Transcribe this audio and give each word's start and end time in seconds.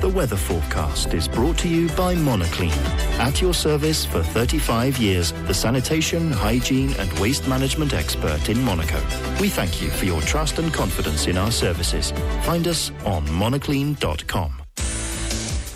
The 0.00 0.08
weather 0.08 0.36
forecast 0.36 1.12
is 1.12 1.28
brought 1.28 1.58
to 1.58 1.68
you 1.68 1.88
by 1.90 2.14
Monoclean. 2.14 2.72
At 3.18 3.42
your 3.42 3.52
service 3.52 4.06
for 4.06 4.22
35 4.22 4.96
years, 4.96 5.32
the 5.46 5.52
sanitation, 5.52 6.32
hygiene 6.32 6.94
and 6.94 7.12
waste 7.18 7.46
management 7.46 7.92
expert 7.92 8.48
in 8.48 8.62
Monaco. 8.62 8.98
We 9.40 9.50
thank 9.50 9.82
you 9.82 9.90
for 9.90 10.06
your 10.06 10.22
trust 10.22 10.58
and 10.58 10.72
confidence 10.72 11.26
in 11.26 11.36
our 11.36 11.50
services. 11.50 12.12
Find 12.44 12.66
us 12.66 12.90
on 13.04 13.26
monoclean.com. 13.26 14.59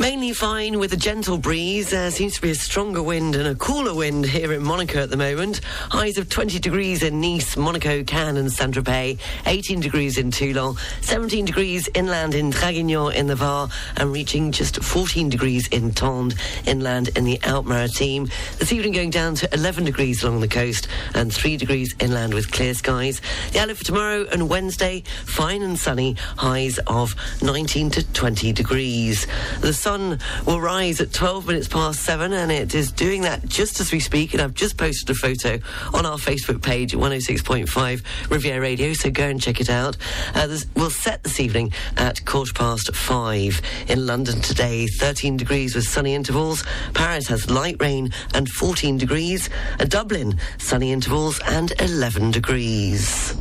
Mainly 0.05 0.35
fine 0.35 0.79
with 0.79 0.93
a 0.93 0.99
gentle 0.99 1.39
breeze. 1.39 1.89
There 1.89 2.11
seems 2.11 2.35
to 2.35 2.43
be 2.43 2.51
a 2.51 2.55
stronger 2.55 3.03
wind 3.03 3.35
and 3.35 3.49
a 3.49 3.55
cooler 3.55 3.95
wind 3.95 4.27
here 4.27 4.53
in 4.53 4.63
Monaco 4.63 5.03
at 5.03 5.09
the 5.09 5.17
moment. 5.17 5.63
Highs 5.65 6.19
of 6.19 6.29
20 6.29 6.59
degrees 6.59 7.03
in 7.03 7.23
Nice, 7.23 7.57
Monaco, 7.57 8.05
Cannes 8.05 8.37
and 8.37 8.53
Saint-Tropez. 8.53 9.19
18 9.47 9.81
degrees 9.81 10.19
in 10.19 10.31
Toulon. 10.31 10.77
17 11.01 11.47
degrees 11.47 11.89
inland 11.95 12.35
in 12.35 12.51
Draguignan 12.53 13.15
in 13.15 13.29
the 13.29 13.35
Var. 13.35 13.71
And 13.97 14.13
reaching 14.13 14.53
just 14.53 14.85
14 14.85 15.31
degrees 15.31 15.69
in 15.69 15.93
Tende 15.93 16.39
inland 16.67 17.09
in 17.17 17.25
the 17.25 17.41
Alpes-Maritimes. 17.43 18.31
This 18.59 18.75
evening 18.75 18.93
going 18.93 19.09
down 19.09 19.37
to 19.37 19.55
11 19.55 19.87
degrees 19.87 20.23
along 20.23 20.41
the 20.41 20.49
coast 20.49 20.87
and 21.15 21.33
3 21.33 21.57
degrees 21.57 21.95
inland 21.99 22.35
with 22.35 22.53
clear 22.53 22.75
skies. 22.75 23.23
The 23.53 23.61
outlook 23.61 23.79
for 23.79 23.85
tomorrow 23.85 24.27
and 24.31 24.51
Wednesday, 24.51 25.03
fine 25.25 25.63
and 25.63 25.79
sunny. 25.79 26.17
Highs 26.37 26.79
of 26.89 27.17
19 27.41 27.89
to 27.93 28.13
20 28.13 28.53
degrees. 28.53 29.27
The 29.63 29.73
sun 29.73 29.94
will 30.47 30.61
rise 30.61 31.01
at 31.01 31.13
12 31.13 31.47
minutes 31.47 31.69
past 31.69 32.01
7 32.01 32.33
and 32.33 32.51
it 32.51 32.75
is 32.75 32.91
doing 32.91 33.23
that 33.23 33.47
just 33.47 33.81
as 33.81 33.93
we 33.93 34.01
speak. 34.01 34.33
And 34.33 34.43
I've 34.43 34.55
just 34.55 34.77
posted 34.77 35.09
a 35.11 35.15
photo 35.15 35.59
on 35.93 36.05
our 36.05 36.17
Facebook 36.17 36.63
page 36.63 36.93
106.5 36.93 38.31
Riviera 38.31 38.61
Radio 38.61 38.93
so 38.93 39.11
go 39.11 39.29
and 39.29 39.41
check 39.41 39.61
it 39.61 39.71
out. 39.71 39.97
Uh, 40.35 40.59
we'll 40.75 40.91
set 40.91 41.23
this 41.23 41.39
evening 41.39 41.73
at 41.97 42.25
quarter 42.25 42.53
past 42.53 42.95
5 42.95 43.61
in 43.89 44.07
London 44.07 44.41
today. 44.41 44.87
13 44.87 45.37
degrees 45.37 45.75
with 45.75 45.87
sunny 45.87 46.15
intervals. 46.15 46.65
Paris 46.93 47.29
has 47.29 47.51
light 47.51 47.77
rain 47.81 48.13
and 48.35 48.49
14 48.49 48.99
degrees. 48.99 49.49
Uh, 49.79 49.85
Dublin 49.85 50.39
sunny 50.59 50.93
intervals 50.93 51.41
and 51.47 51.73
11 51.81 52.33
degrees 52.33 53.37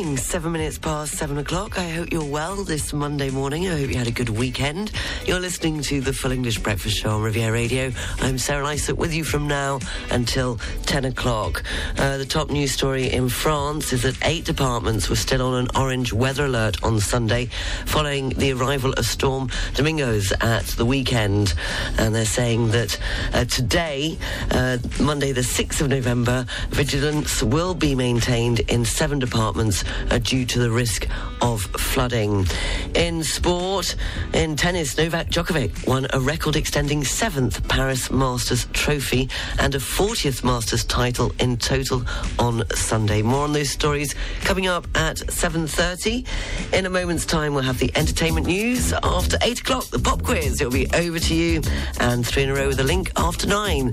morning, 0.00 0.16
seven 0.16 0.52
minutes 0.52 0.78
past 0.78 1.12
seven 1.12 1.36
o'clock. 1.36 1.78
I 1.78 1.86
hope 1.90 2.10
you're 2.10 2.24
well 2.24 2.64
this 2.64 2.90
Monday 2.94 3.28
morning. 3.28 3.68
I 3.68 3.78
hope 3.78 3.90
you 3.90 3.98
had 3.98 4.06
a 4.06 4.10
good 4.10 4.30
weekend. 4.30 4.92
You're 5.26 5.40
listening 5.40 5.82
to 5.82 6.00
the 6.00 6.14
Full 6.14 6.32
English 6.32 6.58
Breakfast 6.60 6.96
Show 6.96 7.10
on 7.10 7.22
Riviera 7.22 7.52
Radio. 7.52 7.92
I'm 8.20 8.38
Sarah 8.38 8.64
Lysett 8.64 8.96
with 8.96 9.12
you 9.12 9.24
from 9.24 9.46
now 9.46 9.78
until 10.10 10.56
10 10.86 11.04
o'clock. 11.04 11.62
Uh, 11.98 12.16
the 12.16 12.24
top 12.24 12.48
news 12.48 12.72
story 12.72 13.12
in 13.12 13.28
France 13.28 13.92
is 13.92 14.04
that 14.04 14.16
eight 14.24 14.46
departments 14.46 15.10
were 15.10 15.16
still 15.16 15.42
on 15.42 15.64
an 15.64 15.68
orange 15.76 16.14
weather 16.14 16.46
alert 16.46 16.82
on 16.82 16.98
Sunday 16.98 17.50
following 17.84 18.30
the 18.30 18.52
arrival 18.52 18.94
of 18.94 19.04
Storm 19.04 19.50
Domingos 19.74 20.32
at 20.40 20.64
the 20.64 20.86
weekend. 20.86 21.52
And 21.98 22.14
they're 22.14 22.24
saying 22.24 22.70
that 22.70 22.98
uh, 23.34 23.44
today, 23.44 24.16
uh, 24.50 24.78
Monday 24.98 25.32
the 25.32 25.42
6th 25.42 25.82
of 25.82 25.90
November, 25.90 26.46
vigilance 26.70 27.42
will 27.42 27.74
be 27.74 27.94
maintained 27.94 28.60
in 28.60 28.86
seven 28.86 29.18
departments 29.18 29.84
uh, 30.10 30.18
due 30.18 30.44
to 30.46 30.58
the 30.58 30.70
risk 30.70 31.08
of 31.42 31.62
flooding. 31.62 32.46
In 32.94 33.22
sport, 33.24 33.96
in 34.34 34.56
tennis, 34.56 34.96
Novak 34.96 35.28
Djokovic 35.28 35.86
won 35.86 36.06
a 36.12 36.20
record 36.20 36.56
extending 36.56 37.04
seventh 37.04 37.66
Paris 37.68 38.10
Masters 38.10 38.66
trophy 38.72 39.28
and 39.58 39.74
a 39.74 39.78
40th 39.78 40.44
Masters 40.44 40.84
title 40.84 41.32
in 41.38 41.56
total 41.56 42.02
on 42.38 42.62
Sunday. 42.74 43.22
More 43.22 43.44
on 43.44 43.52
those 43.52 43.70
stories 43.70 44.14
coming 44.42 44.66
up 44.66 44.86
at 44.94 45.16
7.30. 45.16 46.26
In 46.72 46.86
a 46.86 46.90
moment's 46.90 47.24
time, 47.26 47.54
we'll 47.54 47.62
have 47.62 47.78
the 47.78 47.90
entertainment 47.96 48.46
news. 48.46 48.92
After 49.02 49.36
8 49.42 49.60
o'clock, 49.60 49.84
the 49.86 49.98
pop 49.98 50.22
quiz. 50.22 50.60
It'll 50.60 50.72
be 50.72 50.88
over 50.94 51.18
to 51.18 51.34
you. 51.34 51.62
And 52.00 52.26
three 52.26 52.44
in 52.44 52.50
a 52.50 52.54
row 52.54 52.68
with 52.68 52.80
a 52.80 52.84
link 52.84 53.12
after 53.16 53.46
9. 53.46 53.92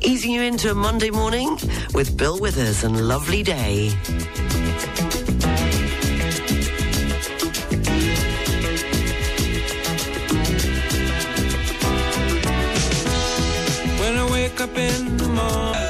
Easing 0.00 0.32
you 0.32 0.42
into 0.42 0.70
a 0.70 0.74
Monday 0.74 1.10
morning 1.10 1.58
with 1.94 2.16
Bill 2.16 2.38
Withers 2.40 2.84
and 2.84 3.08
Lovely 3.08 3.42
Day. 3.42 3.92
Up 14.60 14.76
in 14.76 15.16
the 15.16 15.28
morning. 15.28 15.82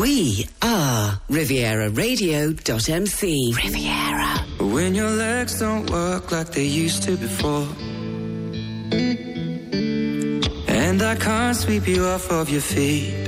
We 0.00 0.46
are 0.62 1.20
Riviera 1.28 1.90
Radio.mc. 1.90 3.54
Riviera. 3.56 4.38
When 4.60 4.94
your 4.94 5.10
legs 5.10 5.58
don't 5.58 5.90
work 5.90 6.30
like 6.30 6.52
they 6.52 6.66
used 6.66 7.02
to 7.04 7.16
before. 7.16 7.66
And 10.68 11.02
I 11.02 11.16
can't 11.16 11.56
sweep 11.56 11.88
you 11.88 12.04
off 12.04 12.30
of 12.30 12.50
your 12.50 12.60
feet. 12.60 13.27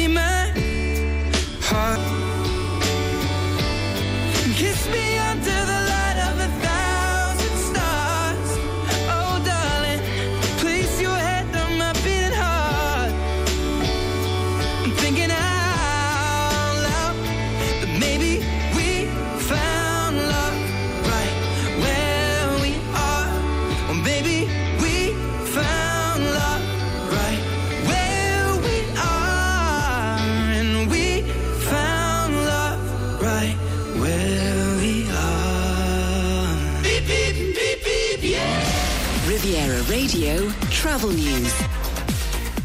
Radio 40.21 40.47
Travel 40.69 41.09
News. 41.09 41.51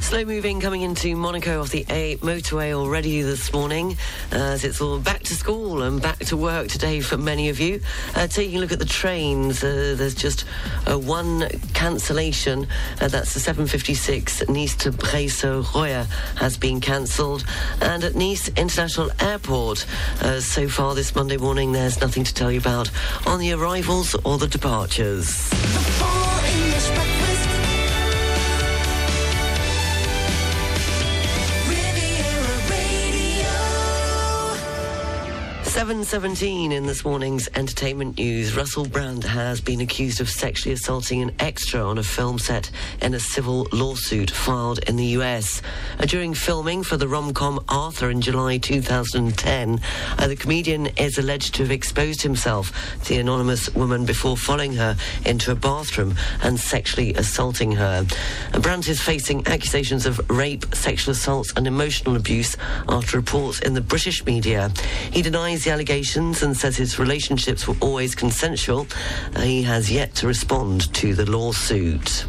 Slow 0.01 0.27
moving 0.27 0.61
coming 0.61 0.83
into 0.83 1.17
Monaco 1.17 1.63
off 1.63 1.71
the 1.71 1.87
A 1.89 2.17
motorway 2.19 2.75
already 2.75 3.23
this 3.23 3.51
morning, 3.51 3.97
as 4.31 4.63
it's 4.63 4.83
all 4.83 4.99
back 4.99 5.23
to 5.23 5.35
school 5.35 5.83
and 5.83 6.03
back 6.03 6.19
to 6.27 6.37
work 6.37 6.69
today 6.69 7.01
for 7.01 7.17
many 7.17 7.49
of 7.49 7.59
you. 7.59 7.81
Uh, 8.15 8.27
taking 8.27 8.59
a 8.59 8.61
look 8.61 8.73
at 8.73 8.79
the 8.79 8.85
trains, 8.85 9.65
uh, 9.65 9.95
there's 9.97 10.15
just 10.15 10.45
uh, 10.87 10.99
one 10.99 11.49
cancellation. 11.73 12.67
Uh, 13.01 13.09
that's 13.09 13.33
the 13.33 13.41
756 13.41 14.47
Nice 14.51 14.77
to 14.77 14.93
Breil-sur-Roya 14.93 16.07
has 16.37 16.59
been 16.59 16.79
cancelled, 16.83 17.43
and 17.81 18.05
at 18.05 18.15
Nice 18.15 18.49
International 18.49 19.11
Airport, 19.19 19.87
uh, 20.21 20.41
so 20.41 20.69
far 20.69 20.95
this 20.95 21.15
Monday 21.15 21.39
morning, 21.39 21.73
there's 21.73 22.03
nothing 22.03 22.23
to 22.23 22.35
tell 22.35 22.53
you 22.53 22.61
about 22.61 22.91
on 23.27 23.41
the 23.41 23.55
arrivals 23.55 24.15
or 24.27 24.37
the 24.37 24.47
departures. 24.47 25.51
7.17 35.87 36.73
in 36.73 36.85
this 36.85 37.05
morning's 37.05 37.49
entertainment 37.55 38.19
news. 38.19 38.57
Russell 38.57 38.89
Brand 38.89 39.23
has 39.23 39.61
been 39.61 39.81
accused 39.81 40.21
of 40.21 40.29
sexually 40.29 40.73
assaulting 40.73 41.23
an 41.23 41.31
extra 41.39 41.81
on 41.81 41.97
a 41.97 42.03
film 42.03 42.41
set 42.41 42.73
in 43.01 43.15
a 43.15 43.21
civil 43.21 43.69
lawsuit 43.73 44.29
filed 44.29 44.81
in 44.89 44.97
the 44.97 45.05
US. 45.19 45.63
Uh, 46.01 46.07
during 46.07 46.35
filming 46.35 46.83
for 46.83 46.97
the 46.97 47.07
rom-com 47.07 47.65
Arthur 47.69 48.11
in 48.11 48.21
July 48.21 48.59
2010, 48.59 49.81
uh, 50.19 50.27
the 50.27 50.35
comedian 50.35 50.87
is 50.97 51.19
alleged 51.19 51.55
to 51.55 51.63
have 51.63 51.71
exposed 51.71 52.21
himself 52.21 52.73
to 53.05 53.11
the 53.11 53.21
anonymous 53.21 53.73
woman 53.77 54.05
before 54.05 54.37
following 54.37 54.73
her 54.73 54.97
into 55.25 55.53
a 55.53 55.55
bathroom 55.55 56.17
and 56.43 56.59
sexually 56.59 57.15
assaulting 57.15 57.71
her. 57.71 58.05
Uh, 58.53 58.59
Brand 58.59 58.89
is 58.89 59.01
facing 59.01 59.47
accusations 59.47 60.05
of 60.05 60.19
rape, 60.29 60.67
sexual 60.75 61.13
assault 61.13 61.53
and 61.57 61.69
emotional 61.69 62.17
abuse 62.17 62.57
after 62.89 63.17
reports 63.17 63.61
in 63.61 63.75
the 63.75 63.81
British 63.81 64.27
media. 64.27 64.73
He 65.13 65.23
denies 65.23 65.63
the 65.63 65.76
allegations 65.77 66.43
and 66.43 66.57
says 66.57 66.75
his 66.75 66.99
relationships 66.99 67.69
were 67.69 67.77
always 67.81 68.15
consensual. 68.15 68.87
Uh, 69.35 69.43
he 69.43 69.63
has 69.63 69.93
yet 69.93 70.15
to 70.15 70.27
respond 70.27 70.91
to 70.95 71.13
the 71.13 71.31
lawsuit. 71.31 72.25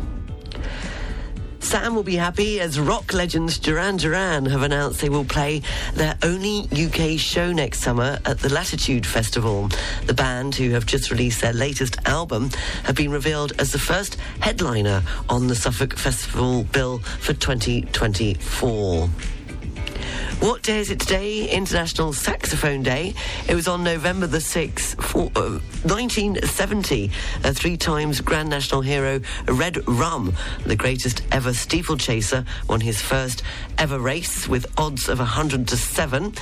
Sam 1.59 1.95
will 1.95 2.03
be 2.03 2.17
happy 2.17 2.59
as 2.59 2.77
rock 2.77 3.13
legends 3.13 3.57
Duran 3.57 3.95
Duran 3.95 4.47
have 4.47 4.63
announced 4.63 4.99
they 4.99 5.07
will 5.07 5.23
play 5.23 5.61
their 5.93 6.17
only 6.23 6.67
UK 6.73 7.17
show 7.17 7.53
next 7.53 7.79
summer 7.79 8.19
at 8.25 8.37
the 8.39 8.49
Latitude 8.49 9.05
Festival. 9.05 9.69
The 10.07 10.13
band, 10.13 10.53
who 10.55 10.71
have 10.71 10.85
just 10.85 11.09
released 11.09 11.39
their 11.39 11.53
latest 11.53 11.95
album, 12.05 12.49
have 12.83 12.97
been 12.97 13.11
revealed 13.11 13.53
as 13.59 13.71
the 13.71 13.79
first 13.79 14.17
headliner 14.41 15.03
on 15.29 15.47
the 15.47 15.55
Suffolk 15.55 15.93
Festival 15.93 16.65
bill 16.65 16.99
for 16.99 17.31
2024. 17.31 19.09
What 20.39 20.61
day 20.63 20.79
is 20.79 20.91
it 20.91 20.99
today? 20.99 21.49
International 21.49 22.13
Saxophone 22.13 22.83
Day. 22.83 23.13
It 23.47 23.55
was 23.55 23.67
on 23.67 23.83
November 23.83 24.27
the 24.27 24.37
6th, 24.37 25.01
for, 25.01 25.31
uh, 25.35 25.59
1970. 25.83 27.11
Uh, 27.43 27.53
three 27.53 27.77
times 27.77 28.21
Grand 28.21 28.49
National 28.49 28.81
hero 28.81 29.21
Red 29.47 29.87
Rum, 29.87 30.33
the 30.65 30.75
greatest 30.75 31.21
ever 31.31 31.53
steeplechaser, 31.53 32.45
won 32.67 32.81
his 32.81 33.01
first 33.01 33.43
ever 33.77 33.99
race 33.99 34.47
with 34.47 34.65
odds 34.77 35.09
of 35.09 35.19
100 35.19 35.67
to 35.67 35.77
7. 35.77 36.33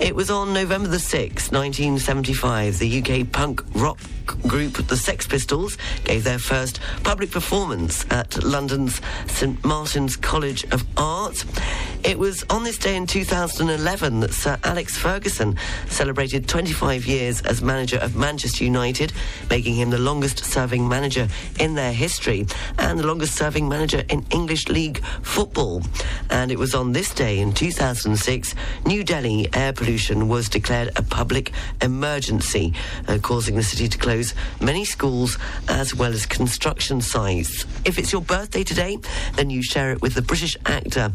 It 0.00 0.14
was 0.14 0.30
on 0.30 0.52
November 0.52 0.88
the 0.88 0.96
6th, 0.96 1.52
1975. 1.52 2.78
The 2.78 3.00
UK 3.00 3.30
punk 3.30 3.62
rock 3.74 3.98
group 4.46 4.86
The 4.86 4.96
Sex 4.96 5.26
Pistols 5.26 5.76
gave 6.04 6.24
their 6.24 6.38
first 6.38 6.80
public 7.02 7.30
performance 7.30 8.04
at 8.10 8.42
London's 8.42 9.00
St 9.26 9.62
Martin's 9.64 10.16
College 10.16 10.64
of 10.72 10.84
Art. 10.96 11.44
It 12.04 12.18
was 12.18 12.44
on 12.50 12.64
this 12.64 12.76
day 12.76 12.96
in 12.96 13.06
2011 13.06 14.20
that 14.20 14.34
Sir 14.34 14.58
Alex 14.62 14.94
Ferguson 14.98 15.56
celebrated 15.88 16.46
25 16.46 17.06
years 17.06 17.40
as 17.40 17.62
manager 17.62 17.96
of 17.96 18.14
Manchester 18.14 18.62
United, 18.62 19.14
making 19.48 19.74
him 19.74 19.88
the 19.88 19.98
longest 19.98 20.44
serving 20.44 20.86
manager 20.86 21.28
in 21.58 21.74
their 21.74 21.94
history 21.94 22.46
and 22.78 22.98
the 22.98 23.06
longest 23.06 23.34
serving 23.34 23.70
manager 23.70 24.02
in 24.10 24.22
English 24.30 24.68
League 24.68 25.02
football. 25.22 25.82
And 26.28 26.52
it 26.52 26.58
was 26.58 26.74
on 26.74 26.92
this 26.92 27.14
day 27.14 27.38
in 27.40 27.54
2006, 27.54 28.54
New 28.84 29.02
Delhi 29.02 29.48
air 29.54 29.72
pollution 29.72 30.28
was 30.28 30.50
declared 30.50 30.90
a 30.96 31.02
public 31.02 31.52
emergency, 31.80 32.74
uh, 33.08 33.16
causing 33.22 33.56
the 33.56 33.62
city 33.62 33.88
to 33.88 33.96
close 33.96 34.34
many 34.60 34.84
schools 34.84 35.38
as 35.68 35.94
well 35.94 36.12
as 36.12 36.26
construction 36.26 37.00
sites. 37.00 37.64
If 37.86 37.98
it's 37.98 38.12
your 38.12 38.20
birthday 38.20 38.62
today, 38.62 38.98
then 39.36 39.48
you 39.48 39.62
share 39.62 39.90
it 39.92 40.02
with 40.02 40.12
the 40.12 40.22
British 40.22 40.54
actor. 40.66 41.10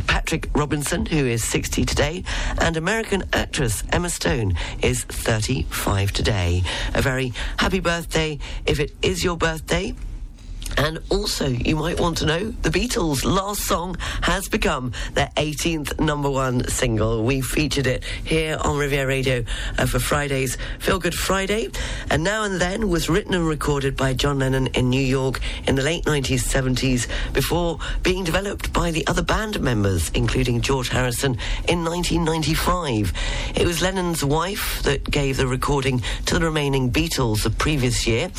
Patrick 0.00 0.48
Robinson, 0.54 1.06
who 1.06 1.26
is 1.26 1.42
60 1.44 1.84
today, 1.84 2.24
and 2.58 2.76
American 2.76 3.24
actress 3.32 3.82
Emma 3.92 4.10
Stone 4.10 4.54
is 4.82 5.04
35 5.04 6.12
today. 6.12 6.62
A 6.94 7.02
very 7.02 7.32
happy 7.58 7.80
birthday 7.80 8.38
if 8.66 8.80
it 8.80 8.92
is 9.02 9.24
your 9.24 9.36
birthday. 9.36 9.94
And 10.76 11.00
also, 11.08 11.48
you 11.48 11.76
might 11.76 11.98
want 11.98 12.18
to 12.18 12.26
know 12.26 12.50
the 12.50 12.70
Beatles' 12.70 13.24
last 13.24 13.62
song 13.62 13.96
has 14.22 14.48
become 14.48 14.92
their 15.14 15.30
18th 15.36 15.98
number 15.98 16.28
one 16.28 16.68
single. 16.68 17.24
We 17.24 17.40
featured 17.40 17.86
it 17.86 18.04
here 18.24 18.58
on 18.60 18.78
Riviera 18.78 19.06
Radio 19.06 19.44
uh, 19.78 19.86
for 19.86 19.98
Friday's 19.98 20.58
Feel 20.78 20.98
Good 20.98 21.14
Friday. 21.14 21.70
And 22.10 22.22
Now 22.22 22.44
and 22.44 22.60
Then 22.60 22.88
was 22.88 23.08
written 23.08 23.34
and 23.34 23.46
recorded 23.46 23.96
by 23.96 24.12
John 24.12 24.38
Lennon 24.38 24.66
in 24.68 24.90
New 24.90 25.02
York 25.02 25.40
in 25.66 25.76
the 25.76 25.82
late 25.82 26.04
1970s 26.04 27.08
before 27.32 27.78
being 28.02 28.24
developed 28.24 28.72
by 28.72 28.90
the 28.90 29.06
other 29.06 29.22
band 29.22 29.60
members, 29.60 30.10
including 30.10 30.60
George 30.60 30.88
Harrison, 30.88 31.38
in 31.68 31.84
1995. 31.84 33.12
It 33.54 33.66
was 33.66 33.80
Lennon's 33.80 34.24
wife 34.24 34.82
that 34.82 35.10
gave 35.10 35.38
the 35.38 35.46
recording 35.46 36.02
to 36.26 36.38
the 36.38 36.44
remaining 36.44 36.90
Beatles 36.90 37.42
the 37.44 37.50
previous 37.50 38.06
year, 38.06 38.30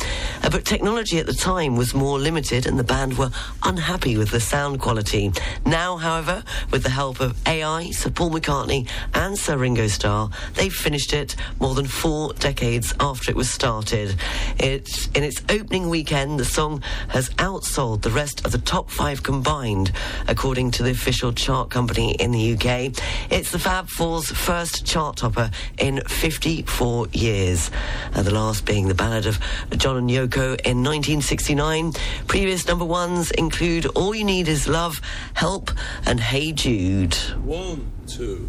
uh, 0.42 0.50
but 0.50 0.64
technology 0.64 1.18
at 1.18 1.26
the 1.26 1.34
time 1.34 1.76
was 1.76 1.94
more 1.94 2.18
limited 2.28 2.66
and 2.66 2.78
the 2.78 2.84
band 2.84 3.16
were 3.16 3.30
unhappy 3.62 4.18
with 4.18 4.30
the 4.30 4.38
sound 4.38 4.78
quality. 4.78 5.32
Now, 5.64 5.96
however, 5.96 6.44
with 6.70 6.82
the 6.82 6.90
help 6.90 7.20
of 7.20 7.34
AI, 7.48 7.90
Sir 7.92 8.10
Paul 8.10 8.32
McCartney 8.32 8.86
and 9.14 9.38
Sir 9.38 9.56
Ringo 9.56 9.86
Starr, 9.86 10.28
they've 10.52 10.70
finished 10.70 11.14
it 11.14 11.36
more 11.58 11.74
than 11.74 11.86
four 11.86 12.34
decades 12.34 12.92
after 13.00 13.30
it 13.30 13.34
was 13.34 13.48
started. 13.48 14.14
It's, 14.58 15.06
in 15.14 15.24
its 15.24 15.40
opening 15.48 15.88
weekend, 15.88 16.38
the 16.38 16.44
song 16.44 16.82
has 17.08 17.30
outsold 17.36 18.02
the 18.02 18.10
rest 18.10 18.44
of 18.44 18.52
the 18.52 18.58
top 18.58 18.90
five 18.90 19.22
combined, 19.22 19.90
according 20.26 20.72
to 20.72 20.82
the 20.82 20.90
official 20.90 21.32
chart 21.32 21.70
company 21.70 22.12
in 22.16 22.30
the 22.30 22.52
UK. 22.52 22.92
It's 23.30 23.52
the 23.52 23.58
Fab 23.58 23.88
Four's 23.88 24.30
first 24.30 24.84
chart 24.84 25.16
topper 25.16 25.50
in 25.78 26.02
54 26.02 27.08
years, 27.12 27.70
the 28.12 28.34
last 28.34 28.66
being 28.66 28.86
the 28.88 28.94
ballad 28.94 29.24
of 29.24 29.40
John 29.78 29.96
and 29.96 30.10
Yoko 30.10 30.60
in 30.66 30.84
1969. 30.84 31.94
Previous 32.26 32.66
number 32.66 32.84
ones 32.84 33.30
include 33.30 33.86
All 33.86 34.14
You 34.14 34.24
Need 34.24 34.48
Is 34.48 34.68
Love, 34.68 35.00
Help, 35.34 35.70
and 36.06 36.20
Hey 36.20 36.52
Jude. 36.52 37.14
One, 37.44 37.90
two. 38.06 38.48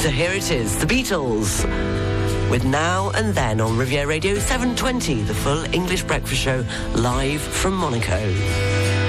So 0.00 0.08
here 0.08 0.32
it 0.32 0.50
is, 0.50 0.78
the 0.78 0.86
Beatles. 0.86 1.64
With 2.50 2.64
Now 2.64 3.10
and 3.10 3.34
Then 3.34 3.60
on 3.60 3.76
Riviera 3.76 4.06
Radio 4.06 4.34
720, 4.34 5.22
the 5.22 5.34
full 5.34 5.62
English 5.74 6.02
breakfast 6.04 6.40
show 6.40 6.64
live 6.94 7.40
from 7.40 7.74
Monaco. 7.74 8.99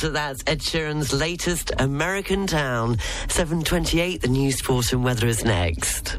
That. 0.00 0.28
That's 0.28 0.42
Ed 0.46 0.60
Sheeran's 0.60 1.12
latest 1.12 1.72
American 1.78 2.46
Town. 2.46 2.98
728, 3.28 4.20
the 4.20 4.28
news, 4.28 4.58
sport 4.58 4.92
and 4.92 5.02
weather 5.02 5.26
is 5.26 5.44
next. 5.44 6.18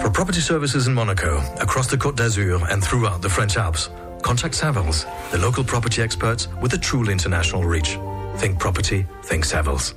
For 0.00 0.10
property 0.10 0.40
services 0.40 0.86
in 0.86 0.94
Monaco, 0.94 1.38
across 1.60 1.86
the 1.88 1.98
Côte 1.98 2.16
d'Azur, 2.16 2.66
and 2.70 2.82
throughout 2.82 3.20
the 3.20 3.28
French 3.28 3.56
Alps, 3.56 3.90
contact 4.22 4.54
Savills, 4.54 5.04
the 5.30 5.38
local 5.38 5.62
property 5.62 6.02
experts 6.02 6.48
with 6.62 6.72
a 6.72 6.78
truly 6.78 7.12
international 7.12 7.64
reach. 7.64 7.98
Think 8.36 8.58
property, 8.58 9.06
think 9.24 9.44
Savills. 9.44 9.94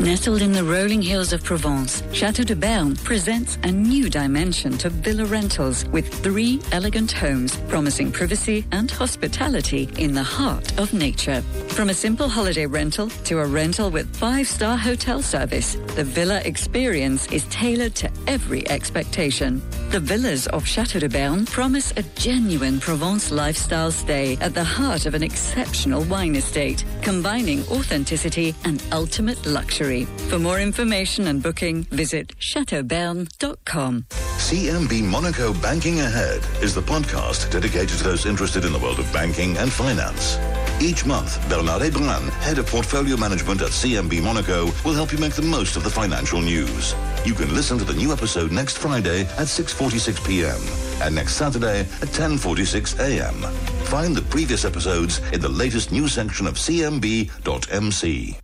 Nestled 0.00 0.42
in 0.42 0.52
the 0.52 0.64
rolling 0.64 1.00
hills 1.00 1.32
of 1.32 1.42
Provence, 1.42 2.02
Chateau 2.12 2.42
de 2.42 2.54
Berne 2.54 2.94
presents 2.94 3.56
a 3.62 3.72
new 3.72 4.10
dimension 4.10 4.76
to 4.78 4.90
villa 4.90 5.24
rentals 5.24 5.86
with 5.86 6.12
three 6.22 6.60
elegant 6.72 7.10
homes 7.10 7.56
promising 7.68 8.12
privacy 8.12 8.66
and 8.72 8.90
hospitality 8.90 9.88
in 9.96 10.12
the 10.12 10.22
heart 10.22 10.78
of 10.78 10.92
nature. 10.92 11.40
From 11.68 11.88
a 11.88 11.94
simple 11.94 12.28
holiday 12.28 12.66
rental 12.66 13.08
to 13.08 13.38
a 13.38 13.46
rental 13.46 13.88
with 13.90 14.14
five-star 14.14 14.76
hotel 14.76 15.22
service, 15.22 15.76
the 15.94 16.04
villa 16.04 16.42
experience 16.44 17.26
is 17.32 17.44
tailored 17.44 17.94
to 17.94 18.10
every 18.26 18.68
expectation. 18.68 19.62
The 19.90 20.00
villas 20.00 20.48
of 20.48 20.66
Chateau 20.66 20.98
de 20.98 21.08
Berne 21.08 21.46
promise 21.46 21.92
a 21.96 22.02
genuine 22.16 22.78
Provence 22.78 23.30
lifestyle 23.30 23.90
stay 23.90 24.36
at 24.40 24.54
the 24.54 24.64
heart 24.64 25.06
of 25.06 25.14
an 25.14 25.22
exceptional 25.22 26.02
wine 26.04 26.36
estate, 26.36 26.84
combining 27.00 27.60
authenticity 27.68 28.54
and 28.64 28.82
ultimate 28.92 29.46
luxury. 29.46 29.83
For 30.30 30.38
more 30.38 30.60
information 30.60 31.26
and 31.26 31.42
booking, 31.42 31.84
visit 31.84 32.32
chateauberne.com. 32.38 34.06
CMB 34.08 35.02
Monaco 35.04 35.52
Banking 35.54 36.00
Ahead 36.00 36.42
is 36.62 36.74
the 36.74 36.80
podcast 36.80 37.50
dedicated 37.50 37.98
to 37.98 38.04
those 38.04 38.26
interested 38.26 38.64
in 38.64 38.72
the 38.72 38.78
world 38.78 38.98
of 38.98 39.12
banking 39.12 39.56
and 39.58 39.70
finance. 39.70 40.38
Each 40.80 41.04
month, 41.06 41.38
Bernard 41.48 41.82
Ebran, 41.82 42.30
head 42.40 42.58
of 42.58 42.66
portfolio 42.66 43.16
management 43.16 43.62
at 43.62 43.70
CMB 43.70 44.22
Monaco, 44.22 44.66
will 44.84 44.94
help 44.94 45.12
you 45.12 45.18
make 45.18 45.34
the 45.34 45.42
most 45.42 45.76
of 45.76 45.84
the 45.84 45.90
financial 45.90 46.40
news. 46.40 46.94
You 47.24 47.34
can 47.34 47.54
listen 47.54 47.78
to 47.78 47.84
the 47.84 47.94
new 47.94 48.12
episode 48.12 48.52
next 48.52 48.78
Friday 48.78 49.22
at 49.38 49.48
6:46 49.48 50.26
p.m. 50.26 50.60
and 51.02 51.14
next 51.14 51.36
Saturday 51.36 51.80
at 51.80 52.08
10:46 52.08 52.98
a.m. 53.00 53.36
Find 53.84 54.16
the 54.16 54.22
previous 54.22 54.64
episodes 54.64 55.20
in 55.32 55.40
the 55.40 55.48
latest 55.48 55.92
news 55.92 56.12
section 56.12 56.46
of 56.46 56.54
cmb.mc. 56.54 58.43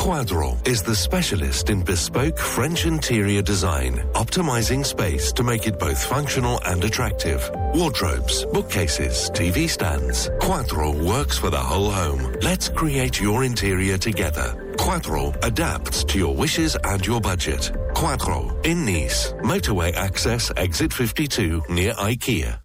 Quadro 0.00 0.56
is 0.66 0.82
the 0.82 0.96
specialist 0.96 1.68
in 1.68 1.82
bespoke 1.82 2.38
French 2.38 2.86
interior 2.86 3.42
design, 3.42 3.96
optimizing 4.14 4.84
space 4.84 5.30
to 5.30 5.42
make 5.42 5.66
it 5.66 5.78
both 5.78 6.02
functional 6.02 6.58
and 6.64 6.82
attractive. 6.82 7.50
Wardrobes, 7.74 8.46
bookcases, 8.46 9.28
TV 9.34 9.68
stands. 9.68 10.30
Quadro 10.40 10.98
works 11.06 11.36
for 11.36 11.50
the 11.50 11.58
whole 11.58 11.90
home. 11.90 12.34
Let's 12.40 12.70
create 12.70 13.20
your 13.20 13.44
interior 13.44 13.98
together. 13.98 14.72
Quadro 14.78 15.36
adapts 15.44 16.02
to 16.04 16.18
your 16.18 16.34
wishes 16.34 16.78
and 16.82 17.06
your 17.06 17.20
budget. 17.20 17.70
Quadro 17.92 18.64
in 18.64 18.86
Nice, 18.86 19.32
motorway 19.44 19.92
access, 19.92 20.50
exit 20.56 20.94
52 20.94 21.64
near 21.68 21.92
IKEA. 21.92 22.58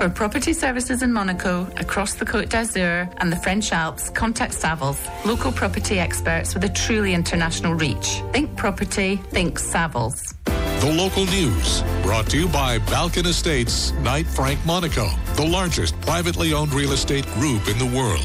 For 0.00 0.08
property 0.08 0.54
services 0.54 1.02
in 1.02 1.12
Monaco, 1.12 1.68
across 1.76 2.14
the 2.14 2.24
Côte 2.24 2.48
d'Azur 2.48 3.06
and 3.18 3.30
the 3.30 3.36
French 3.36 3.70
Alps, 3.70 4.08
contact 4.08 4.54
Savills, 4.54 4.98
local 5.26 5.52
property 5.52 5.98
experts 5.98 6.54
with 6.54 6.64
a 6.64 6.70
truly 6.70 7.12
international 7.12 7.74
reach. 7.74 8.22
Think 8.32 8.56
property, 8.56 9.16
think 9.16 9.58
Savills. 9.60 10.34
The 10.80 10.90
local 10.90 11.26
news 11.26 11.82
brought 12.02 12.30
to 12.30 12.38
you 12.38 12.48
by 12.48 12.78
Balkan 12.78 13.26
Estates, 13.26 13.92
Knight 14.00 14.26
Frank 14.26 14.64
Monaco, 14.64 15.10
the 15.34 15.46
largest 15.46 16.00
privately 16.00 16.54
owned 16.54 16.72
real 16.72 16.92
estate 16.92 17.26
group 17.34 17.68
in 17.68 17.76
the 17.76 17.84
world. 17.94 18.24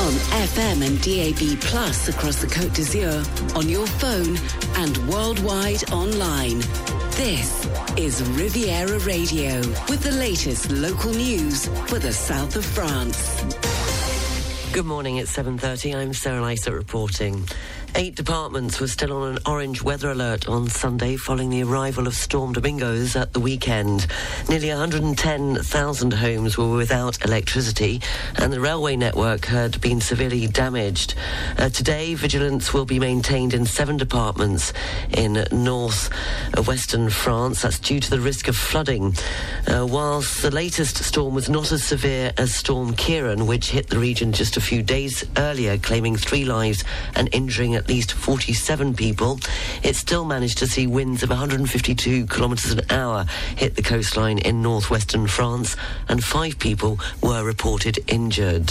On 0.00 0.12
FM 0.42 0.84
and 0.84 1.00
DAB 1.02 1.60
Plus 1.60 2.08
across 2.08 2.40
the 2.40 2.48
Côte 2.48 2.74
d'Azur, 2.74 3.56
on 3.56 3.68
your 3.68 3.86
phone 3.86 4.36
and 4.74 4.96
worldwide 5.08 5.88
online. 5.92 6.62
This 7.20 7.68
is 7.98 8.22
Riviera 8.30 8.98
Radio 9.00 9.58
with 9.90 10.02
the 10.02 10.10
latest 10.12 10.70
local 10.70 11.12
news 11.12 11.66
for 11.86 11.98
the 11.98 12.14
south 12.14 12.56
of 12.56 12.64
France. 12.64 13.44
Good 14.72 14.86
morning, 14.86 15.18
it's 15.18 15.36
7.30. 15.36 15.96
I'm 15.96 16.14
Sarah 16.14 16.40
Lysa 16.40 16.74
reporting. 16.74 17.46
Eight 17.96 18.14
departments 18.14 18.80
were 18.80 18.86
still 18.86 19.12
on 19.12 19.36
an 19.36 19.38
orange 19.46 19.82
weather 19.82 20.10
alert 20.10 20.48
on 20.48 20.68
Sunday 20.68 21.16
following 21.16 21.50
the 21.50 21.64
arrival 21.64 22.06
of 22.06 22.14
Storm 22.14 22.52
Domingos 22.52 23.16
at 23.16 23.32
the 23.32 23.40
weekend. 23.40 24.06
Nearly 24.48 24.68
110,000 24.68 26.12
homes 26.12 26.56
were 26.56 26.76
without 26.76 27.22
electricity 27.24 28.00
and 28.36 28.52
the 28.52 28.60
railway 28.60 28.94
network 28.94 29.46
had 29.46 29.80
been 29.80 30.00
severely 30.00 30.46
damaged. 30.46 31.14
Uh, 31.58 31.68
today, 31.68 32.14
vigilance 32.14 32.72
will 32.72 32.84
be 32.84 33.00
maintained 33.00 33.54
in 33.54 33.66
seven 33.66 33.96
departments 33.96 34.72
in 35.10 35.44
north 35.50 36.10
uh, 36.56 36.62
western 36.62 37.10
France. 37.10 37.62
That's 37.62 37.80
due 37.80 37.98
to 37.98 38.10
the 38.10 38.20
risk 38.20 38.46
of 38.46 38.56
flooding. 38.56 39.14
Uh, 39.66 39.84
whilst 39.86 40.42
the 40.42 40.50
latest 40.52 41.02
storm 41.02 41.34
was 41.34 41.50
not 41.50 41.72
as 41.72 41.82
severe 41.82 42.32
as 42.38 42.54
Storm 42.54 42.94
Ciarán, 42.94 43.46
which 43.46 43.70
hit 43.70 43.88
the 43.88 43.98
region 43.98 44.32
just 44.32 44.56
a 44.56 44.60
few 44.60 44.82
days 44.82 45.24
earlier, 45.36 45.76
claiming 45.76 46.16
three 46.16 46.44
lives 46.44 46.84
and 47.16 47.28
injuring 47.32 47.79
at 47.80 47.88
least 47.88 48.12
47 48.12 48.94
people. 48.94 49.40
It 49.82 49.96
still 49.96 50.26
managed 50.26 50.58
to 50.58 50.66
see 50.66 50.86
winds 50.86 51.22
of 51.22 51.30
152 51.30 52.26
kilometres 52.26 52.72
an 52.72 52.82
hour 52.90 53.24
hit 53.56 53.74
the 53.74 53.82
coastline 53.82 54.36
in 54.36 54.60
northwestern 54.60 55.26
France, 55.26 55.76
and 56.06 56.22
five 56.22 56.58
people 56.58 57.00
were 57.22 57.42
reported 57.42 57.98
injured. 58.06 58.70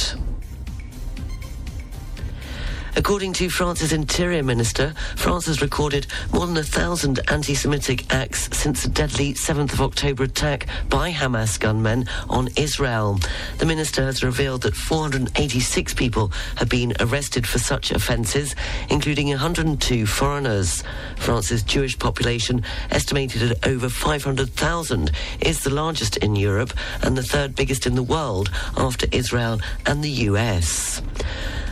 According 2.99 3.31
to 3.35 3.49
France's 3.49 3.93
Interior 3.93 4.43
Minister, 4.43 4.93
France 5.15 5.45
has 5.45 5.61
recorded 5.61 6.05
more 6.33 6.45
than 6.45 6.57
a 6.57 6.63
thousand 6.63 7.21
anti 7.31 7.55
Semitic 7.55 8.13
acts 8.13 8.49
since 8.51 8.83
the 8.83 8.89
deadly 8.89 9.33
7th 9.35 9.71
of 9.71 9.81
October 9.81 10.23
attack 10.23 10.67
by 10.89 11.09
Hamas 11.09 11.57
gunmen 11.57 12.09
on 12.27 12.49
Israel. 12.57 13.17
The 13.57 13.65
minister 13.65 14.03
has 14.03 14.21
revealed 14.21 14.63
that 14.63 14.75
486 14.75 15.93
people 15.93 16.33
have 16.57 16.67
been 16.67 16.91
arrested 16.99 17.47
for 17.47 17.57
such 17.57 17.91
offences, 17.91 18.53
including 18.89 19.29
102 19.29 20.05
foreigners. 20.05 20.83
France's 21.15 21.63
Jewish 21.63 21.97
population, 21.97 22.63
estimated 22.91 23.49
at 23.49 23.65
over 23.65 23.87
500,000, 23.87 25.11
is 25.39 25.63
the 25.63 25.73
largest 25.73 26.17
in 26.17 26.35
Europe 26.35 26.73
and 27.01 27.17
the 27.17 27.23
third 27.23 27.55
biggest 27.55 27.87
in 27.87 27.95
the 27.95 28.03
world 28.03 28.51
after 28.75 29.07
Israel 29.13 29.61
and 29.85 30.03
the 30.03 30.27
US. 30.27 31.01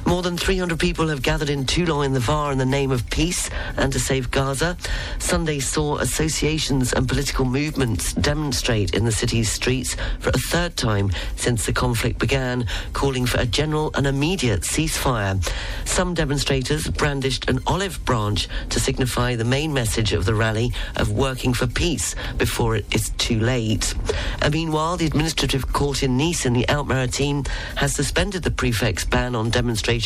More 0.08 0.22
than 0.22 0.38
300 0.38 0.80
people 0.80 1.10
have 1.10 1.22
gathered 1.22 1.50
in 1.50 1.66
Toulon 1.66 2.06
in 2.06 2.14
the 2.14 2.22
Var 2.22 2.54
in 2.54 2.58
the 2.58 2.66
name 2.66 2.92
of 2.92 3.10
peace 3.10 3.50
and 3.76 3.92
to 3.92 4.00
save 4.00 4.32
Gaza. 4.32 4.78
Sunday 5.20 5.60
saw 5.60 5.98
associations 5.98 6.94
and 6.94 7.10
political 7.10 7.44
movements 7.44 8.14
demonstrate 8.14 8.96
in 8.96 9.04
the 9.04 9.12
city's 9.12 9.52
streets 9.52 9.98
for 10.20 10.30
a 10.30 10.38
third 10.38 10.78
time 10.78 11.12
since 11.36 11.66
the 11.66 11.74
conflict 11.74 12.20
began, 12.20 12.66
calling 12.94 13.26
for 13.26 13.38
a 13.42 13.46
general 13.46 13.92
and 13.96 14.08
immediate 14.08 14.62
ceasefire. 14.62 15.46
Some 15.84 16.14
demonstrators 16.14 16.88
brandished 16.88 17.50
an 17.50 17.60
olive 17.68 18.04
branch 18.06 18.48
to 18.70 18.80
signify 18.80 19.36
the 19.36 19.44
main 19.44 19.74
message 19.74 20.14
of 20.14 20.24
the 20.24 20.36
rally 20.36 20.72
of 20.96 21.12
working 21.12 21.54
for 21.54 21.68
peace 21.68 22.16
before 22.38 22.78
it 22.78 22.86
is 22.96 23.10
too 23.18 23.42
late. 23.42 23.94
And 24.42 24.54
meanwhile, 24.54 24.96
the 24.96 25.06
administrative 25.06 25.74
court 25.74 26.02
in 26.02 26.16
Nice 26.16 26.46
in 26.46 26.54
the 26.54 26.68
Alpes-Maritimes 26.70 27.50
has 27.76 27.94
suspended 27.94 28.44
the 28.44 28.52
prefect's 28.52 29.04
ban 29.04 29.36
on 29.36 29.50
demonstrations 29.50 29.97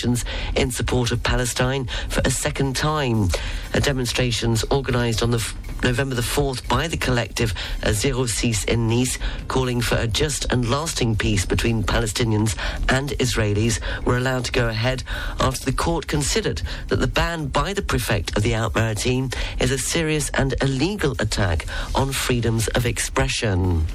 in 0.56 0.72
support 0.72 1.12
of 1.12 1.22
Palestine 1.22 1.88
for 2.08 2.22
a 2.24 2.32
second 2.32 2.76
time. 2.76 3.30
Uh, 3.74 3.80
demonstrations 3.80 4.64
organised 4.72 5.22
on 5.22 5.32
the 5.32 5.38
f- 5.38 5.56
November 5.84 6.16
the 6.16 6.22
4th 6.22 6.68
by 6.68 6.88
the 6.88 6.98
collective 6.98 7.54
Zero 7.92 8.26
Six 8.26 8.64
in 8.66 8.88
Nice, 8.88 9.18
calling 9.48 9.82
for 9.82 9.96
a 9.96 10.08
just 10.08 10.46
and 10.52 10.70
lasting 10.70 11.16
peace 11.16 11.46
between 11.46 11.84
Palestinians 11.84 12.56
and 12.90 13.10
Israelis, 13.20 13.80
were 14.06 14.18
allowed 14.18 14.46
to 14.46 14.52
go 14.52 14.70
ahead 14.70 15.04
after 15.40 15.66
the 15.66 15.78
court 15.78 16.08
considered 16.08 16.62
that 16.88 17.00
the 17.00 17.08
ban 17.08 17.48
by 17.48 17.74
the 17.74 17.82
prefect 17.82 18.38
of 18.38 18.44
the 18.44 18.54
Alpes-Maritimes 18.54 19.34
is 19.60 19.72
a 19.72 19.78
serious 19.78 20.30
and 20.36 20.54
illegal 20.62 21.16
attack 21.20 21.66
on 21.96 22.12
freedoms 22.12 22.68
of 22.70 22.86
expression. 22.86 23.86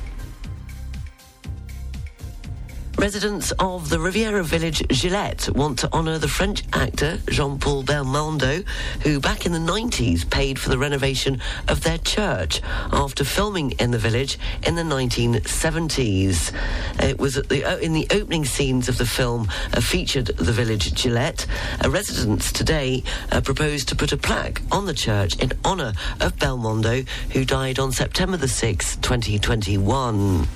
Residents 2.99 3.53
of 3.59 3.91
the 3.91 4.01
Riviera 4.01 4.43
village 4.43 4.83
Gilette 4.89 5.51
want 5.51 5.79
to 5.81 5.93
honour 5.93 6.17
the 6.17 6.29
French 6.29 6.63
actor 6.73 7.19
Jean-Paul 7.29 7.85
Belmondo, 7.85 8.67
who 9.03 9.21
back 9.21 9.45
in 9.45 9.53
the 9.53 9.59
90s 9.59 10.29
paid 10.29 10.59
for 10.59 10.71
the 10.71 10.79
renovation 10.79 11.41
of 11.69 11.83
their 11.83 11.99
church 11.99 12.63
after 12.93 13.23
filming 13.23 13.73
in 13.73 13.91
the 13.91 13.99
village 13.99 14.39
in 14.67 14.77
the 14.77 14.83
1970s. 14.83 16.55
It 17.03 17.19
was 17.19 17.35
the, 17.35 17.79
in 17.83 17.93
the 17.93 18.07
opening 18.11 18.47
scenes 18.47 18.89
of 18.89 18.97
the 18.97 19.07
film 19.07 19.49
uh, 19.75 19.83
featured 19.83 20.27
the 20.29 20.53
village 20.53 20.95
Gilette. 20.95 21.47
Uh, 21.85 21.91
residents 21.91 22.51
today 22.51 23.03
uh, 23.31 23.43
proposed 23.43 23.89
to 23.89 23.95
put 23.95 24.13
a 24.13 24.17
plaque 24.17 24.63
on 24.73 24.87
the 24.87 24.95
church 24.95 25.37
in 25.37 25.53
honour 25.67 25.93
of 26.21 26.37
Belmondo, 26.37 27.07
who 27.33 27.45
died 27.45 27.79
on 27.79 27.93
September 27.93 28.39
the 28.39 28.47
6th, 28.47 29.03
2021. 29.03 30.49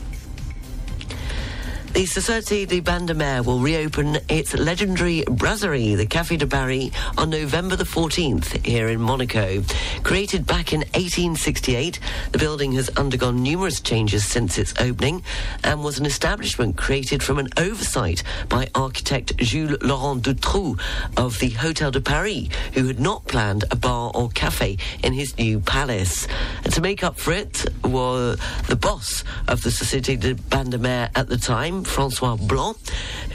The 1.92 2.06
Société 2.06 2.68
des 2.68 2.80
Bains 2.80 3.04
de 3.04 3.14
Mer 3.14 3.42
will 3.42 3.58
reopen 3.58 4.18
its 4.28 4.54
legendary 4.54 5.24
brasserie, 5.28 5.96
the 5.96 6.06
Café 6.06 6.38
de 6.38 6.46
Paris, 6.46 6.92
on 7.18 7.30
November 7.30 7.74
the 7.74 7.84
14th 7.84 8.64
here 8.64 8.88
in 8.88 9.00
Monaco. 9.00 9.62
Created 10.04 10.46
back 10.46 10.72
in 10.72 10.80
1868, 10.80 11.98
the 12.30 12.38
building 12.38 12.72
has 12.72 12.88
undergone 12.90 13.42
numerous 13.42 13.80
changes 13.80 14.24
since 14.24 14.56
its 14.56 14.72
opening 14.80 15.22
and 15.64 15.82
was 15.82 15.98
an 15.98 16.06
establishment 16.06 16.76
created 16.76 17.24
from 17.24 17.38
an 17.38 17.48
oversight 17.56 18.22
by 18.48 18.68
architect 18.74 19.36
Jules 19.38 19.82
Laurent 19.82 20.22
Dutroux 20.22 20.78
of 21.16 21.38
the 21.40 21.50
Hotel 21.50 21.90
de 21.90 22.00
Paris, 22.00 22.48
who 22.72 22.86
had 22.86 23.00
not 23.00 23.26
planned 23.26 23.64
a 23.72 23.76
bar 23.76 24.12
or 24.14 24.30
cafe 24.30 24.78
in 25.02 25.12
his 25.12 25.36
new 25.36 25.58
palace. 25.58 26.28
And 26.64 26.72
to 26.72 26.80
make 26.80 27.02
up 27.02 27.18
for 27.18 27.32
it, 27.32 27.66
were 27.84 28.36
the 28.68 28.76
boss 28.76 29.24
of 29.48 29.62
the 29.62 29.70
Société 29.70 30.18
des 30.18 30.34
Bains 30.34 30.70
de 30.70 30.78
Mer 30.78 31.10
at 31.16 31.28
the 31.28 31.36
time, 31.36 31.79
Francois 31.86 32.36
Blanc. 32.36 32.76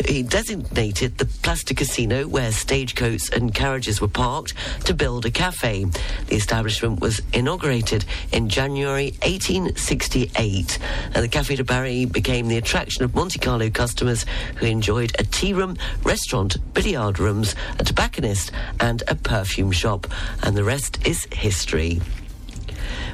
He 0.05 0.23
designated 0.23 1.17
the 1.17 1.25
Place 1.25 1.63
Casino, 1.63 2.27
where 2.27 2.51
stagecoaches 2.51 3.29
and 3.29 3.53
carriages 3.53 4.01
were 4.01 4.07
parked, 4.07 4.53
to 4.85 4.93
build 4.93 5.25
a 5.25 5.31
cafe. 5.31 5.85
The 6.27 6.35
establishment 6.35 6.99
was 6.99 7.21
inaugurated 7.33 8.05
in 8.31 8.49
January 8.49 9.11
1868, 9.23 10.79
and 11.13 11.23
the 11.23 11.29
Café 11.29 11.57
de 11.57 11.63
Paris 11.63 12.05
became 12.05 12.47
the 12.47 12.57
attraction 12.57 13.03
of 13.03 13.15
Monte 13.15 13.39
Carlo 13.39 13.69
customers 13.69 14.25
who 14.57 14.65
enjoyed 14.65 15.15
a 15.19 15.23
tea 15.23 15.53
room, 15.53 15.77
restaurant, 16.03 16.57
billiard 16.73 17.19
rooms, 17.19 17.55
a 17.79 17.83
tobacconist, 17.83 18.51
and 18.79 19.03
a 19.07 19.15
perfume 19.15 19.71
shop. 19.71 20.07
And 20.43 20.55
the 20.55 20.63
rest 20.63 21.05
is 21.07 21.27
history. 21.31 22.01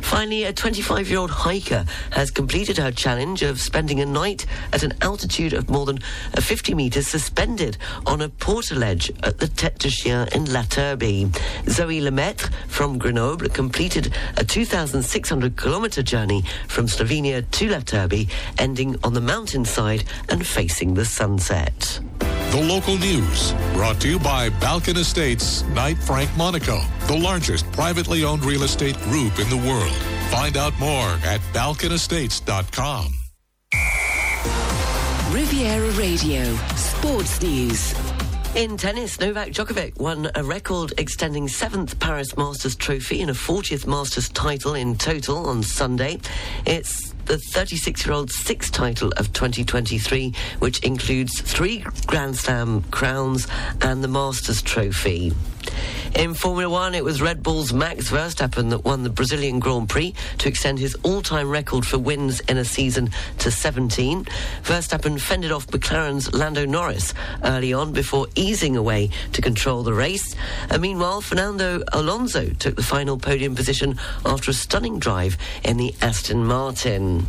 Finally, 0.02 0.44
a 0.44 0.54
25 0.54 1.10
year 1.10 1.20
old 1.20 1.32
hiker 1.32 1.86
has 2.12 2.32
completed 2.32 2.78
her 2.78 2.92
challenge 2.92 3.44
of 3.44 3.60
spending 3.60 4.00
a 4.02 4.06
night 4.06 4.46
at 4.74 4.84
an 4.84 4.94
altitude 5.02 5.54
of 5.54 5.70
more 5.70 5.86
than 5.86 6.00
uh, 6.36 6.42
50 6.42 6.74
metres 6.74 7.08
suspended 7.08 7.78
on 8.06 8.22
a 8.22 8.30
portaledge 8.30 9.10
at 9.24 9.38
the 9.40 9.48
Tête 9.48 9.78
de 9.80 9.90
Chien 9.90 10.28
in 10.34 10.52
La 10.52 10.64
Turbie. 10.64 11.30
Zoe 11.70 12.02
Lemaitre 12.02 12.50
from 12.68 12.98
Grenoble 12.98 13.50
completed 13.50 14.14
a 14.38 14.44
2,600 14.44 15.58
kilometre 15.58 16.04
journey 16.04 16.44
from 16.68 16.88
Slovenia 16.88 17.50
to 17.52 17.70
La 17.70 17.80
Turbie, 17.80 18.28
ending 18.58 18.98
on 19.04 19.14
the 19.14 19.22
mountainside 19.22 20.04
and 20.30 20.46
facing 20.46 20.94
the 20.94 21.06
sunset. 21.06 22.00
The 22.52 22.62
local 22.62 22.98
news 22.98 23.54
brought 23.72 24.02
to 24.02 24.10
you 24.10 24.20
by 24.20 24.50
Balkan 24.50 24.98
Estates, 24.98 25.64
Knight 25.70 25.98
Frank 25.98 26.30
Monaco, 26.36 26.82
the 27.08 27.18
largest 27.18 27.72
privately 27.72 28.26
owned 28.26 28.44
real 28.44 28.64
estate 28.64 29.00
group 29.04 29.40
in 29.40 29.50
the 29.50 29.56
world. 29.56 29.96
Find 30.30 30.58
out 30.58 30.78
more 30.78 31.08
at 31.24 31.40
balkanestates.com. 31.54 33.14
Riviera 35.34 35.92
Radio, 35.92 36.54
Sports 36.76 37.42
News. 37.42 37.94
In 38.54 38.76
tennis, 38.76 39.18
Novak 39.18 39.52
Djokovic 39.52 39.98
won 39.98 40.30
a 40.36 40.44
record 40.44 40.92
extending 40.98 41.48
seventh 41.48 41.98
Paris 42.02 42.36
Masters 42.36 42.76
trophy 42.76 43.22
and 43.22 43.32
a 43.32 43.34
40th 43.34 43.88
Masters 43.88 44.28
title 44.28 44.74
in 44.74 44.98
total 44.98 45.46
on 45.46 45.64
Sunday. 45.64 46.20
It's 46.66 47.11
the 47.26 47.38
36 47.38 48.06
year 48.06 48.14
old's 48.14 48.36
sixth 48.36 48.72
title 48.72 49.12
of 49.18 49.32
2023, 49.34 50.34
which 50.60 50.80
includes 50.80 51.40
three 51.42 51.84
Grand 52.08 52.36
Slam 52.36 52.84
crowns 52.92 53.48
and 53.82 54.04
the 54.04 54.08
Masters 54.08 54.62
trophy. 54.62 55.34
In 56.16 56.34
Formula 56.34 56.70
One, 56.70 56.94
it 56.94 57.04
was 57.04 57.22
Red 57.22 57.42
Bull's 57.42 57.72
Max 57.72 58.12
Verstappen 58.12 58.70
that 58.72 58.84
won 58.84 59.04
the 59.04 59.10
Brazilian 59.10 59.60
Grand 59.60 59.88
Prix 59.88 60.14
to 60.40 60.50
extend 60.50 60.78
his 60.78 60.96
all 61.04 61.22
time 61.22 61.50
record 61.50 61.86
for 61.86 61.98
wins 61.98 62.42
in 62.42 62.58
a 62.58 62.66
season 62.66 63.12
to 63.40 63.50
17. 63.50 64.26
Verstappen 64.64 65.20
fended 65.20 65.52
off 65.52 65.68
McLaren's 65.68 66.34
Lando 66.34 66.66
Norris 66.66 67.14
early 67.44 67.74
on 67.74 67.94
before 67.94 68.28
easing 68.36 68.76
away 68.76 69.10
to 69.32 69.42
control 69.42 69.84
the 69.84 69.94
race. 69.94 70.36
And 70.70 70.82
meanwhile, 70.82 71.22
Fernando 71.22 71.82
Alonso 71.94 72.50
took 72.50 72.76
the 72.76 72.84
final 72.84 73.18
podium 73.18 73.56
position 73.56 73.98
after 74.26 74.52
a 74.52 74.54
stunning 74.54 75.00
drive 75.00 75.38
in 75.64 75.78
the 75.78 75.96
Aston 76.02 76.46
Martin. 76.46 77.26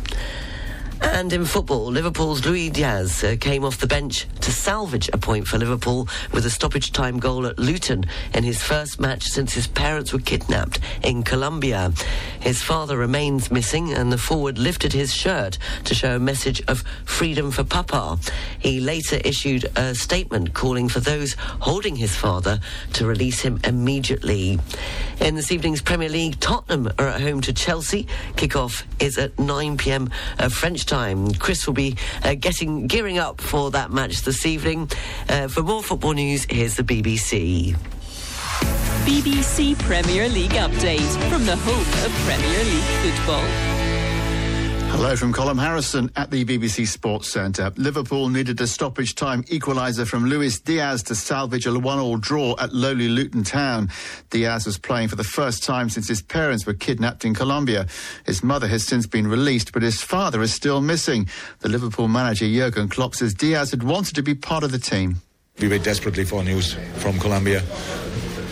And 1.03 1.31
in 1.33 1.45
football, 1.45 1.91
Liverpool's 1.91 2.45
Luis 2.45 2.71
Diaz 2.71 3.23
uh, 3.23 3.35
came 3.39 3.65
off 3.65 3.77
the 3.77 3.87
bench 3.87 4.25
to 4.39 4.51
salvage 4.51 5.09
a 5.11 5.17
point 5.17 5.47
for 5.47 5.57
Liverpool 5.57 6.07
with 6.31 6.45
a 6.45 6.49
stoppage 6.49 6.91
time 6.91 7.19
goal 7.19 7.45
at 7.45 7.59
Luton 7.59 8.05
in 8.33 8.43
his 8.43 8.63
first 8.63 8.99
match 8.99 9.23
since 9.23 9.53
his 9.53 9.67
parents 9.67 10.13
were 10.13 10.19
kidnapped 10.19 10.79
in 11.03 11.21
Colombia. 11.21 11.91
His 12.39 12.61
father 12.61 12.97
remains 12.97 13.51
missing, 13.51 13.93
and 13.93 14.11
the 14.11 14.17
forward 14.17 14.57
lifted 14.57 14.93
his 14.93 15.13
shirt 15.13 15.57
to 15.83 15.93
show 15.93 16.15
a 16.15 16.19
message 16.19 16.61
of 16.67 16.83
freedom 17.05 17.51
for 17.51 17.63
Papa. 17.63 18.17
He 18.59 18.79
later 18.79 19.19
issued 19.25 19.65
a 19.75 19.93
statement 19.93 20.53
calling 20.53 20.87
for 20.89 21.01
those 21.01 21.33
holding 21.59 21.97
his 21.97 22.15
father 22.15 22.59
to 22.93 23.05
release 23.05 23.41
him 23.41 23.59
immediately. 23.65 24.59
In 25.19 25.35
this 25.35 25.51
evening's 25.51 25.81
Premier 25.81 26.09
League, 26.09 26.39
Tottenham 26.39 26.91
are 26.97 27.07
at 27.07 27.21
home 27.21 27.41
to 27.41 27.53
Chelsea. 27.53 28.07
Kickoff 28.35 28.83
is 28.99 29.17
at 29.17 29.37
9 29.37 29.77
p.m. 29.77 30.09
Uh, 30.39 30.49
French 30.49 30.85
time. 30.85 30.92
Chris 30.93 31.65
will 31.65 31.73
be 31.73 31.95
uh, 32.23 32.35
getting 32.35 32.85
gearing 32.85 33.17
up 33.17 33.41
for 33.41 33.71
that 33.71 33.89
match 33.91 34.21
this 34.21 34.45
evening. 34.45 34.87
Uh, 35.27 35.47
for 35.47 35.63
more 35.63 35.81
football 35.81 36.13
news, 36.13 36.45
here's 36.47 36.75
the 36.75 36.83
BBC. 36.83 37.75
BBC 39.03 39.77
Premier 39.79 40.29
League 40.29 40.51
update 40.51 41.29
from 41.31 41.45
the 41.47 41.55
home 41.55 42.05
of 42.05 42.11
Premier 42.27 42.63
League 42.63 43.15
football. 43.15 43.82
Hello 44.95 45.15
from 45.15 45.33
Colin 45.33 45.57
Harrison 45.57 46.09
at 46.15 46.31
the 46.31 46.45
BBC 46.45 46.87
Sports 46.87 47.27
Centre. 47.29 47.71
Liverpool 47.75 48.29
needed 48.29 48.61
a 48.61 48.67
stoppage 48.67 49.15
time 49.15 49.43
equaliser 49.45 50.07
from 50.07 50.25
Luis 50.25 50.59
Diaz 50.59 51.03
to 51.03 51.15
salvage 51.15 51.65
a 51.65 51.77
one-all 51.77 52.17
draw 52.17 52.55
at 52.59 52.73
lowly 52.73 53.09
Luton 53.09 53.43
Town. 53.43 53.89
Diaz 54.29 54.65
was 54.65 54.77
playing 54.77 55.09
for 55.09 55.15
the 55.15 55.23
first 55.23 55.63
time 55.63 55.89
since 55.89 56.07
his 56.07 56.21
parents 56.21 56.65
were 56.65 56.73
kidnapped 56.73 57.25
in 57.25 57.33
Colombia. 57.33 57.87
His 58.25 58.43
mother 58.43 58.67
has 58.67 58.85
since 58.85 59.05
been 59.05 59.27
released, 59.27 59.73
but 59.73 59.81
his 59.81 60.01
father 60.01 60.41
is 60.41 60.53
still 60.53 60.79
missing. 60.79 61.27
The 61.59 61.69
Liverpool 61.69 62.07
manager 62.07 62.45
Jurgen 62.47 62.87
Klopp 62.87 63.15
says 63.15 63.33
Diaz 63.33 63.71
had 63.71 63.83
wanted 63.83 64.15
to 64.15 64.23
be 64.23 64.35
part 64.35 64.63
of 64.63 64.71
the 64.71 64.79
team. 64.79 65.17
We 65.59 65.67
wait 65.67 65.83
desperately 65.83 66.23
for 66.23 66.43
news 66.43 66.75
from 66.97 67.19
Colombia 67.19 67.61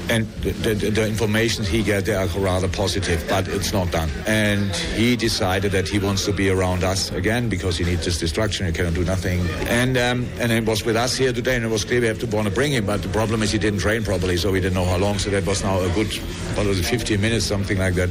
and 0.09 0.27
the, 0.41 0.51
the, 0.51 0.89
the, 0.89 1.07
information 1.07 1.63
he 1.63 1.83
get 1.83 2.05
they 2.05 2.13
are 2.13 2.27
rather 2.27 2.67
positive, 2.67 3.25
but 3.29 3.47
it's 3.47 3.73
not 3.73 3.91
done. 3.91 4.09
And 4.25 4.75
he 4.75 5.15
decided 5.15 5.71
that 5.71 5.87
he 5.87 5.99
wants 5.99 6.25
to 6.25 6.33
be 6.33 6.49
around 6.49 6.83
us 6.83 7.11
again 7.11 7.49
because 7.49 7.77
he 7.77 7.83
needs 7.83 8.05
this 8.05 8.17
distraction. 8.17 8.65
He 8.65 8.71
cannot 8.71 8.93
do 8.93 9.03
nothing. 9.03 9.39
And 9.67 9.97
um, 9.97 10.27
and 10.39 10.51
it 10.51 10.65
was 10.65 10.85
with 10.85 10.95
us 10.95 11.15
here 11.15 11.33
today, 11.33 11.55
and 11.55 11.65
it 11.65 11.69
was 11.69 11.85
clear 11.85 12.01
we 12.01 12.07
have 12.07 12.19
to 12.19 12.27
want 12.27 12.47
to 12.47 12.53
bring 12.53 12.71
him. 12.71 12.85
But 12.85 13.01
the 13.01 13.09
problem 13.09 13.43
is 13.43 13.51
he 13.51 13.59
didn't 13.59 13.79
train 13.79 14.03
properly, 14.03 14.37
so 14.37 14.51
we 14.51 14.59
didn't 14.61 14.75
know 14.75 14.85
how 14.85 14.97
long. 14.97 15.19
So 15.19 15.29
that 15.29 15.45
was 15.45 15.63
now 15.63 15.79
a 15.79 15.89
good, 15.89 16.11
what 16.55 16.65
was 16.65 16.79
it, 16.79 16.85
15 16.85 17.19
minutes, 17.21 17.45
something 17.45 17.77
like 17.77 17.95
that. 17.95 18.09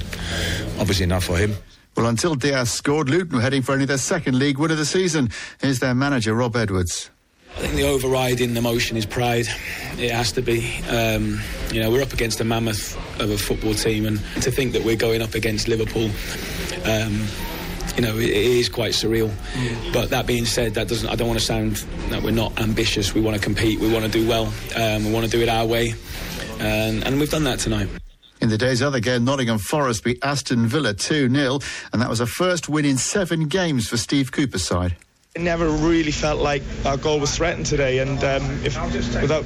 Obviously 0.78 1.04
enough 1.04 1.24
for 1.24 1.36
him. 1.36 1.56
Well, 1.96 2.06
until 2.06 2.34
Diaz 2.34 2.72
scored, 2.72 3.08
Luton 3.08 3.36
were 3.36 3.42
heading 3.42 3.62
for 3.62 3.72
only 3.72 3.84
their 3.84 3.98
second 3.98 4.38
league 4.38 4.58
win 4.58 4.70
of 4.70 4.78
the 4.78 4.86
season. 4.86 5.30
Here's 5.60 5.80
their 5.80 5.94
manager, 5.94 6.34
Rob 6.34 6.56
Edwards. 6.56 7.10
I 7.56 7.62
think 7.62 7.74
the 7.74 7.84
overriding 7.84 8.56
emotion 8.56 8.96
is 8.96 9.04
pride. 9.04 9.46
It 9.98 10.10
has 10.10 10.32
to 10.32 10.42
be. 10.42 10.80
Um, 10.88 11.40
you 11.72 11.80
know, 11.80 11.90
we're 11.90 12.02
up 12.02 12.12
against 12.12 12.40
a 12.40 12.44
mammoth 12.44 12.96
of 13.20 13.30
a 13.30 13.36
football 13.36 13.74
team, 13.74 14.06
and 14.06 14.18
to 14.42 14.50
think 14.50 14.72
that 14.72 14.84
we're 14.84 14.96
going 14.96 15.20
up 15.20 15.34
against 15.34 15.68
Liverpool, 15.68 16.10
um, 16.84 17.26
you 17.96 18.02
know, 18.02 18.16
it, 18.16 18.30
it 18.30 18.36
is 18.36 18.68
quite 18.68 18.92
surreal. 18.92 19.28
Mm. 19.28 19.92
But 19.92 20.10
that 20.10 20.26
being 20.26 20.46
said, 20.46 20.74
that 20.74 20.88
doesn't. 20.88 21.08
I 21.08 21.16
don't 21.16 21.28
want 21.28 21.38
to 21.38 21.44
sound 21.44 21.76
that 22.08 22.22
we're 22.22 22.30
not 22.30 22.58
ambitious. 22.60 23.14
We 23.14 23.20
want 23.20 23.36
to 23.36 23.42
compete. 23.42 23.78
We 23.80 23.92
want 23.92 24.04
to 24.04 24.10
do 24.10 24.26
well. 24.26 24.52
Um, 24.76 25.04
we 25.04 25.12
want 25.12 25.26
to 25.26 25.30
do 25.30 25.42
it 25.42 25.48
our 25.48 25.66
way, 25.66 25.94
and, 26.60 27.04
and 27.04 27.20
we've 27.20 27.30
done 27.30 27.44
that 27.44 27.58
tonight. 27.58 27.88
In 28.40 28.48
the 28.48 28.56
day's 28.56 28.80
other 28.80 29.00
game, 29.00 29.24
Nottingham 29.24 29.58
Forest 29.58 30.02
beat 30.02 30.18
Aston 30.22 30.66
Villa 30.66 30.94
2 30.94 31.28
0, 31.28 31.58
and 31.92 32.00
that 32.00 32.08
was 32.08 32.20
a 32.20 32.26
first 32.26 32.70
win 32.70 32.86
in 32.86 32.96
seven 32.96 33.48
games 33.48 33.86
for 33.86 33.98
Steve 33.98 34.32
Cooper's 34.32 34.64
side. 34.64 34.96
It 35.36 35.42
never 35.42 35.68
really 35.68 36.10
felt 36.10 36.40
like 36.40 36.60
our 36.84 36.96
goal 36.96 37.20
was 37.20 37.36
threatened 37.36 37.64
today, 37.64 37.98
and 38.00 38.18
um, 38.24 38.42
if, 38.64 38.76
without 39.22 39.44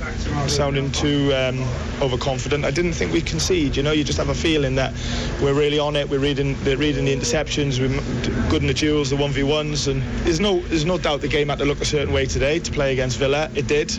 sounding 0.49 0.91
too 0.91 1.31
um, 1.35 1.63
overconfident, 2.01 2.65
I 2.65 2.71
didn't 2.71 2.95
think 2.95 3.13
we'd 3.13 3.27
concede. 3.27 3.77
You 3.77 3.83
know, 3.83 3.93
you 3.93 4.03
just 4.03 4.17
have 4.17 4.31
a 4.31 4.35
feeling 4.35 4.77
that 4.77 4.95
we're 5.43 5.53
really 5.53 5.79
on 5.79 5.95
it. 5.95 6.09
We're 6.09 6.21
reading, 6.21 6.57
we're 6.65 6.79
reading 6.79 7.05
the 7.05 7.15
interceptions. 7.15 7.79
We're 7.79 8.01
good 8.49 8.63
in 8.63 8.67
the 8.67 8.73
duels, 8.73 9.11
the 9.11 9.17
one 9.17 9.33
v 9.33 9.43
ones, 9.43 9.87
and 9.87 10.01
there's 10.25 10.41
no, 10.41 10.61
there's 10.61 10.87
no 10.87 10.97
doubt 10.97 11.21
the 11.21 11.29
game 11.29 11.51
had 11.51 11.59
to 11.59 11.67
look 11.67 11.83
a 11.83 11.85
certain 11.85 12.15
way 12.15 12.25
today 12.25 12.61
to 12.61 12.73
play 12.73 12.95
against 12.95 13.19
Villa. 13.19 13.51
It 13.55 13.67
did. 13.67 13.93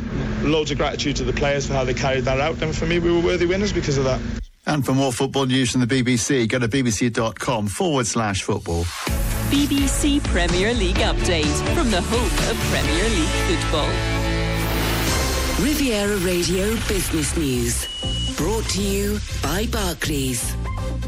Loads 0.44 0.72
of 0.72 0.80
gratitude 0.80 1.18
to 1.18 1.24
the 1.24 1.34
players 1.34 1.68
for 1.68 1.74
how 1.74 1.84
they 1.84 1.94
carried 1.94 2.24
that 2.24 2.40
out, 2.40 2.60
and 2.64 2.76
for 2.76 2.88
me, 2.88 2.98
we 2.98 3.12
were 3.12 3.22
worthy 3.22 3.46
winners 3.46 3.72
because 3.72 4.00
of 4.00 4.06
that. 4.06 4.45
And 4.68 4.86
for 4.86 4.94
more 4.94 5.12
football 5.12 5.46
news 5.46 5.72
from 5.72 5.82
the 5.82 5.88
BBC, 5.88 6.48
go 6.48 6.60
to 6.60 6.68
bbc.com 6.68 7.68
forward 7.68 8.08
slash 8.08 8.42
football. 8.44 8.84
BBC 9.52 10.24
Premier 10.24 10.74
League 10.74 10.96
update 10.98 11.76
from 11.76 11.92
the 11.92 12.02
home 12.02 12.50
of 12.50 12.58
Premier 12.72 13.10
League 13.10 13.60
football. 13.60 13.90
Riviera 15.64 16.18
Radio 16.18 16.72
Business 16.88 17.38
News. 17.38 17.88
Brought 18.38 18.66
to 18.72 18.82
you 18.82 19.20
by 19.42 19.68
Barclays. 19.68 20.54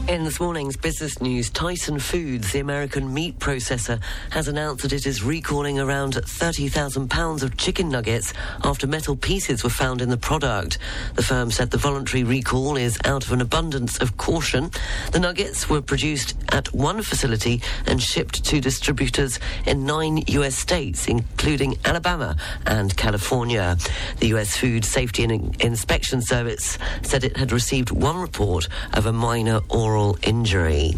In 0.07 0.23
this 0.23 0.39
morning's 0.39 0.77
business 0.77 1.19
news, 1.19 1.49
Tyson 1.49 1.99
Foods, 1.99 2.53
the 2.53 2.61
American 2.61 3.13
meat 3.13 3.37
processor, 3.39 3.99
has 4.29 4.47
announced 4.47 4.83
that 4.83 4.93
it 4.93 5.05
is 5.05 5.21
recalling 5.21 5.79
around 5.79 6.13
30,000 6.13 7.09
pounds 7.09 7.43
of 7.43 7.57
chicken 7.57 7.89
nuggets 7.89 8.33
after 8.63 8.87
metal 8.87 9.17
pieces 9.17 9.65
were 9.65 9.69
found 9.69 10.01
in 10.01 10.07
the 10.07 10.15
product. 10.15 10.77
The 11.15 11.23
firm 11.23 11.51
said 11.51 11.71
the 11.71 11.77
voluntary 11.77 12.23
recall 12.23 12.77
is 12.77 12.97
out 13.03 13.25
of 13.25 13.33
an 13.33 13.41
abundance 13.41 13.99
of 13.99 14.15
caution. 14.15 14.71
The 15.11 15.19
nuggets 15.19 15.69
were 15.69 15.81
produced 15.81 16.37
at 16.53 16.73
one 16.73 17.01
facility 17.01 17.61
and 17.85 18.01
shipped 18.01 18.45
to 18.45 18.61
distributors 18.61 19.41
in 19.65 19.85
nine 19.85 20.23
U.S. 20.27 20.55
states, 20.55 21.09
including 21.09 21.75
Alabama 21.83 22.37
and 22.65 22.95
California. 22.95 23.75
The 24.21 24.27
U.S. 24.27 24.55
Food 24.55 24.85
Safety 24.85 25.25
and 25.25 25.61
Inspection 25.61 26.21
Service 26.21 26.77
said 27.01 27.25
it 27.25 27.35
had 27.35 27.51
received 27.51 27.91
one 27.91 28.15
report 28.15 28.69
of 28.93 29.05
a 29.05 29.11
minor 29.11 29.59
oral 29.67 29.96
injury. 30.23 30.93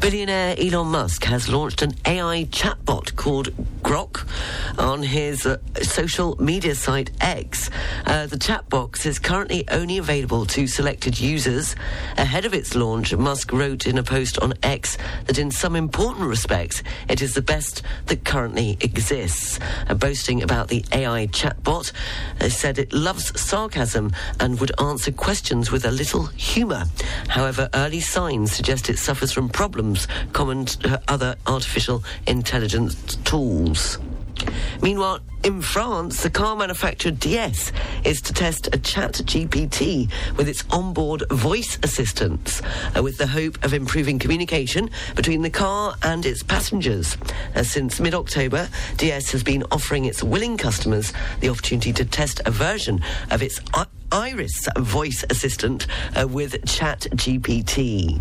Billionaire 0.00 0.54
Elon 0.56 0.86
Musk 0.86 1.24
has 1.24 1.48
launched 1.48 1.82
an 1.82 1.92
AI 2.06 2.44
chatbot 2.50 3.16
called 3.16 3.48
Grok 3.82 4.28
on 4.78 5.02
his 5.02 5.44
uh, 5.44 5.58
social 5.82 6.36
media 6.40 6.76
site 6.76 7.10
X. 7.20 7.68
Uh, 8.06 8.26
the 8.26 8.38
chat 8.38 8.68
box 8.68 9.04
is 9.06 9.18
currently 9.18 9.68
only 9.70 9.98
available 9.98 10.46
to 10.46 10.68
selected 10.68 11.18
users. 11.18 11.74
Ahead 12.16 12.44
of 12.44 12.54
its 12.54 12.76
launch, 12.76 13.14
Musk 13.14 13.52
wrote 13.52 13.88
in 13.88 13.98
a 13.98 14.04
post 14.04 14.38
on 14.38 14.54
X 14.62 14.96
that 15.26 15.36
in 15.36 15.50
some 15.50 15.74
important 15.74 16.26
respects, 16.26 16.82
it 17.08 17.20
is 17.20 17.34
the 17.34 17.42
best 17.42 17.82
that 18.06 18.24
currently 18.24 18.78
exists. 18.80 19.58
Uh, 19.88 19.94
boasting 19.94 20.44
about 20.44 20.68
the 20.68 20.84
AI 20.92 21.26
chatbot, 21.26 21.92
uh, 22.40 22.48
said 22.48 22.78
it 22.78 22.92
loves 22.92 23.38
sarcasm 23.38 24.12
and 24.38 24.60
would 24.60 24.72
answer 24.80 25.10
questions 25.10 25.72
with 25.72 25.84
a 25.84 25.90
little 25.90 26.26
humour. 26.26 26.84
However, 27.26 27.68
early 27.74 28.00
signs 28.00 28.52
suggest 28.52 28.88
it 28.88 28.98
suffers 28.98 29.32
from 29.32 29.48
problems 29.48 29.87
common 30.32 30.66
to 30.66 31.00
other 31.08 31.36
artificial 31.46 32.04
intelligence 32.26 33.16
tools. 33.24 33.98
Meanwhile, 34.82 35.20
in 35.44 35.62
France, 35.62 36.22
the 36.22 36.30
car 36.30 36.56
manufacturer 36.56 37.12
DS 37.12 37.72
is 38.04 38.20
to 38.22 38.32
test 38.32 38.68
a 38.74 38.78
chat 38.78 39.12
GPT 39.12 40.10
with 40.36 40.48
its 40.48 40.64
onboard 40.70 41.24
voice 41.30 41.78
assistants, 41.82 42.62
uh, 42.96 43.02
with 43.02 43.18
the 43.18 43.26
hope 43.26 43.62
of 43.64 43.72
improving 43.74 44.18
communication 44.18 44.90
between 45.14 45.42
the 45.42 45.50
car 45.50 45.94
and 46.02 46.26
its 46.26 46.42
passengers. 46.42 47.16
Uh, 47.54 47.62
since 47.62 48.00
mid 48.00 48.14
October, 48.14 48.68
DS 48.96 49.30
has 49.30 49.42
been 49.42 49.64
offering 49.70 50.04
its 50.04 50.22
willing 50.22 50.56
customers 50.56 51.12
the 51.40 51.48
opportunity 51.48 51.92
to 51.92 52.04
test 52.04 52.40
a 52.46 52.50
version 52.50 53.00
of 53.30 53.42
its 53.42 53.60
I- 53.74 53.86
Iris 54.10 54.68
voice 54.78 55.24
assistant 55.30 55.86
uh, 56.18 56.26
with 56.26 56.64
Chat 56.66 57.06
GPT. 57.14 58.20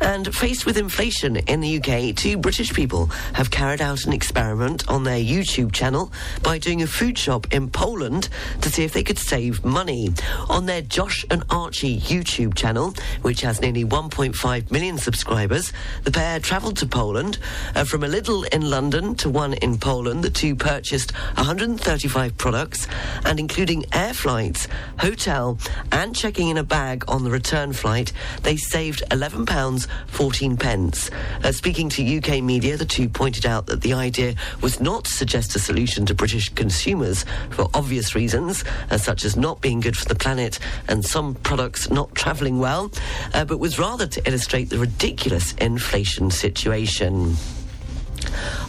And 0.00 0.34
faced 0.34 0.64
with 0.66 0.76
inflation 0.76 1.36
in 1.36 1.60
the 1.60 1.78
UK, 1.78 2.14
two 2.14 2.36
British 2.36 2.72
people 2.72 3.06
have 3.34 3.50
carried 3.50 3.80
out 3.80 4.04
an 4.04 4.12
experiment 4.12 4.88
on 4.88 5.04
their 5.04 5.18
YouTube 5.18 5.72
channel 5.72 6.12
by 6.42 6.58
doing 6.58 6.82
a 6.82 6.86
food 6.86 7.18
shop 7.18 7.52
in 7.52 7.68
Poland 7.68 8.28
to 8.60 8.70
see 8.70 8.84
if 8.84 8.92
they 8.92 9.02
could 9.02 9.18
save 9.18 9.64
money. 9.64 10.10
On 10.48 10.66
their 10.66 10.82
Josh 10.82 11.24
and 11.30 11.42
Archie 11.50 12.00
YouTube 12.00 12.54
channel, 12.54 12.94
which 13.22 13.40
has 13.40 13.60
nearly 13.60 13.84
1.5 13.84 14.70
million 14.70 14.98
subscribers, 14.98 15.72
the 16.04 16.10
pair 16.10 16.38
travelled 16.38 16.76
to 16.78 16.86
Poland. 16.86 17.38
Uh, 17.74 17.84
from 17.84 18.04
a 18.04 18.08
Lidl 18.08 18.46
in 18.52 18.70
London 18.70 19.14
to 19.16 19.28
one 19.28 19.54
in 19.54 19.78
Poland, 19.78 20.22
the 20.22 20.30
two 20.30 20.54
purchased 20.54 21.12
135 21.36 22.36
products, 22.36 22.86
and 23.24 23.40
including 23.40 23.84
air 23.92 24.14
flights, 24.14 24.68
hotel, 24.98 25.58
and 25.92 26.14
checking 26.14 26.48
in 26.48 26.58
a 26.58 26.64
bag 26.64 27.04
on 27.08 27.24
the 27.24 27.30
return 27.30 27.72
flight, 27.72 28.12
they 28.42 28.56
saved 28.56 29.02
£11 29.10 29.87
14 30.08 30.56
pence. 30.56 31.10
Uh, 31.44 31.52
speaking 31.52 31.88
to 31.88 32.18
UK 32.18 32.42
media, 32.42 32.76
the 32.76 32.84
two 32.84 33.08
pointed 33.08 33.46
out 33.46 33.66
that 33.66 33.82
the 33.82 33.92
idea 33.92 34.34
was 34.60 34.80
not 34.80 35.04
to 35.04 35.12
suggest 35.12 35.54
a 35.56 35.58
solution 35.58 36.06
to 36.06 36.14
British 36.14 36.48
consumers 36.50 37.24
for 37.50 37.68
obvious 37.74 38.14
reasons, 38.14 38.64
uh, 38.90 38.98
such 38.98 39.24
as 39.24 39.36
not 39.36 39.60
being 39.60 39.80
good 39.80 39.96
for 39.96 40.06
the 40.06 40.14
planet 40.14 40.58
and 40.88 41.04
some 41.04 41.34
products 41.34 41.90
not 41.90 42.14
travelling 42.14 42.58
well, 42.58 42.90
uh, 43.34 43.44
but 43.44 43.58
was 43.58 43.78
rather 43.78 44.06
to 44.06 44.26
illustrate 44.26 44.70
the 44.70 44.78
ridiculous 44.78 45.52
inflation 45.54 46.30
situation. 46.30 47.36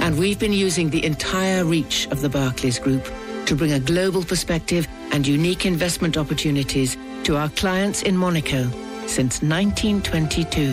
And 0.00 0.18
we've 0.18 0.38
been 0.38 0.52
using 0.52 0.90
the 0.90 1.04
entire 1.04 1.64
reach 1.64 2.06
of 2.08 2.20
the 2.20 2.28
Barclays 2.28 2.78
Group 2.78 3.08
to 3.46 3.56
bring 3.56 3.72
a 3.72 3.80
global 3.80 4.22
perspective 4.22 4.86
and 5.12 5.26
unique 5.26 5.66
investment 5.66 6.16
opportunities 6.16 6.96
to 7.24 7.36
our 7.36 7.48
clients 7.50 8.02
in 8.02 8.16
Monaco 8.16 8.70
since 9.06 9.42
1922. 9.42 10.72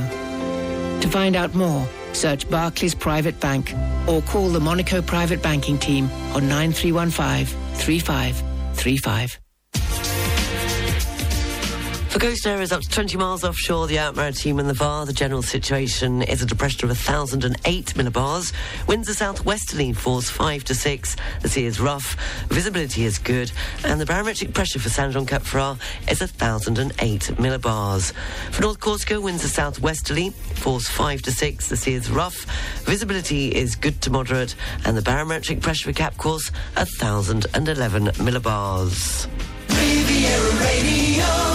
To 1.02 1.10
find 1.10 1.36
out 1.36 1.54
more, 1.54 1.88
search 2.14 2.50
Barclays 2.50 2.96
Private 2.96 3.40
Bank 3.40 3.74
or 4.08 4.22
call 4.22 4.50
the 4.50 4.60
Monaco 4.60 5.02
Private 5.02 5.42
Banking 5.42 5.78
Team 5.78 6.10
on 6.34 6.48
9315 6.48 7.46
3535. 7.76 9.43
For 12.14 12.20
coast 12.20 12.46
areas 12.46 12.72
up 12.72 12.82
to 12.82 12.90
20 12.90 13.18
miles 13.18 13.44
offshore, 13.44 13.88
the 13.88 13.98
Alpes-Maritimes 13.98 14.60
and 14.60 14.70
the 14.70 14.76
VAR, 14.76 15.04
the 15.08 15.14
general 15.14 15.42
situation 15.42 16.22
is 16.22 16.44
a 16.44 16.46
depression 16.46 16.88
of 16.88 16.96
1,008 16.96 17.86
millibars. 17.96 18.54
Winds 18.88 19.10
are 19.10 19.16
southwesterly, 19.16 19.94
force 19.94 20.30
5 20.30 20.64
to 20.66 20.76
6. 20.76 21.16
The 21.42 21.50
sea 21.50 21.66
is 21.66 21.80
rough, 21.80 22.16
visibility 22.50 23.06
is 23.06 23.18
good, 23.18 23.52
and 23.84 24.00
the 24.00 24.06
barometric 24.06 24.54
pressure 24.54 24.78
for 24.78 24.90
Saint 24.90 25.14
Jean 25.14 25.26
Cap 25.26 25.42
Ferrat 25.42 25.80
is 26.08 26.20
1,008 26.20 27.22
millibars. 27.40 28.14
For 28.52 28.62
North 28.62 28.80
Corsica, 28.80 29.20
winds 29.20 29.44
are 29.44 29.48
southwesterly, 29.48 30.30
force 30.30 30.88
5 30.88 31.24
to 31.24 31.32
6. 31.32 31.68
The 31.68 31.78
sea 31.78 31.96
is 31.96 32.12
rough, 32.12 32.46
visibility 32.84 33.48
is 33.48 33.76
good 33.76 34.00
to 34.04 34.12
moderate, 34.12 34.54
and 34.86 34.96
the 34.96 35.02
barometric 35.02 35.62
pressure 35.62 35.90
for 35.90 35.94
Cap 35.94 36.16
Corse, 36.18 36.52
1,011 36.76 38.06
millibars. 38.06 39.28
Riviera 39.68 40.52
Radio 40.60 41.53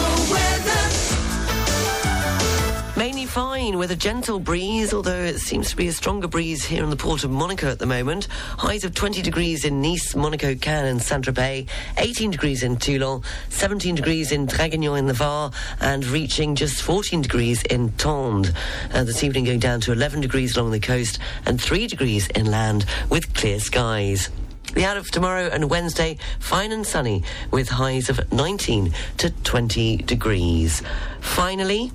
fine 3.39 3.79
with 3.79 3.93
a 3.93 3.95
gentle 3.95 4.41
breeze, 4.41 4.93
although 4.93 5.23
it 5.23 5.39
seems 5.39 5.71
to 5.71 5.77
be 5.77 5.87
a 5.87 5.93
stronger 5.93 6.27
breeze 6.27 6.65
here 6.65 6.83
in 6.83 6.91
the 6.91 6.97
port 6.97 7.23
of 7.23 7.31
Monaco 7.31 7.71
at 7.71 7.79
the 7.79 7.87
moment. 7.87 8.27
Highs 8.59 8.83
of 8.83 8.97
20 8.97 9.23
degrees 9.23 9.65
in 9.65 9.81
Nice, 9.81 10.17
Monaco, 10.17 10.57
Cannes, 10.57 10.89
and 10.89 11.01
Saint 11.01 11.25
Tropez, 11.25 11.69
18 11.99 12.33
degrees 12.33 12.65
in 12.65 12.79
Toulon, 12.79 13.23
17 13.51 13.95
degrees 13.95 14.33
in 14.33 14.49
Draguignan 14.49 14.99
in 14.99 15.07
the 15.07 15.13
Var, 15.13 15.53
and 15.79 16.05
reaching 16.07 16.57
just 16.57 16.83
14 16.83 17.23
degrees 17.23 17.63
in 17.63 17.91
Tende. 17.91 18.53
Uh, 18.93 19.05
this 19.05 19.23
evening 19.23 19.45
going 19.45 19.61
down 19.61 19.81
to 19.83 19.93
11 19.93 20.21
degrees 20.21 20.57
along 20.57 20.73
the 20.73 20.81
coast 20.81 21.21
and 21.47 21.61
3 21.61 21.87
degrees 21.87 22.29
inland 22.35 22.87
with 23.09 23.33
clear 23.35 23.61
skies. 23.61 24.31
The 24.75 24.85
out 24.85 24.97
of 24.97 25.13
tomorrow 25.13 25.49
and 25.53 25.71
Wednesday, 25.71 26.19
fine 26.41 26.73
and 26.73 26.85
sunny 26.85 27.23
with 27.53 27.69
highs 27.69 28.11
of 28.11 28.33
19 28.33 28.93
to 29.19 29.31
20 29.31 29.99
degrees. 29.99 30.83
Finally, 31.21 31.93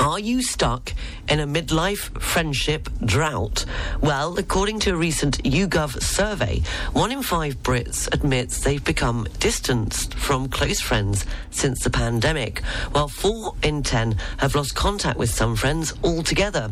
are 0.00 0.18
you 0.18 0.40
stuck 0.40 0.94
in 1.28 1.40
a 1.40 1.46
midlife 1.46 2.18
friendship 2.20 2.88
drought? 3.04 3.66
Well, 4.00 4.38
according 4.38 4.80
to 4.80 4.92
a 4.92 4.96
recent 4.96 5.42
YouGov 5.44 6.02
survey, 6.02 6.62
one 6.94 7.12
in 7.12 7.22
five 7.22 7.62
Brits 7.62 8.08
admits 8.10 8.60
they've 8.60 8.82
become 8.82 9.28
distanced 9.38 10.14
from 10.14 10.48
close 10.48 10.80
friends 10.80 11.26
since 11.50 11.84
the 11.84 11.90
pandemic, 11.90 12.64
while 12.92 13.08
four 13.08 13.54
in 13.62 13.82
ten 13.82 14.16
have 14.38 14.54
lost 14.54 14.74
contact 14.74 15.18
with 15.18 15.30
some 15.30 15.54
friends 15.54 15.92
altogether. 16.02 16.70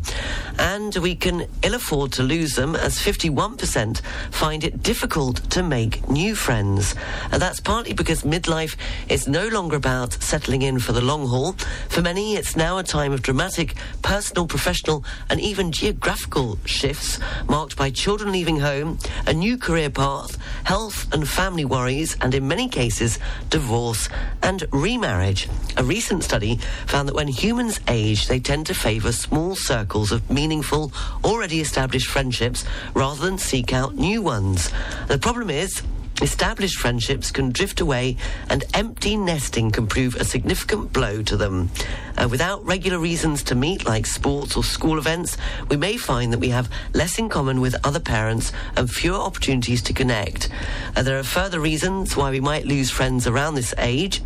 And 0.58 0.96
we 0.96 1.14
can 1.14 1.46
ill 1.62 1.74
afford 1.74 2.12
to 2.12 2.22
lose 2.22 2.54
them, 2.54 2.74
as 2.76 2.96
51% 2.96 4.00
find 4.30 4.64
it 4.64 4.82
difficult 4.82 5.50
to 5.50 5.62
make 5.62 6.08
new 6.08 6.34
friends. 6.34 6.94
And 7.30 7.42
that's 7.42 7.60
partly 7.60 7.92
because 7.92 8.22
midlife 8.22 8.76
is 9.10 9.28
no 9.28 9.48
longer 9.48 9.76
about 9.76 10.14
settling 10.14 10.62
in 10.62 10.78
for 10.78 10.92
the 10.92 11.02
long 11.02 11.26
haul. 11.26 11.52
For 11.90 12.00
many, 12.00 12.34
it's 12.34 12.56
now 12.56 12.78
a 12.78 12.82
time 12.82 13.17
of 13.18 13.22
dramatic 13.22 13.74
personal, 14.02 14.46
professional, 14.46 15.04
and 15.28 15.40
even 15.40 15.72
geographical 15.72 16.58
shifts 16.64 17.18
marked 17.48 17.76
by 17.76 17.90
children 17.90 18.32
leaving 18.32 18.60
home, 18.60 18.98
a 19.26 19.32
new 19.32 19.58
career 19.58 19.90
path, 19.90 20.38
health 20.64 21.12
and 21.12 21.28
family 21.28 21.64
worries, 21.64 22.16
and 22.20 22.34
in 22.34 22.46
many 22.46 22.68
cases, 22.68 23.18
divorce 23.50 24.08
and 24.42 24.64
remarriage. 24.72 25.48
A 25.76 25.84
recent 25.84 26.22
study 26.22 26.58
found 26.86 27.08
that 27.08 27.14
when 27.14 27.28
humans 27.28 27.80
age, 27.88 28.28
they 28.28 28.38
tend 28.38 28.66
to 28.66 28.74
favour 28.74 29.12
small 29.12 29.56
circles 29.56 30.12
of 30.12 30.30
meaningful, 30.30 30.92
already 31.24 31.60
established 31.60 32.06
friendships 32.06 32.64
rather 32.94 33.20
than 33.20 33.38
seek 33.38 33.72
out 33.72 33.96
new 33.96 34.22
ones. 34.22 34.70
The 35.08 35.18
problem 35.18 35.50
is, 35.50 35.82
Established 36.20 36.78
friendships 36.78 37.30
can 37.30 37.52
drift 37.52 37.80
away 37.80 38.16
and 38.50 38.64
empty 38.74 39.16
nesting 39.16 39.70
can 39.70 39.86
prove 39.86 40.16
a 40.16 40.24
significant 40.24 40.92
blow 40.92 41.22
to 41.22 41.36
them. 41.36 41.70
Uh, 42.16 42.26
without 42.28 42.64
regular 42.64 42.98
reasons 42.98 43.44
to 43.44 43.54
meet, 43.54 43.86
like 43.86 44.04
sports 44.04 44.56
or 44.56 44.64
school 44.64 44.98
events, 44.98 45.36
we 45.68 45.76
may 45.76 45.96
find 45.96 46.32
that 46.32 46.40
we 46.40 46.48
have 46.48 46.68
less 46.92 47.20
in 47.20 47.28
common 47.28 47.60
with 47.60 47.76
other 47.86 48.00
parents 48.00 48.52
and 48.76 48.90
fewer 48.90 49.16
opportunities 49.18 49.80
to 49.80 49.92
connect. 49.92 50.48
Uh, 50.96 51.02
there 51.02 51.18
are 51.18 51.22
further 51.24 51.60
reasons 51.60 52.16
why 52.16 52.30
we 52.30 52.40
might 52.40 52.66
lose 52.66 52.90
friends 52.90 53.28
around 53.28 53.54
this 53.54 53.72
age. 53.78 54.20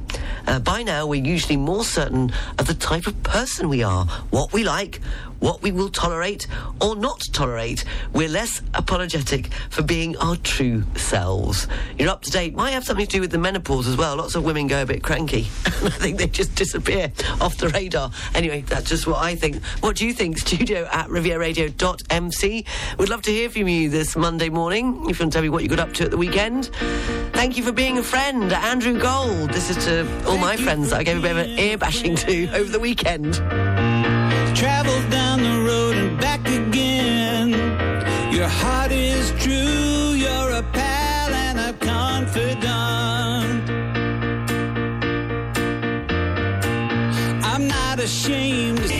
Uh, 0.47 0.59
by 0.59 0.83
now, 0.83 1.07
we're 1.07 1.23
usually 1.23 1.59
more 1.59 1.85
certain 1.85 2.33
of 2.59 2.67
the 2.67 2.75
type 2.75 3.07
of 3.07 3.23
person 3.23 3.69
we 3.69 3.83
are, 3.83 4.07
what 4.31 4.53
we 4.55 4.65
like, 4.65 5.01
what 5.43 5.61
we 5.61 5.73
will 5.73 5.89
tolerate 5.89 6.47
or 6.81 6.95
not 6.95 7.21
tolerate. 7.33 7.85
We're 8.13 8.29
less 8.29 8.63
apologetic 8.75 9.53
for 9.71 9.83
being 9.83 10.17
our 10.19 10.37
true 10.37 10.85
selves. 10.95 11.67
You're 11.99 12.11
up 12.11 12.23
to 12.23 12.31
date. 12.31 12.55
Might 12.55 12.71
have 12.71 12.85
something 12.85 13.07
to 13.07 13.13
do 13.13 13.21
with 13.21 13.33
the 13.33 13.39
menopause 13.39 13.89
as 13.89 13.97
well. 13.97 14.17
Lots 14.17 14.37
of 14.37 14.45
women 14.45 14.69
go 14.69 14.83
a 14.83 14.87
bit 14.87 15.03
cranky. 15.03 15.41
I 15.67 15.91
think 15.91 16.19
they 16.19 16.29
just 16.29 16.55
disappear 16.55 17.13
off 17.41 17.57
the 17.57 17.69
radar. 17.71 18.13
Anyway, 18.37 18.63
that's 18.63 18.89
just 18.89 19.09
what 19.09 19.19
I 19.19 19.35
think. 19.35 19.63
What 19.81 19.97
do 19.97 20.07
you 20.07 20.13
think? 20.13 20.39
Studio 20.39 20.89
at 20.93 21.09
rivieraradio.mc. 21.09 22.65
We'd 22.99 23.09
love 23.09 23.23
to 23.23 23.31
hear 23.33 23.51
from 23.51 23.67
you 23.67 23.91
this 23.91 24.17
Monday 24.17 24.49
morning. 24.49 25.09
If 25.11 25.19
you 25.19 25.25
want 25.25 25.33
to 25.33 25.37
tell 25.37 25.43
me 25.43 25.49
what 25.49 25.65
you 25.65 25.69
got 25.69 25.81
up 25.81 25.93
to 25.95 26.05
at 26.05 26.13
the 26.13 26.17
weekend. 26.17 26.71
Thank 27.33 27.57
you 27.57 27.65
for 27.65 27.73
being 27.73 27.99
a 27.99 28.03
friend, 28.05 28.53
Andrew 28.53 28.97
Gold. 28.97 29.51
This 29.51 29.71
is 29.71 29.85
to 29.87 30.07
all 30.29 30.39
my 30.39 30.57
friends 30.57 30.91
that 30.91 31.01
I 31.01 31.03
gave 31.03 31.19
a 31.19 31.21
bit 31.21 31.33
of 31.33 31.39
an 31.39 31.59
ear 31.59 31.77
bashing 31.77 32.15
to 32.15 32.47
over 32.55 32.71
the 32.71 32.81
weekend. 32.81 33.41
Back 36.19 36.41
again. 36.49 37.51
Your 38.33 38.49
heart 38.49 38.93
is 38.93 39.33
true, 39.43 40.15
you're 40.15 40.51
a 40.51 40.63
pal 40.73 41.35
and 41.35 41.59
a 41.59 41.73
confidant. 41.85 43.71
I'm 47.45 47.67
not 47.67 47.99
ashamed 48.01 48.91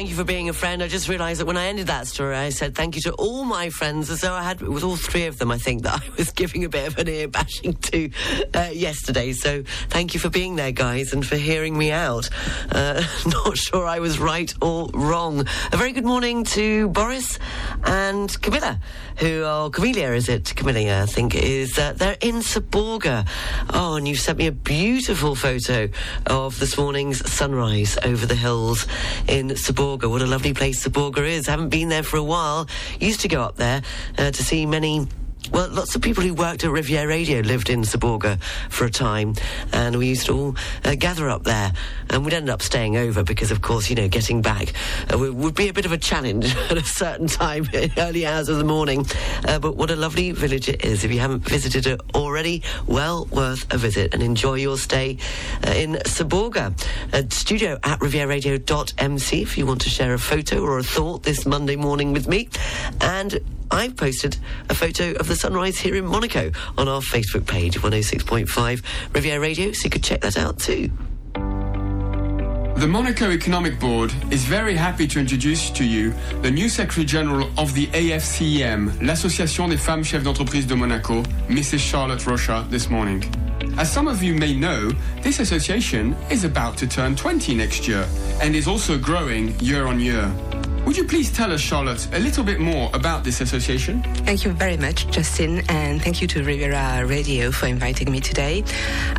thank 0.00 0.08
you 0.08 0.16
for 0.16 0.24
being 0.24 0.48
a 0.48 0.52
friend. 0.54 0.82
I 0.82 0.88
just 0.88 1.10
realised 1.10 1.42
that 1.42 1.44
when 1.44 1.58
I 1.58 1.66
ended 1.66 1.88
that 1.88 2.06
story, 2.06 2.34
I 2.34 2.48
said 2.48 2.74
thank 2.74 2.96
you 2.96 3.02
to 3.02 3.12
all 3.16 3.44
my 3.44 3.68
friends. 3.68 4.08
As 4.08 4.22
though 4.22 4.32
I 4.32 4.42
had, 4.42 4.62
it 4.62 4.70
was 4.70 4.82
all 4.82 4.96
three 4.96 5.26
of 5.26 5.36
them, 5.36 5.50
I 5.50 5.58
think, 5.58 5.82
that 5.82 6.00
I 6.02 6.08
was 6.16 6.30
giving 6.30 6.64
a 6.64 6.70
bit 6.70 6.88
of 6.88 6.96
an 6.96 7.06
ear 7.06 7.28
bashing 7.28 7.74
to 7.74 8.10
uh, 8.54 8.70
yesterday. 8.72 9.34
So 9.34 9.62
thank 9.90 10.14
you 10.14 10.20
for 10.20 10.30
being 10.30 10.56
there, 10.56 10.72
guys, 10.72 11.12
and 11.12 11.26
for 11.26 11.36
hearing 11.36 11.76
me 11.76 11.92
out. 11.92 12.30
Uh, 12.72 13.02
not 13.26 13.58
sure 13.58 13.86
I 13.86 13.98
was 13.98 14.18
right 14.18 14.50
or 14.62 14.88
wrong. 14.94 15.40
A 15.70 15.76
very 15.76 15.92
good 15.92 16.06
morning 16.06 16.44
to 16.44 16.88
Boris 16.88 17.38
and 17.84 18.40
Camilla, 18.40 18.80
who, 19.18 19.42
oh, 19.42 19.68
Camellia, 19.70 20.12
is 20.12 20.30
it? 20.30 20.56
Camilla, 20.56 21.02
I 21.02 21.04
think, 21.04 21.34
is, 21.34 21.78
uh, 21.78 21.92
they're 21.92 22.16
in 22.22 22.36
Seborga. 22.36 23.28
Oh, 23.68 23.96
and 23.96 24.08
you've 24.08 24.20
sent 24.20 24.38
me 24.38 24.46
a 24.46 24.52
beautiful 24.52 25.34
photo 25.34 25.90
of 26.26 26.58
this 26.58 26.78
morning's 26.78 27.30
sunrise 27.30 27.98
over 28.02 28.24
the 28.24 28.34
hills 28.34 28.86
in 29.28 29.48
Seborga. 29.48 29.89
What 29.90 30.22
a 30.22 30.26
lovely 30.26 30.54
place 30.54 30.86
Seborga 30.86 31.18
is. 31.18 31.46
Haven't 31.46 31.70
been 31.70 31.88
there 31.88 32.04
for 32.04 32.16
a 32.16 32.22
while. 32.22 32.68
Used 33.00 33.20
to 33.20 33.28
go 33.28 33.42
up 33.42 33.56
there 33.56 33.82
uh, 34.18 34.30
to 34.30 34.42
see 34.44 34.64
many 34.64 35.08
well, 35.52 35.68
lots 35.68 35.94
of 35.94 36.02
people 36.02 36.22
who 36.22 36.34
worked 36.34 36.64
at 36.64 36.70
Riviera 36.70 37.06
Radio 37.06 37.40
lived 37.40 37.70
in 37.70 37.82
Seborga 37.82 38.40
for 38.68 38.84
a 38.84 38.90
time, 38.90 39.34
and 39.72 39.96
we 39.96 40.08
used 40.08 40.26
to 40.26 40.32
all 40.32 40.56
uh, 40.84 40.94
gather 40.94 41.28
up 41.28 41.44
there. 41.44 41.72
And 42.08 42.24
we'd 42.24 42.34
end 42.34 42.50
up 42.50 42.62
staying 42.62 42.96
over 42.96 43.22
because, 43.22 43.50
of 43.50 43.62
course, 43.62 43.88
you 43.88 43.96
know, 43.96 44.08
getting 44.08 44.42
back 44.42 44.72
uh, 45.12 45.18
would, 45.18 45.54
be 45.54 45.68
a 45.68 45.72
bit 45.72 45.86
of 45.86 45.92
a 45.92 45.98
challenge 45.98 46.54
at 46.70 46.76
a 46.76 46.84
certain 46.84 47.26
time, 47.26 47.68
early 47.96 48.26
hours 48.26 48.48
of 48.48 48.58
the 48.58 48.64
morning. 48.64 49.06
Uh, 49.46 49.58
but 49.58 49.76
what 49.76 49.90
a 49.90 49.96
lovely 49.96 50.32
village 50.32 50.68
it 50.68 50.84
is. 50.84 51.04
If 51.04 51.12
you 51.12 51.20
haven't 51.20 51.40
visited 51.40 51.86
it 51.86 52.00
already, 52.14 52.62
well 52.86 53.26
worth 53.26 53.72
a 53.72 53.78
visit 53.78 54.14
and 54.14 54.22
enjoy 54.22 54.54
your 54.54 54.78
stay 54.78 55.18
uh, 55.66 55.70
in 55.70 55.94
Seborga. 56.04 56.74
Studio 57.32 57.78
at 57.82 57.98
rivieraradio.mc 58.00 59.42
if 59.42 59.56
you 59.56 59.66
want 59.66 59.80
to 59.82 59.88
share 59.88 60.14
a 60.14 60.18
photo 60.18 60.60
or 60.60 60.78
a 60.78 60.82
thought 60.82 61.22
this 61.22 61.46
Monday 61.46 61.76
morning 61.76 62.12
with 62.12 62.28
me. 62.28 62.48
And 63.00 63.40
I've 63.70 63.96
posted 63.96 64.36
a 64.68 64.74
photo 64.74 65.12
of 65.12 65.28
the 65.28 65.36
sunrise 65.40 65.78
here 65.78 65.96
in 65.96 66.04
Monaco 66.04 66.50
on 66.76 66.86
our 66.86 67.00
Facebook 67.00 67.46
page, 67.46 67.78
106.5 67.80 69.14
Riviera 69.14 69.40
Radio, 69.40 69.72
so 69.72 69.84
you 69.84 69.90
could 69.90 70.04
check 70.04 70.20
that 70.20 70.36
out 70.36 70.58
too. 70.58 70.90
The 72.76 72.86
Monaco 72.86 73.30
Economic 73.30 73.80
Board 73.80 74.12
is 74.30 74.44
very 74.44 74.74
happy 74.74 75.06
to 75.06 75.18
introduce 75.18 75.70
to 75.70 75.84
you 75.84 76.12
the 76.42 76.50
new 76.50 76.68
Secretary 76.68 77.06
General 77.06 77.48
of 77.58 77.72
the 77.72 77.86
AFCEM, 77.88 79.00
l'Association 79.00 79.68
des 79.68 79.78
Femmes 79.78 80.04
Chefs 80.04 80.24
d'Entreprise 80.24 80.66
de 80.66 80.76
Monaco, 80.76 81.22
Mrs. 81.48 81.78
Charlotte 81.78 82.26
Rocha, 82.26 82.66
this 82.68 82.90
morning. 82.90 83.24
As 83.78 83.90
some 83.90 84.08
of 84.08 84.22
you 84.22 84.34
may 84.34 84.54
know, 84.54 84.90
this 85.22 85.40
association 85.40 86.14
is 86.30 86.44
about 86.44 86.76
to 86.78 86.86
turn 86.86 87.16
20 87.16 87.54
next 87.54 87.88
year 87.88 88.06
and 88.42 88.54
is 88.54 88.68
also 88.68 88.98
growing 88.98 89.58
year 89.60 89.86
on 89.86 90.00
year. 90.00 90.30
Would 90.86 90.96
you 90.96 91.04
please 91.04 91.30
tell 91.30 91.52
us, 91.52 91.60
Charlotte, 91.60 92.08
a 92.14 92.18
little 92.18 92.42
bit 92.42 92.58
more 92.58 92.90
about 92.94 93.22
this 93.22 93.40
association? 93.40 94.02
Thank 94.24 94.44
you 94.44 94.50
very 94.52 94.76
much, 94.76 95.06
Justin, 95.08 95.62
and 95.68 96.02
thank 96.02 96.20
you 96.20 96.26
to 96.28 96.42
Riviera 96.42 97.06
Radio 97.06 97.52
for 97.52 97.66
inviting 97.66 98.10
me 98.10 98.18
today. 98.18 98.64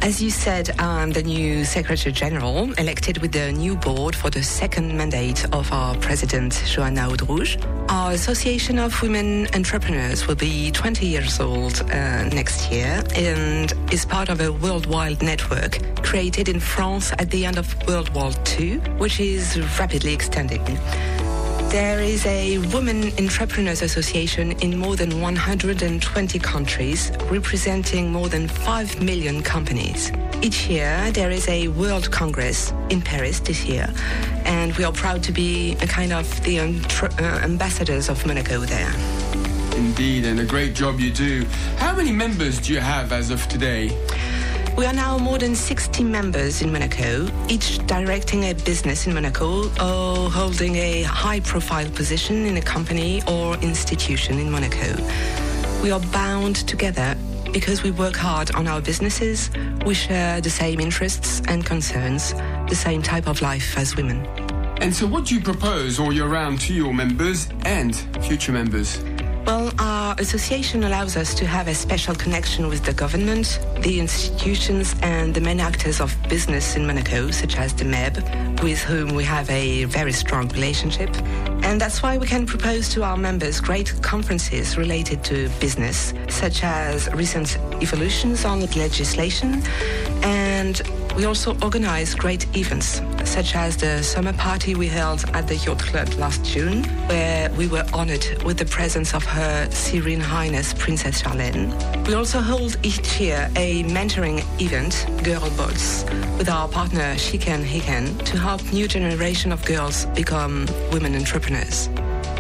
As 0.02 0.22
you 0.22 0.32
said, 0.32 0.72
I'm 0.80 1.12
the 1.12 1.24
new 1.24 1.64
Secretary 1.64 2.12
General, 2.12 2.74
elected 2.74 3.20
with 3.20 3.32
the 3.32 3.52
new 3.54 3.76
board 3.78 4.16
for 4.16 4.30
the 4.30 4.44
second 4.44 4.98
mandate 4.98 5.46
of 5.54 5.72
our 5.72 5.96
President, 5.96 6.62
Joanna 6.66 7.08
Audrouge. 7.08 7.58
Our 7.90 8.12
Association 8.12 8.78
of 8.78 9.00
Women 9.02 9.48
Entrepreneurs 9.56 10.28
will 10.28 10.36
be 10.36 10.72
20 10.72 11.06
years 11.06 11.40
old 11.40 11.82
uh, 11.84 12.24
next 12.30 12.70
year 12.72 13.02
and 13.16 13.72
is 13.94 14.06
part 14.06 14.30
of 14.30 14.42
a 14.42 14.52
worldwide 14.52 15.22
network 15.22 15.80
created 16.04 16.50
in 16.50 16.60
France 16.60 17.14
at 17.14 17.30
the 17.30 17.46
end 17.46 17.58
of 17.58 17.76
World 17.88 18.10
War 18.14 18.32
II, 18.60 18.78
which 18.98 19.20
is 19.20 19.58
rapidly 19.80 20.14
extending. 20.14 20.62
There 21.72 22.02
is 22.02 22.26
a 22.26 22.58
Women 22.74 23.14
Entrepreneurs 23.18 23.82
Association 23.82 24.52
in 24.60 24.78
more 24.78 24.98
than 24.98 25.22
120 25.22 26.38
countries, 26.40 27.14
representing 27.30 28.12
more 28.12 28.28
than 28.28 28.50
5 28.50 29.02
million 29.02 29.42
companies. 29.42 30.12
Each 30.42 30.68
year, 30.68 31.10
there 31.14 31.32
is 31.32 31.48
a 31.48 31.70
World 31.70 32.12
Congress 32.12 32.74
in 32.90 33.02
Paris 33.02 33.40
this 33.40 33.64
year, 33.64 33.88
and 34.44 34.76
we 34.76 34.84
are 34.84 34.92
proud 34.92 35.24
to 35.24 35.32
be 35.32 35.78
a 35.82 35.88
kind 35.88 36.12
of 36.12 36.28
the 36.44 36.60
uh, 36.60 37.24
ambassadors 37.42 38.10
of 38.10 38.26
Monaco 38.26 38.60
there. 38.60 38.94
Indeed, 39.78 40.26
and 40.26 40.42
a 40.42 40.46
great 40.46 40.76
job 40.76 41.00
you 41.00 41.10
do. 41.10 41.46
How 41.78 41.96
many 41.96 42.12
members 42.12 42.60
do 42.60 42.74
you 42.74 42.82
have 42.82 43.14
as 43.14 43.32
of 43.32 43.48
today? 43.48 43.98
We 44.78 44.86
are 44.86 44.94
now 44.94 45.18
more 45.18 45.38
than 45.38 45.56
60 45.56 46.04
members 46.04 46.62
in 46.62 46.72
Monaco, 46.72 47.28
each 47.48 47.86
directing 47.88 48.46
a 48.46 48.54
business 48.54 49.06
in 49.06 49.14
Monaco 49.14 49.66
or 49.80 50.30
holding 50.30 50.76
a 50.76 51.04
high 51.04 51.40
profile 51.42 51.90
position 51.92 52.46
in 52.46 52.58
a 52.58 52.62
company 52.62 53.22
or 53.28 53.56
institution 53.58 54.40
in 54.40 54.50
Monaco. 54.50 54.96
We 55.84 55.92
are 55.92 56.00
bound 56.00 56.68
together 56.68 57.16
because 57.52 57.84
we 57.84 57.92
work 57.92 58.16
hard 58.16 58.56
on 58.56 58.68
our 58.68 58.82
businesses, 58.82 59.52
we 59.86 59.94
share 59.94 60.40
the 60.42 60.50
same 60.50 60.80
interests 60.80 61.42
and 61.48 61.66
concerns, 61.66 62.34
the 62.70 62.76
same 62.76 63.02
type 63.02 63.28
of 63.28 63.42
life 63.42 63.78
as 63.78 63.96
women. 63.96 64.26
And 64.82 64.96
so, 64.96 65.06
what 65.06 65.26
do 65.26 65.36
you 65.36 65.42
propose 65.42 66.00
all 66.00 66.12
year 66.12 66.28
round 66.28 66.60
to 66.62 66.74
your 66.74 66.94
members 66.94 67.50
and 67.66 67.96
future 68.22 68.52
members? 68.52 69.00
Well, 69.46 69.72
our 69.80 70.16
association 70.20 70.84
allows 70.84 71.18
us 71.18 71.34
to 71.36 71.46
have 71.46 71.68
a 71.68 71.74
special 71.74 72.14
connection 72.14 72.68
with 72.68 72.86
the 72.86 72.94
government, 72.94 73.60
the 73.82 74.00
institutions, 74.00 74.96
and 75.02 75.34
the 75.34 75.42
main 75.42 75.60
actors 75.60 76.00
of 76.00 76.16
business 76.30 76.76
in 76.76 76.86
Monaco, 76.86 77.32
such 77.32 77.58
as 77.58 77.74
the 77.74 77.86
MEB, 77.86 78.18
with 78.62 78.80
whom 78.82 79.16
we 79.16 79.24
have 79.24 79.50
a 79.50 79.86
very 79.86 80.14
strong 80.14 80.48
relationship. 80.50 81.10
And 81.64 81.82
that's 81.82 82.04
why 82.04 82.18
we 82.18 82.28
can 82.28 82.46
propose 82.46 82.88
to 82.90 83.04
our 83.04 83.18
members 83.18 83.60
great 83.60 84.00
conferences 84.04 84.78
related 84.78 85.24
to 85.26 85.50
business, 85.60 86.14
such 86.30 86.64
as 86.64 87.12
recent 87.14 87.58
evolutions 87.82 88.46
on 88.46 88.62
legislation. 88.62 89.64
And 90.24 90.82
we 91.16 91.26
also 91.26 91.56
organize 91.62 92.16
great 92.16 92.46
events, 92.56 93.02
such 93.24 93.56
as 93.56 93.78
the 93.78 94.02
summer 94.04 94.34
party 94.34 94.76
we 94.76 94.88
held 94.88 95.24
at 95.34 95.48
the 95.48 95.56
Yacht 95.58 95.80
Club 95.80 96.08
last 96.16 96.44
June, 96.46 96.84
where 97.08 97.50
we 97.52 97.68
were 97.68 97.86
honored 97.94 98.26
with 98.44 98.58
the 98.58 98.66
presence 98.66 99.14
of 99.14 99.24
Her 99.24 99.70
Serene 99.72 100.20
Highness 100.20 100.74
Princess 100.74 101.22
Charlene. 101.22 101.72
We 102.08 102.14
also 102.14 102.40
hold 102.40 102.78
each 102.84 103.20
year 103.20 103.50
a 103.56 103.84
mentoring 103.84 104.44
event, 104.62 105.06
Girl 105.24 105.50
Boss, 105.58 106.04
with 106.38 106.50
our 106.50 106.68
partner 106.68 107.16
Shiken 107.16 107.64
Hiken 107.64 108.24
to 108.26 108.38
help 108.38 108.62
new 108.72 108.88
generation 108.88 109.52
of 109.52 109.64
girls 109.66 110.06
become 110.08 110.68
women 110.92 111.16
entrepreneurs. 111.16 111.90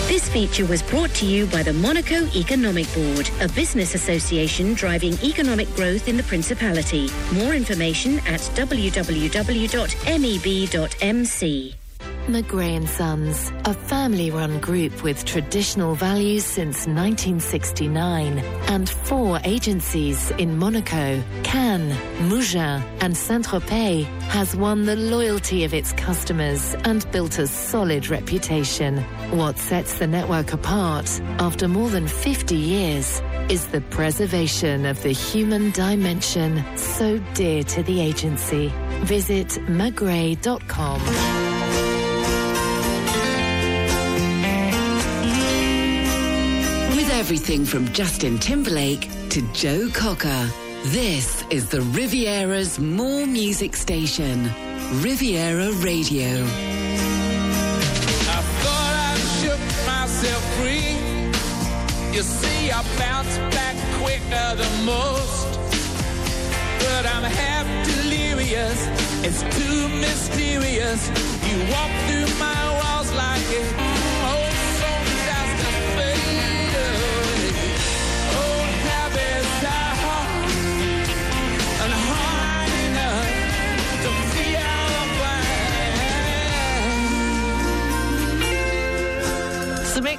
This 0.08 0.28
feature 0.30 0.66
was 0.66 0.84
brought 0.84 1.12
to 1.16 1.26
you 1.26 1.46
by 1.48 1.64
the 1.64 1.72
Monaco 1.74 2.28
Economic 2.36 2.94
Board, 2.94 3.30
a 3.40 3.48
business 3.48 3.96
association 3.96 4.74
driving 4.74 5.14
economic 5.24 5.74
growth 5.76 6.08
in 6.08 6.18
the 6.18 6.24
Principality. 6.24 7.10
More 7.34 7.54
information 7.54 8.20
at 8.20 8.42
www.meb.mc. 8.56 9.04
McGray 12.28 12.78
and 12.78 12.88
Sons, 12.88 13.52
a 13.66 13.74
family-run 13.74 14.60
group 14.60 15.04
with 15.04 15.26
traditional 15.26 15.94
values 15.94 16.46
since 16.46 16.88
1969 16.88 18.40
and 18.70 18.90
four 18.90 19.42
agencies 19.44 20.32
in 20.32 20.58
Monaco, 20.58 21.22
Cannes, 21.44 21.92
Mougins 22.30 22.82
and 23.02 23.18
Saint-Tropez 23.18 24.06
has 24.30 24.56
won 24.56 24.86
the 24.86 24.96
loyalty 24.96 25.66
of 25.66 25.74
its 25.74 25.92
customers 25.94 26.76
and 26.86 27.10
built 27.12 27.40
a 27.40 27.48
solid 27.48 28.08
reputation. 28.08 29.00
What 29.32 29.60
sets 29.60 30.00
the 30.00 30.08
network 30.08 30.54
apart 30.54 31.20
after 31.40 31.68
more 31.68 31.90
than 31.90 32.08
50 32.08 32.56
years 32.56 33.22
is 33.50 33.68
the 33.68 33.82
preservation 33.82 34.86
of 34.86 35.04
the 35.04 35.12
human 35.12 35.72
dimension 35.72 36.64
so 36.78 37.18
dear 37.34 37.64
to 37.64 37.84
the 37.84 38.00
agency. 38.00 38.72
Visit 39.02 39.50
mcgray.com. 39.68 41.43
everything 47.24 47.64
from 47.64 47.88
Justin 47.94 48.38
Timberlake 48.38 49.08
to 49.30 49.42
Joe 49.54 49.88
Cocker, 49.94 50.46
this 50.88 51.42
is 51.50 51.70
the 51.70 51.80
Riviera's 51.80 52.80
More 52.80 53.26
Music 53.26 53.78
Station, 53.78 54.52
Riviera 55.02 55.72
Radio. 55.72 56.28
I 58.28 58.42
thought 58.60 58.96
I 59.10 59.16
shook 59.40 59.62
myself 59.88 60.44
free. 60.58 60.98
You 62.14 62.24
see, 62.24 62.72
I 62.72 62.84
bounce 63.00 63.38
back 63.56 63.78
quicker 64.02 64.56
than 64.58 64.86
most. 64.86 65.48
But 66.80 67.06
I'm 67.06 67.24
half 67.24 67.66
delirious, 67.88 68.80
it's 69.24 69.44
too 69.58 69.88
mysterious. 69.88 71.08
You 71.48 71.56
walk 71.72 71.92
through 72.06 72.28
my 72.38 72.62
walls 72.82 73.14
like 73.14 73.48
it. 73.50 73.93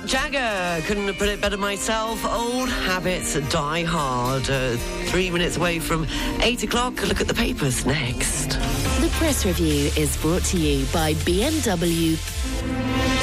Jagger, 0.06 0.82
couldn't 0.86 1.06
have 1.06 1.18
put 1.18 1.28
it 1.28 1.40
better 1.40 1.56
myself. 1.56 2.24
Old 2.24 2.68
habits 2.68 3.38
die 3.48 3.84
hard. 3.84 4.48
Uh, 4.50 4.76
three 5.06 5.30
minutes 5.30 5.56
away 5.56 5.78
from 5.78 6.06
eight 6.40 6.62
o'clock. 6.62 7.02
Look 7.06 7.20
at 7.20 7.28
the 7.28 7.34
papers 7.34 7.86
next. 7.86 8.50
The 9.00 9.08
press 9.12 9.46
review 9.46 9.90
is 9.96 10.16
brought 10.18 10.42
to 10.44 10.58
you 10.58 10.84
by 10.92 11.14
BMW. 11.14 13.13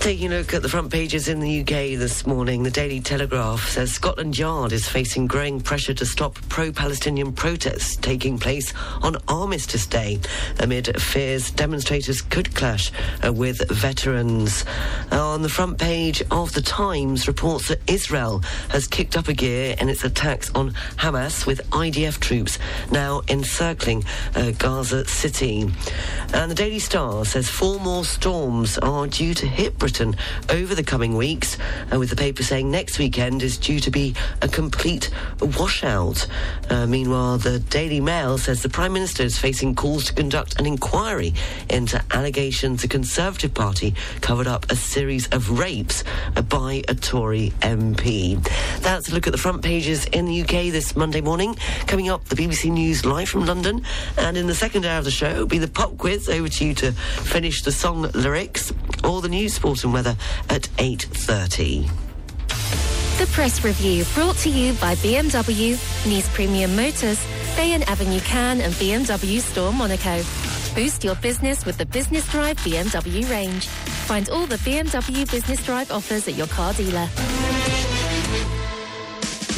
Taking 0.00 0.32
a 0.32 0.38
look 0.38 0.54
at 0.54 0.62
the 0.62 0.68
front 0.68 0.90
pages 0.90 1.28
in 1.28 1.40
the 1.40 1.60
UK 1.60 1.98
this 1.98 2.26
morning, 2.26 2.62
the 2.62 2.70
Daily 2.70 3.00
Telegraph 3.00 3.68
says 3.68 3.92
Scotland 3.92 4.38
Yard 4.38 4.72
is 4.72 4.88
facing 4.88 5.26
growing 5.26 5.60
pressure 5.60 5.92
to 5.92 6.06
stop 6.06 6.36
pro 6.48 6.72
Palestinian 6.72 7.34
protests 7.34 7.96
taking 7.96 8.38
place 8.38 8.72
on 9.02 9.18
Armistice 9.28 9.86
Day 9.86 10.18
amid 10.58 10.98
fears 11.02 11.50
demonstrators 11.50 12.22
could 12.22 12.54
clash 12.54 12.90
uh, 13.22 13.30
with 13.30 13.68
veterans. 13.70 14.64
Uh, 15.12 15.22
on 15.22 15.42
the 15.42 15.50
front 15.50 15.78
page 15.78 16.22
of 16.30 16.54
The 16.54 16.62
Times, 16.62 17.28
reports 17.28 17.68
that 17.68 17.82
Israel 17.86 18.38
has 18.70 18.86
kicked 18.86 19.18
up 19.18 19.28
a 19.28 19.34
gear 19.34 19.76
in 19.78 19.90
its 19.90 20.02
attacks 20.02 20.50
on 20.54 20.70
Hamas 20.96 21.44
with 21.44 21.60
IDF 21.72 22.18
troops 22.20 22.58
now 22.90 23.20
encircling 23.28 24.04
uh, 24.34 24.52
Gaza 24.52 25.06
City. 25.06 25.70
And 26.32 26.50
the 26.50 26.54
Daily 26.54 26.78
Star 26.78 27.26
says 27.26 27.50
four 27.50 27.78
more 27.80 28.06
storms 28.06 28.78
are 28.78 29.06
due 29.06 29.34
to 29.34 29.46
hit 29.46 29.78
Britain 29.78 29.89
over 29.98 30.74
the 30.74 30.84
coming 30.84 31.16
weeks, 31.16 31.58
uh, 31.92 31.98
with 31.98 32.10
the 32.10 32.16
paper 32.16 32.42
saying 32.42 32.70
next 32.70 32.98
weekend 32.98 33.42
is 33.42 33.58
due 33.58 33.80
to 33.80 33.90
be 33.90 34.14
a 34.40 34.48
complete 34.48 35.10
washout. 35.58 36.26
Uh, 36.68 36.86
meanwhile, 36.86 37.38
the 37.38 37.58
Daily 37.58 38.00
Mail 38.00 38.38
says 38.38 38.62
the 38.62 38.68
Prime 38.68 38.92
Minister 38.92 39.22
is 39.24 39.38
facing 39.38 39.74
calls 39.74 40.04
to 40.04 40.12
conduct 40.12 40.60
an 40.60 40.66
inquiry 40.66 41.34
into 41.68 42.02
allegations 42.12 42.82
the 42.82 42.88
Conservative 42.88 43.52
Party 43.52 43.94
covered 44.20 44.46
up 44.46 44.70
a 44.70 44.76
series 44.76 45.26
of 45.28 45.58
rapes 45.58 46.04
uh, 46.36 46.42
by 46.42 46.82
a 46.88 46.94
Tory 46.94 47.52
MP. 47.60 48.42
That's 48.80 49.10
a 49.10 49.14
look 49.14 49.26
at 49.26 49.32
the 49.32 49.38
front 49.38 49.62
pages 49.62 50.04
in 50.06 50.26
the 50.26 50.42
UK 50.42 50.70
this 50.70 50.94
Monday 50.94 51.20
morning. 51.20 51.56
Coming 51.86 52.08
up, 52.10 52.24
the 52.26 52.36
BBC 52.36 52.70
News 52.70 53.04
live 53.04 53.28
from 53.28 53.46
London, 53.46 53.82
and 54.16 54.36
in 54.36 54.46
the 54.46 54.54
second 54.54 54.84
hour 54.86 54.98
of 54.98 55.04
the 55.04 55.10
show, 55.10 55.30
it'll 55.30 55.46
be 55.46 55.58
the 55.58 55.68
pop 55.68 55.98
quiz. 55.98 56.28
Over 56.28 56.48
to 56.48 56.64
you 56.64 56.74
to 56.74 56.92
finish 56.92 57.62
the 57.62 57.72
song 57.72 58.02
lyrics, 58.14 58.72
or 59.04 59.20
the 59.20 59.28
news, 59.28 59.54
sport 59.54 59.79
and 59.84 59.92
weather 59.92 60.16
at 60.48 60.62
8.30. 60.76 61.90
The 63.18 63.26
press 63.32 63.62
review 63.62 64.04
brought 64.14 64.36
to 64.38 64.48
you 64.48 64.72
by 64.74 64.94
BMW, 64.96 65.72
Nice 66.06 66.28
Premium 66.34 66.74
Motors, 66.74 67.22
Bayonne 67.54 67.82
Avenue 67.82 68.20
Cannes 68.20 68.60
and 68.62 68.72
BMW 68.74 69.40
Store 69.40 69.72
Monaco. 69.72 70.22
Boost 70.74 71.04
your 71.04 71.16
business 71.16 71.66
with 71.66 71.76
the 71.76 71.84
Business 71.86 72.26
Drive 72.30 72.56
BMW 72.58 73.28
range. 73.30 73.66
Find 73.66 74.30
all 74.30 74.46
the 74.46 74.56
BMW 74.56 75.30
Business 75.30 75.64
Drive 75.66 75.90
offers 75.90 76.28
at 76.28 76.34
your 76.34 76.46
car 76.46 76.72
dealer. 76.72 77.08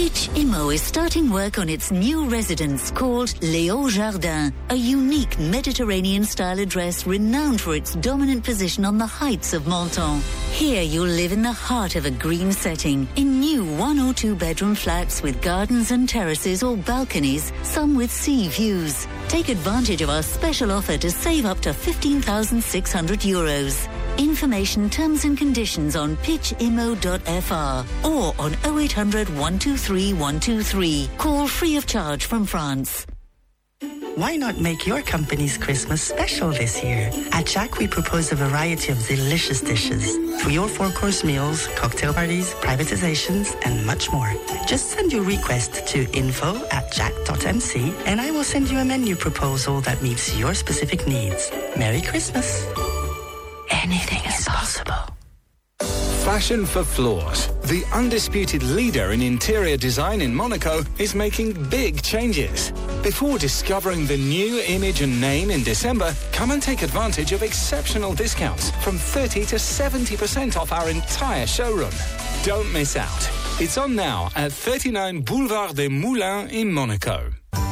Pitch 0.00 0.30
Immo 0.34 0.70
is 0.70 0.80
starting 0.80 1.28
work 1.28 1.58
on 1.58 1.68
its 1.68 1.92
new 1.92 2.26
residence 2.26 2.90
called 2.90 3.28
Léo 3.42 3.90
Jardin, 3.90 4.50
a 4.70 4.74
unique 4.74 5.38
Mediterranean-style 5.38 6.58
address 6.58 7.06
renowned 7.06 7.60
for 7.60 7.74
its 7.74 7.96
dominant 7.96 8.42
position 8.42 8.86
on 8.86 8.96
the 8.96 9.06
heights 9.06 9.52
of 9.52 9.66
Menton. 9.66 10.22
Here 10.52 10.80
you'll 10.80 11.04
live 11.04 11.32
in 11.32 11.42
the 11.42 11.52
heart 11.52 11.96
of 11.96 12.06
a 12.06 12.10
green 12.10 12.50
setting, 12.50 13.06
in 13.16 13.40
new 13.40 13.62
one 13.76 13.98
or 13.98 14.14
two 14.14 14.34
bedroom 14.34 14.74
flats 14.74 15.22
with 15.22 15.42
gardens 15.42 15.90
and 15.90 16.08
terraces 16.08 16.62
or 16.62 16.78
balconies, 16.78 17.52
some 17.62 17.94
with 17.94 18.10
sea 18.10 18.48
views. 18.48 19.06
Take 19.28 19.50
advantage 19.50 20.00
of 20.00 20.08
our 20.08 20.22
special 20.22 20.72
offer 20.72 20.96
to 20.96 21.10
save 21.10 21.44
up 21.44 21.60
to 21.60 21.74
15,600 21.74 23.20
euros. 23.20 23.86
Information, 24.18 24.90
terms 24.90 25.24
and 25.24 25.36
conditions 25.36 25.96
on 25.96 26.16
pitchimo.fr 26.18 28.06
or 28.08 28.34
on 28.38 28.78
0800 28.80 29.28
123 29.28 30.12
123. 30.12 31.08
Call 31.18 31.46
free 31.48 31.76
of 31.76 31.86
charge 31.86 32.26
from 32.26 32.44
France. 32.44 33.06
Why 34.16 34.36
not 34.36 34.60
make 34.60 34.86
your 34.86 35.02
company's 35.02 35.56
Christmas 35.56 36.02
special 36.02 36.50
this 36.50 36.82
year? 36.82 37.10
At 37.32 37.46
Jack, 37.46 37.78
we 37.78 37.86
propose 37.86 38.32
a 38.32 38.34
variety 38.34 38.92
of 38.92 38.98
delicious 39.06 39.60
dishes 39.60 40.16
for 40.42 40.50
your 40.50 40.68
four-course 40.68 41.22
meals, 41.24 41.68
cocktail 41.68 42.12
parties, 42.12 42.52
privatizations, 42.54 43.54
and 43.64 43.86
much 43.86 44.10
more. 44.12 44.30
Just 44.66 44.90
send 44.90 45.12
your 45.12 45.22
request 45.22 45.86
to 45.86 46.10
info 46.12 46.56
at 46.70 46.92
jack.mc 46.92 47.94
and 48.04 48.20
I 48.20 48.30
will 48.32 48.44
send 48.44 48.68
you 48.68 48.78
a 48.78 48.84
menu 48.84 49.14
proposal 49.14 49.80
that 49.82 50.02
meets 50.02 50.36
your 50.36 50.54
specific 50.54 51.06
needs. 51.06 51.50
Merry 51.76 52.02
Christmas. 52.02 52.66
Anything 53.70 54.24
is 54.26 54.44
possible. 54.44 55.14
Fashion 56.24 56.66
for 56.66 56.84
Floors. 56.84 57.48
The 57.62 57.84
undisputed 57.92 58.62
leader 58.62 59.12
in 59.12 59.22
interior 59.22 59.76
design 59.76 60.20
in 60.20 60.34
Monaco 60.34 60.82
is 60.98 61.14
making 61.14 61.54
big 61.70 62.02
changes. 62.02 62.72
Before 63.02 63.38
discovering 63.38 64.06
the 64.06 64.18
new 64.18 64.60
image 64.60 65.00
and 65.00 65.20
name 65.20 65.50
in 65.50 65.62
December, 65.62 66.14
come 66.32 66.50
and 66.50 66.62
take 66.62 66.82
advantage 66.82 67.32
of 67.32 67.42
exceptional 67.42 68.12
discounts 68.14 68.70
from 68.82 68.98
30 68.98 69.46
to 69.46 69.56
70% 69.56 70.56
off 70.56 70.72
our 70.72 70.90
entire 70.90 71.46
showroom. 71.46 71.92
Don't 72.44 72.70
miss 72.72 72.96
out. 72.96 73.30
It's 73.60 73.78
on 73.78 73.94
now 73.96 74.30
at 74.36 74.52
39 74.52 75.22
Boulevard 75.22 75.74
des 75.74 75.88
Moulins 75.88 76.50
in 76.52 76.72
Monaco. 76.72 77.29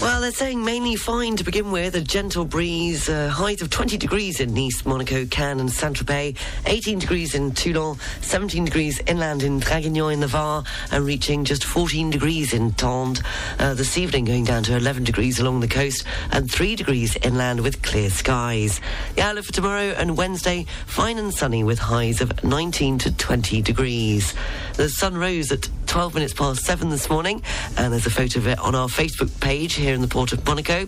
Well, 0.00 0.20
they're 0.20 0.30
saying 0.30 0.64
mainly 0.64 0.94
fine 0.94 1.34
to 1.38 1.44
begin 1.44 1.72
with. 1.72 1.96
A 1.96 2.00
gentle 2.00 2.44
breeze, 2.44 3.08
uh, 3.08 3.30
height 3.30 3.62
of 3.62 3.70
20 3.70 3.96
degrees 3.96 4.38
in 4.38 4.54
Nice, 4.54 4.86
Monaco, 4.86 5.26
Cannes, 5.26 5.58
and 5.58 5.72
Saint 5.72 5.96
Tropez. 5.96 6.36
18 6.66 7.00
degrees 7.00 7.34
in 7.34 7.50
Toulon. 7.50 7.98
17 8.20 8.64
degrees 8.64 9.00
inland 9.08 9.42
in 9.42 9.58
Draguignan 9.58 10.12
in 10.12 10.20
the 10.20 10.28
Var, 10.28 10.62
and 10.92 11.04
reaching 11.04 11.44
just 11.44 11.64
14 11.64 12.10
degrees 12.10 12.54
in 12.54 12.70
Tende. 12.72 13.24
Uh, 13.58 13.74
this 13.74 13.98
evening, 13.98 14.24
going 14.24 14.44
down 14.44 14.62
to 14.62 14.76
11 14.76 15.02
degrees 15.02 15.40
along 15.40 15.58
the 15.58 15.68
coast, 15.68 16.04
and 16.30 16.48
3 16.48 16.76
degrees 16.76 17.16
inland 17.16 17.60
with 17.62 17.82
clear 17.82 18.08
skies. 18.08 18.80
The 19.16 19.22
outlook 19.22 19.46
for 19.46 19.52
tomorrow 19.52 19.96
and 19.98 20.16
Wednesday, 20.16 20.66
fine 20.86 21.18
and 21.18 21.34
sunny 21.34 21.64
with 21.64 21.80
highs 21.80 22.20
of 22.20 22.44
19 22.44 22.98
to 22.98 23.16
20 23.16 23.62
degrees. 23.62 24.32
The 24.76 24.88
sun 24.88 25.16
rose 25.16 25.50
at 25.50 25.68
12 25.86 26.14
minutes 26.14 26.34
past 26.34 26.64
7 26.64 26.88
this 26.90 27.10
morning, 27.10 27.42
and 27.76 27.92
there's 27.92 28.06
a 28.06 28.10
photo 28.10 28.38
of 28.38 28.46
it 28.46 28.60
on 28.60 28.76
our 28.76 28.86
Facebook 28.86 29.40
page 29.40 29.74
here 29.74 29.87
in 29.94 30.00
the 30.00 30.08
port 30.08 30.32
of 30.32 30.46
Monaco, 30.46 30.86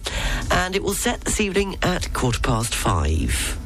and 0.51 0.77
it 0.77 0.83
will 0.83 0.95
set 0.95 1.21
this 1.23 1.41
evening 1.41 1.77
at 1.83 2.13
quarter 2.13 2.41
past 2.41 2.75
5. 2.75 3.59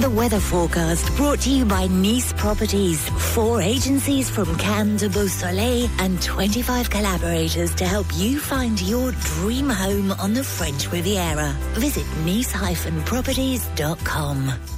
The 0.00 0.10
weather 0.10 0.40
forecast 0.40 1.14
brought 1.16 1.40
to 1.40 1.50
you 1.50 1.64
by 1.64 1.86
Nice 1.86 2.34
Properties. 2.34 3.08
Four 3.34 3.62
agencies 3.62 4.28
from 4.28 4.54
Cannes 4.58 4.98
to 4.98 5.08
Beausoleil 5.08 5.88
and 6.00 6.20
25 6.20 6.90
collaborators 6.90 7.74
to 7.76 7.86
help 7.86 8.06
you 8.14 8.38
find 8.38 8.78
your 8.82 9.12
dream 9.12 9.70
home 9.70 10.12
on 10.12 10.34
the 10.34 10.44
French 10.44 10.92
Riviera. 10.92 11.56
Visit 11.72 12.04
nice-properties.com. 12.26 14.75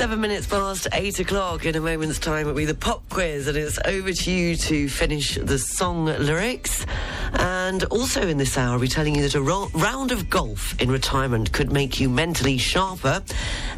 Seven 0.00 0.22
minutes 0.22 0.46
past 0.46 0.88
eight 0.94 1.20
o'clock. 1.20 1.66
In 1.66 1.76
a 1.76 1.80
moment's 1.80 2.18
time, 2.18 2.46
it'll 2.46 2.54
be 2.54 2.64
the 2.64 2.74
pop 2.74 3.06
quiz, 3.10 3.46
and 3.48 3.54
it's 3.54 3.78
over 3.84 4.14
to 4.14 4.30
you 4.30 4.56
to 4.56 4.88
finish 4.88 5.34
the 5.34 5.58
song 5.58 6.06
lyrics. 6.06 6.86
And 7.34 7.84
also 7.84 8.26
in 8.26 8.38
this 8.38 8.56
hour, 8.56 8.72
I'll 8.72 8.80
be 8.80 8.88
telling 8.88 9.14
you 9.14 9.20
that 9.20 9.34
a 9.34 9.42
ro- 9.42 9.68
round 9.74 10.10
of 10.10 10.30
golf 10.30 10.74
in 10.80 10.90
retirement 10.90 11.52
could 11.52 11.70
make 11.70 12.00
you 12.00 12.08
mentally 12.08 12.56
sharper. 12.56 13.22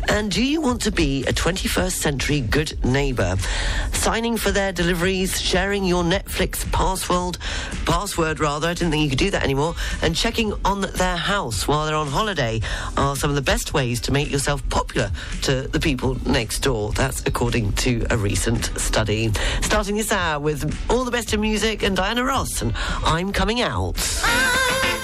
And 0.08 0.30
do 0.30 0.44
you 0.44 0.60
want 0.60 0.80
to 0.82 0.92
be 0.92 1.24
a 1.24 1.32
21st 1.32 1.92
century 1.92 2.40
good 2.40 2.82
neighbour? 2.84 3.36
Signing 3.92 4.36
for 4.36 4.52
their 4.52 4.72
deliveries, 4.72 5.40
sharing 5.40 5.84
your 5.84 6.04
Netflix 6.04 6.70
password, 6.70 7.36
password 7.84 8.38
rather, 8.38 8.68
I 8.68 8.74
didn't 8.74 8.92
think 8.92 9.02
you 9.02 9.08
could 9.10 9.18
do 9.18 9.30
that 9.32 9.42
anymore, 9.42 9.74
and 10.02 10.14
checking 10.14 10.52
on 10.64 10.82
their 10.82 11.16
house 11.16 11.66
while 11.66 11.84
they're 11.86 11.96
on 11.96 12.08
holiday 12.08 12.60
are 12.96 13.16
some 13.16 13.28
of 13.28 13.36
the 13.36 13.42
best 13.42 13.74
ways 13.74 14.00
to 14.02 14.12
make 14.12 14.30
yourself 14.30 14.66
popular 14.68 15.10
to 15.42 15.62
the 15.68 15.80
people 15.80 16.11
next 16.26 16.60
door. 16.60 16.92
That's 16.92 17.22
according 17.26 17.72
to 17.74 18.06
a 18.10 18.16
recent 18.16 18.66
study. 18.78 19.32
Starting 19.60 19.96
this 19.96 20.12
hour 20.12 20.40
with 20.40 20.76
all 20.90 21.04
the 21.04 21.10
best 21.10 21.32
in 21.32 21.40
music 21.40 21.82
and 21.82 21.96
Diana 21.96 22.24
Ross, 22.24 22.62
and 22.62 22.72
I'm 23.04 23.32
coming 23.32 23.60
out. 23.60 23.96
Riviera 23.96 25.01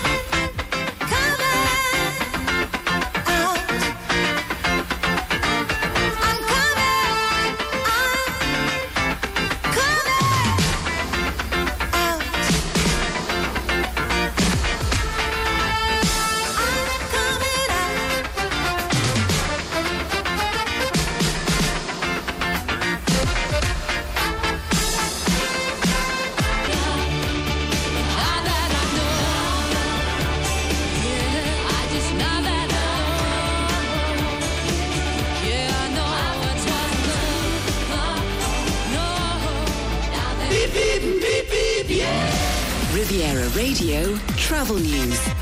Travel 44.59 44.81
News. 44.81 45.38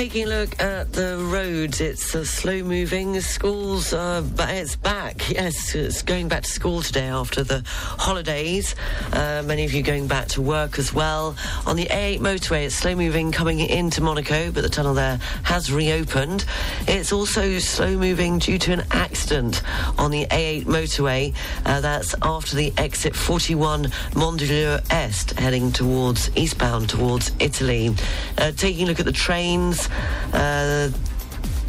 Taking 0.00 0.28
a 0.28 0.28
look 0.28 0.62
at 0.62 0.94
the 0.94 1.18
roads, 1.18 1.82
it's 1.82 2.14
uh, 2.14 2.24
slow 2.24 2.62
moving. 2.62 3.20
Schools, 3.20 3.92
uh, 3.92 4.26
it's 4.38 4.74
back. 4.74 5.28
Yes, 5.30 5.74
it's 5.74 6.00
going 6.00 6.26
back 6.26 6.44
to 6.44 6.50
school 6.50 6.80
today 6.80 7.08
after 7.08 7.44
the 7.44 7.62
holidays. 7.66 8.74
Uh, 9.12 9.42
many 9.44 9.66
of 9.66 9.74
you 9.74 9.82
going 9.82 10.06
back 10.06 10.28
to 10.28 10.40
work 10.40 10.78
as 10.78 10.94
well. 10.94 11.36
On 11.66 11.76
the 11.76 11.84
A8 11.84 12.20
motorway, 12.20 12.64
it's 12.64 12.76
slow 12.76 12.94
moving 12.94 13.30
coming 13.30 13.60
into 13.60 14.00
Monaco, 14.00 14.50
but 14.50 14.62
the 14.62 14.70
tunnel 14.70 14.94
there 14.94 15.18
has 15.42 15.70
reopened. 15.70 16.46
It's 16.88 17.12
also 17.12 17.58
slow 17.58 17.98
moving 17.98 18.38
due 18.38 18.58
to 18.58 18.72
an 18.72 18.84
accident 18.92 19.62
on 19.98 20.10
the 20.10 20.24
A8 20.30 20.64
motorway. 20.64 21.34
Uh, 21.66 21.82
that's 21.82 22.14
after 22.22 22.56
the 22.56 22.72
exit 22.78 23.14
41 23.14 23.84
Mandelieu 24.12 24.80
Est, 24.90 25.38
heading 25.38 25.70
towards 25.70 26.34
eastbound 26.38 26.88
towards 26.88 27.32
Italy. 27.38 27.94
Uh, 28.38 28.50
taking 28.52 28.84
a 28.84 28.88
look 28.88 28.98
at 28.98 29.04
the 29.04 29.12
trains. 29.12 29.89
Uh, 30.32 30.90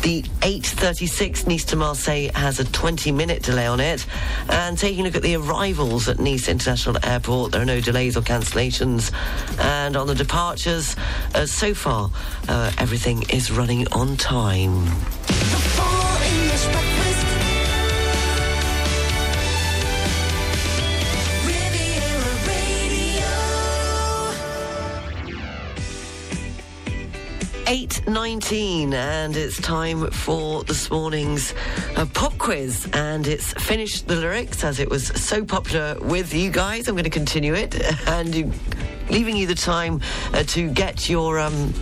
the 0.01 0.23
8.36 0.23 1.45
Nice 1.45 1.63
to 1.65 1.75
Marseille 1.75 2.29
has 2.33 2.59
a 2.59 2.65
20 2.65 3.11
minute 3.11 3.43
delay 3.43 3.67
on 3.67 3.79
it. 3.79 4.05
And 4.49 4.77
taking 4.77 5.01
a 5.01 5.03
look 5.03 5.15
at 5.15 5.21
the 5.21 5.35
arrivals 5.35 6.09
at 6.09 6.19
Nice 6.19 6.47
International 6.47 6.97
Airport, 7.03 7.51
there 7.51 7.61
are 7.61 7.65
no 7.65 7.81
delays 7.81 8.17
or 8.17 8.21
cancellations. 8.21 9.13
And 9.59 9.95
on 9.95 10.07
the 10.07 10.15
departures, 10.15 10.95
uh, 11.35 11.45
so 11.45 11.73
far, 11.73 12.09
uh, 12.47 12.71
everything 12.79 13.23
is 13.29 13.51
running 13.51 13.87
on 13.91 14.17
time. 14.17 14.87
Eight 27.71 28.05
nineteen, 28.05 28.93
and 28.93 29.33
it's 29.33 29.55
time 29.61 30.11
for 30.11 30.61
this 30.65 30.91
morning's 30.91 31.53
uh, 31.95 32.05
pop 32.13 32.37
quiz. 32.37 32.89
And 32.91 33.25
it's 33.25 33.53
finished 33.53 34.09
the 34.09 34.17
lyrics 34.17 34.65
as 34.65 34.81
it 34.81 34.89
was 34.89 35.07
so 35.07 35.45
popular 35.45 35.95
with 36.01 36.33
you 36.33 36.51
guys. 36.51 36.89
I'm 36.89 36.95
going 36.95 37.05
to 37.05 37.09
continue 37.09 37.53
it, 37.53 37.81
and 38.09 38.35
you, 38.35 38.51
leaving 39.09 39.37
you 39.37 39.47
the 39.47 39.55
time 39.55 40.01
uh, 40.33 40.43
to 40.47 40.69
get 40.69 41.07
your 41.07 41.39
um, 41.39 41.73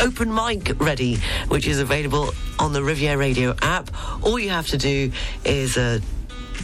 open 0.00 0.34
mic 0.34 0.72
ready, 0.80 1.18
which 1.46 1.68
is 1.68 1.78
available 1.78 2.34
on 2.58 2.72
the 2.72 2.82
Riviera 2.82 3.16
Radio 3.16 3.54
app. 3.62 3.92
All 4.24 4.40
you 4.40 4.50
have 4.50 4.66
to 4.68 4.76
do 4.76 5.12
is. 5.44 5.78
Uh, 5.78 6.00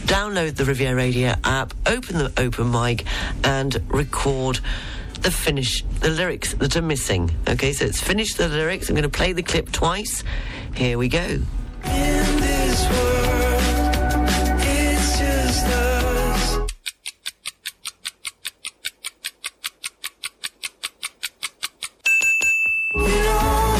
download 0.05 0.55
the 0.55 0.65
Riviera 0.65 0.95
Radio 0.95 1.35
app, 1.43 1.73
open 1.85 2.17
the 2.17 2.31
open 2.37 2.71
mic, 2.71 3.05
and 3.43 3.79
record 3.89 4.59
the 5.21 5.31
finish, 5.31 5.83
the 5.99 6.09
lyrics 6.09 6.53
that 6.55 6.75
are 6.75 6.81
missing. 6.81 7.31
Okay, 7.47 7.73
so 7.73 7.85
it's 7.85 8.01
finish 8.01 8.33
the 8.35 8.47
lyrics. 8.47 8.89
I'm 8.89 8.95
going 8.95 9.03
to 9.03 9.09
play 9.09 9.33
the 9.33 9.43
clip 9.43 9.71
twice. 9.71 10.23
Here 10.75 10.97
we 10.97 11.07
go. 11.07 11.41
It's 11.83 12.87
just 15.19 15.65
us. 15.65 16.57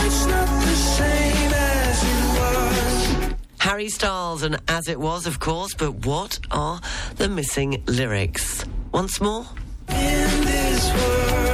It's 0.05 0.25
not 0.25 0.47
the 0.47 0.75
same 0.75 1.53
as 1.53 2.03
it 2.03 2.23
was. 2.39 3.35
Harry 3.59 3.89
Styles 3.89 4.43
and 4.43 4.59
As 4.67 4.87
It 4.87 4.99
Was, 4.99 5.25
of 5.25 5.39
course, 5.39 5.73
but 5.73 6.05
what 6.05 6.39
are 6.51 6.81
the 7.15 7.29
missing 7.29 7.83
lyrics? 7.87 8.65
Once 8.91 9.21
more. 9.21 9.45
This 10.80 10.93
world, 10.93 11.49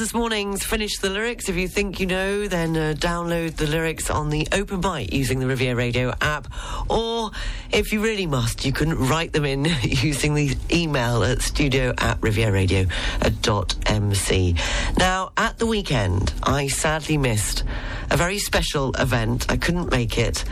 this 0.00 0.14
morning's 0.14 0.64
Finish 0.64 0.98
the 1.00 1.10
Lyrics. 1.10 1.50
If 1.50 1.56
you 1.56 1.68
think 1.68 2.00
you 2.00 2.06
know, 2.06 2.48
then 2.48 2.74
uh, 2.74 2.94
download 2.96 3.56
the 3.56 3.66
lyrics 3.66 4.08
on 4.08 4.30
the 4.30 4.48
Open 4.50 4.80
Byte 4.80 5.12
using 5.12 5.40
the 5.40 5.46
Riviera 5.46 5.76
Radio 5.76 6.14
app. 6.22 6.48
Or 6.88 7.32
if 7.70 7.92
you 7.92 8.00
really 8.00 8.24
must, 8.24 8.64
you 8.64 8.72
can 8.72 8.94
write 8.94 9.34
them 9.34 9.44
in 9.44 9.66
using 9.82 10.32
the 10.32 10.56
email 10.72 11.22
at 11.22 11.42
studio 11.42 11.92
at 11.98 12.18
rivieraradio.mc. 12.22 14.54
Now, 14.96 15.32
at 15.36 15.58
the 15.58 15.66
weekend, 15.66 16.32
I 16.42 16.68
sadly 16.68 17.18
missed 17.18 17.64
a 18.10 18.16
very 18.16 18.38
special 18.38 18.94
event. 18.94 19.50
I 19.50 19.58
couldn't 19.58 19.90
make 19.90 20.16
it, 20.16 20.46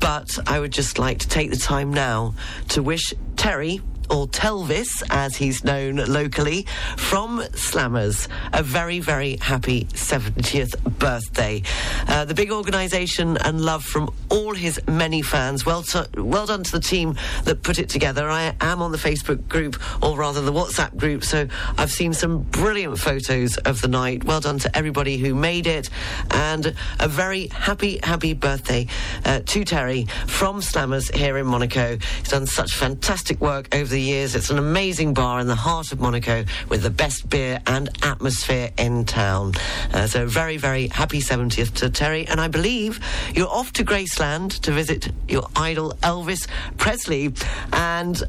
but 0.00 0.36
I 0.48 0.58
would 0.58 0.72
just 0.72 0.98
like 0.98 1.20
to 1.20 1.28
take 1.28 1.50
the 1.50 1.56
time 1.56 1.94
now 1.94 2.34
to 2.70 2.82
wish 2.82 3.14
Terry 3.36 3.80
or 4.10 4.26
Telvis, 4.28 5.02
as 5.10 5.36
he's 5.36 5.64
known 5.64 5.96
locally, 5.96 6.66
from 6.96 7.40
Slammers. 7.52 8.28
A 8.52 8.62
very, 8.62 9.00
very 9.00 9.36
happy 9.36 9.84
70th 9.92 10.98
birthday. 10.98 11.62
Uh, 12.08 12.24
the 12.24 12.34
big 12.34 12.50
organisation 12.50 13.36
and 13.38 13.60
love 13.60 13.84
from 13.84 14.12
all 14.28 14.54
his 14.54 14.80
many 14.86 15.22
fans. 15.22 15.64
Well, 15.66 15.82
to, 15.84 16.08
well 16.16 16.46
done 16.46 16.62
to 16.64 16.72
the 16.72 16.80
team 16.80 17.16
that 17.44 17.62
put 17.62 17.78
it 17.78 17.88
together. 17.88 18.28
I 18.28 18.54
am 18.60 18.82
on 18.82 18.92
the 18.92 18.98
Facebook 18.98 19.48
group, 19.48 19.80
or 20.02 20.16
rather 20.16 20.40
the 20.40 20.52
WhatsApp 20.52 20.96
group, 20.96 21.24
so 21.24 21.46
I've 21.78 21.92
seen 21.92 22.12
some 22.12 22.42
brilliant 22.42 22.98
photos 22.98 23.56
of 23.58 23.80
the 23.80 23.88
night. 23.88 24.24
Well 24.24 24.40
done 24.40 24.58
to 24.60 24.76
everybody 24.76 25.16
who 25.18 25.34
made 25.34 25.66
it, 25.66 25.90
and 26.30 26.74
a 26.98 27.08
very 27.08 27.48
happy, 27.48 28.00
happy 28.02 28.34
birthday 28.34 28.86
uh, 29.24 29.40
to 29.46 29.64
Terry 29.64 30.06
from 30.26 30.60
Slammers 30.60 31.14
here 31.14 31.38
in 31.38 31.46
Monaco. 31.46 31.98
He's 32.18 32.28
done 32.28 32.46
such 32.46 32.74
fantastic 32.74 33.40
work 33.40 33.74
over 33.74 33.91
the 33.92 34.00
years. 34.00 34.34
It's 34.34 34.48
an 34.48 34.58
amazing 34.58 35.12
bar 35.12 35.38
in 35.38 35.46
the 35.46 35.54
heart 35.54 35.92
of 35.92 36.00
Monaco 36.00 36.44
with 36.70 36.82
the 36.82 36.90
best 36.90 37.28
beer 37.28 37.60
and 37.66 37.90
atmosphere 38.02 38.70
in 38.78 39.04
town. 39.04 39.52
Uh, 39.92 40.06
so 40.06 40.26
very, 40.26 40.56
very 40.56 40.88
happy 40.88 41.20
70th 41.20 41.74
to 41.74 41.90
Terry. 41.90 42.26
And 42.26 42.40
I 42.40 42.48
believe 42.48 43.00
you're 43.34 43.50
off 43.50 43.72
to 43.74 43.84
Graceland 43.84 44.58
to 44.60 44.72
visit 44.72 45.12
your 45.28 45.46
idol 45.54 45.92
Elvis 46.02 46.48
Presley. 46.78 47.34
And 47.72 48.22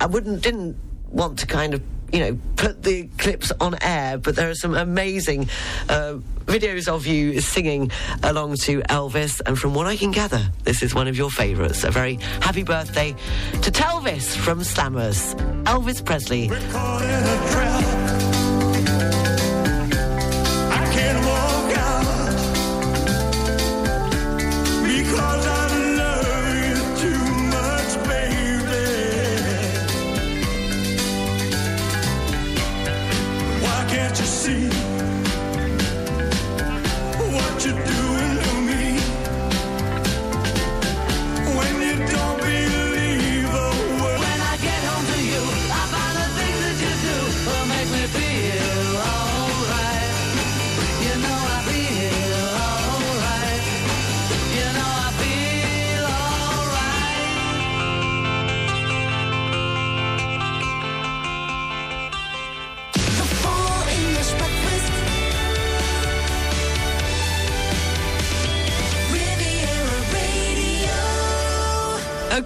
I 0.00 0.06
wouldn't, 0.06 0.42
didn't 0.42 0.76
want 1.10 1.38
to 1.40 1.46
kind 1.46 1.74
of 1.74 1.82
you 2.12 2.20
know, 2.20 2.38
put 2.56 2.82
the 2.82 3.08
clips 3.18 3.52
on 3.60 3.76
air, 3.82 4.18
but 4.18 4.36
there 4.36 4.48
are 4.48 4.54
some 4.54 4.74
amazing 4.74 5.48
uh, 5.88 6.14
videos 6.46 6.88
of 6.88 7.06
you 7.06 7.40
singing 7.40 7.90
along 8.22 8.56
to 8.56 8.80
Elvis. 8.82 9.40
And 9.44 9.58
from 9.58 9.74
what 9.74 9.86
I 9.86 9.96
can 9.96 10.12
gather, 10.12 10.50
this 10.64 10.82
is 10.82 10.94
one 10.94 11.08
of 11.08 11.16
your 11.16 11.30
favourites. 11.30 11.84
A 11.84 11.90
very 11.90 12.14
happy 12.40 12.62
birthday 12.62 13.14
to 13.62 13.70
Telvis 13.70 14.36
from 14.36 14.60
Slammers, 14.60 15.34
Elvis 15.64 16.04
Presley. 16.04 16.48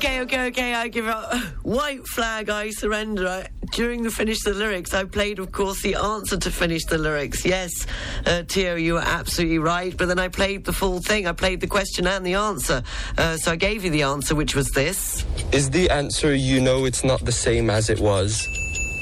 Okay, 0.01 0.23
okay, 0.23 0.47
okay, 0.47 0.73
I 0.73 0.89
give 0.89 1.07
up. 1.07 1.35
White 1.63 2.07
flag, 2.07 2.49
I 2.49 2.71
surrender. 2.71 3.29
I, 3.29 3.49
during 3.73 4.03
the 4.03 4.11
Finish 4.11 4.41
the 4.41 4.55
Lyrics, 4.55 4.95
I 4.95 5.05
played, 5.05 5.39
of 5.39 5.53
course, 5.53 5.83
the 5.83 5.95
answer 5.95 6.39
to 6.39 6.51
Finish 6.51 6.87
the 6.87 6.97
Lyrics. 6.97 7.45
Yes, 7.45 7.87
uh, 8.25 8.43
Tio, 8.45 8.77
you 8.77 8.95
were 8.95 9.05
absolutely 9.05 9.59
right. 9.59 9.95
But 9.95 10.09
then 10.09 10.19
I 10.19 10.29
played 10.29 10.65
the 10.65 10.73
full 10.73 11.01
thing. 11.01 11.27
I 11.27 11.33
played 11.33 11.61
the 11.61 11.67
question 11.67 12.07
and 12.07 12.25
the 12.25 12.33
answer. 12.33 12.83
Uh, 13.19 13.37
so 13.37 13.53
I 13.53 13.57
gave 13.57 13.85
you 13.85 13.91
the 13.91 14.01
answer, 14.01 14.35
which 14.35 14.55
was 14.55 14.71
this. 14.71 15.23
Is 15.53 15.69
the 15.69 15.91
answer 15.91 16.35
you 16.35 16.63
know 16.63 16.87
it's 16.87 17.05
not 17.05 17.23
the 17.27 17.33
same 17.33 17.69
as 17.69 17.91
it 17.91 18.01
was? 18.01 18.49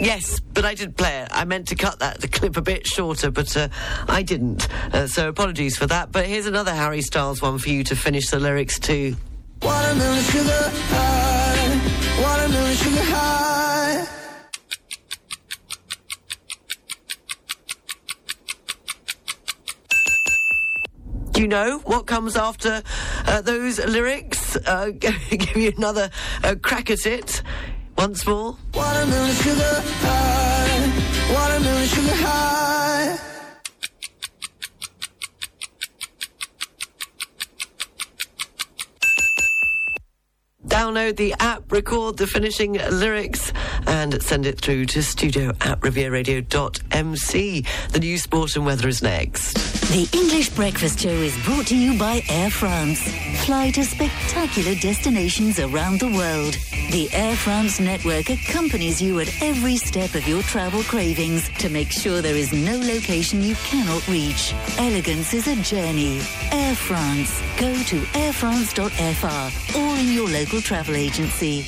Yes, 0.01 0.41
but 0.41 0.65
I 0.65 0.75
did 0.75 0.97
play 0.97 1.21
it. 1.21 1.29
I 1.31 1.45
meant 1.45 1.69
to 1.69 1.77
cut 1.77 2.01
that 2.01 2.21
the 2.21 2.27
clip 2.27 2.57
a 2.57 2.63
bit 2.63 2.89
shorter, 2.89 3.31
but 3.31 3.57
uh, 3.57 3.69
I 4.09 4.25
didn't. 4.25 4.69
Uh, 4.93 5.07
so 5.07 5.29
apologies 5.29 5.77
for 5.77 5.87
that. 5.87 6.11
But 6.11 6.27
here's 6.27 6.47
another 6.47 6.75
Harry 6.75 7.03
Styles 7.03 7.41
one 7.41 7.59
for 7.59 7.69
you 7.69 7.85
to 7.85 7.95
finish 7.95 8.31
the 8.31 8.41
lyrics 8.41 8.81
to. 8.81 9.15
Watermelon 9.63 10.23
sugar 10.25 10.71
high. 10.95 12.23
Watermelon 12.23 12.75
sugar 12.77 13.03
high. 13.03 14.07
Do 21.33 21.43
you 21.43 21.49
know 21.49 21.79
what 21.85 22.07
comes 22.07 22.37
after 22.37 22.83
uh, 23.27 23.41
those 23.43 23.79
lyrics? 23.85 24.57
Uh, 24.57 24.91
give 24.99 25.57
you 25.57 25.73
another 25.77 26.11
uh, 26.43 26.55
crack 26.63 26.91
at 26.91 27.07
it 27.07 27.43
once 27.97 28.27
more. 28.27 28.57
Watermelon 28.75 29.35
sugar 29.35 29.83
high. 30.03 31.35
Watermelon 31.35 31.87
sugar 31.87 32.15
high. 32.15 32.58
Download 40.79 41.17
the 41.17 41.35
app, 41.41 41.73
record 41.73 42.19
the 42.19 42.29
finishing 42.29 42.75
lyrics, 42.75 43.53
and 43.89 44.23
send 44.23 44.47
it 44.47 44.61
through 44.61 44.87
to 44.87 45.03
studio 45.03 45.49
at 45.61 45.81
rivieraradio.mc. 45.81 47.65
The 47.91 47.99
new 47.99 48.17
sport, 48.17 48.55
and 48.55 48.65
weather 48.65 48.87
is 48.87 49.03
next. 49.03 49.78
The 49.89 50.07
English 50.13 50.51
Breakfast 50.51 51.01
Show 51.01 51.09
is 51.09 51.35
brought 51.47 51.67
to 51.69 51.77
you 51.77 51.99
by 51.99 52.23
Air 52.29 52.51
France. 52.51 53.01
Fly 53.47 53.71
to 53.71 53.83
spectacular 53.83 54.75
destinations 54.75 55.59
around 55.59 55.99
the 55.99 56.13
world. 56.13 56.59
The 56.91 57.09
Air 57.15 57.35
France 57.35 57.81
network 57.81 58.29
accompanies 58.29 59.01
you 59.01 59.19
at 59.21 59.31
every 59.43 59.79
step 59.79 60.15
of 60.15 60.29
your 60.29 60.43
travel 60.43 60.83
cravings 60.83 61.49
to 61.61 61.71
make 61.71 61.91
sure 61.91 62.21
there 62.21 62.37
is 62.37 62.53
no 62.53 62.77
location 62.79 63.43
you 63.43 63.55
cannot 63.65 64.07
reach. 64.09 64.53
Elegance 64.77 65.33
is 65.33 65.49
a 65.49 65.57
journey. 65.63 66.21
Air 66.53 66.75
France. 66.75 67.41
Go 67.59 67.73
to 67.85 67.97
airfrance.fr 68.13 69.81
or 69.81 69.99
in 69.99 70.13
your 70.13 70.29
local 70.29 70.61
travel 70.61 70.97
agency. 70.97 71.65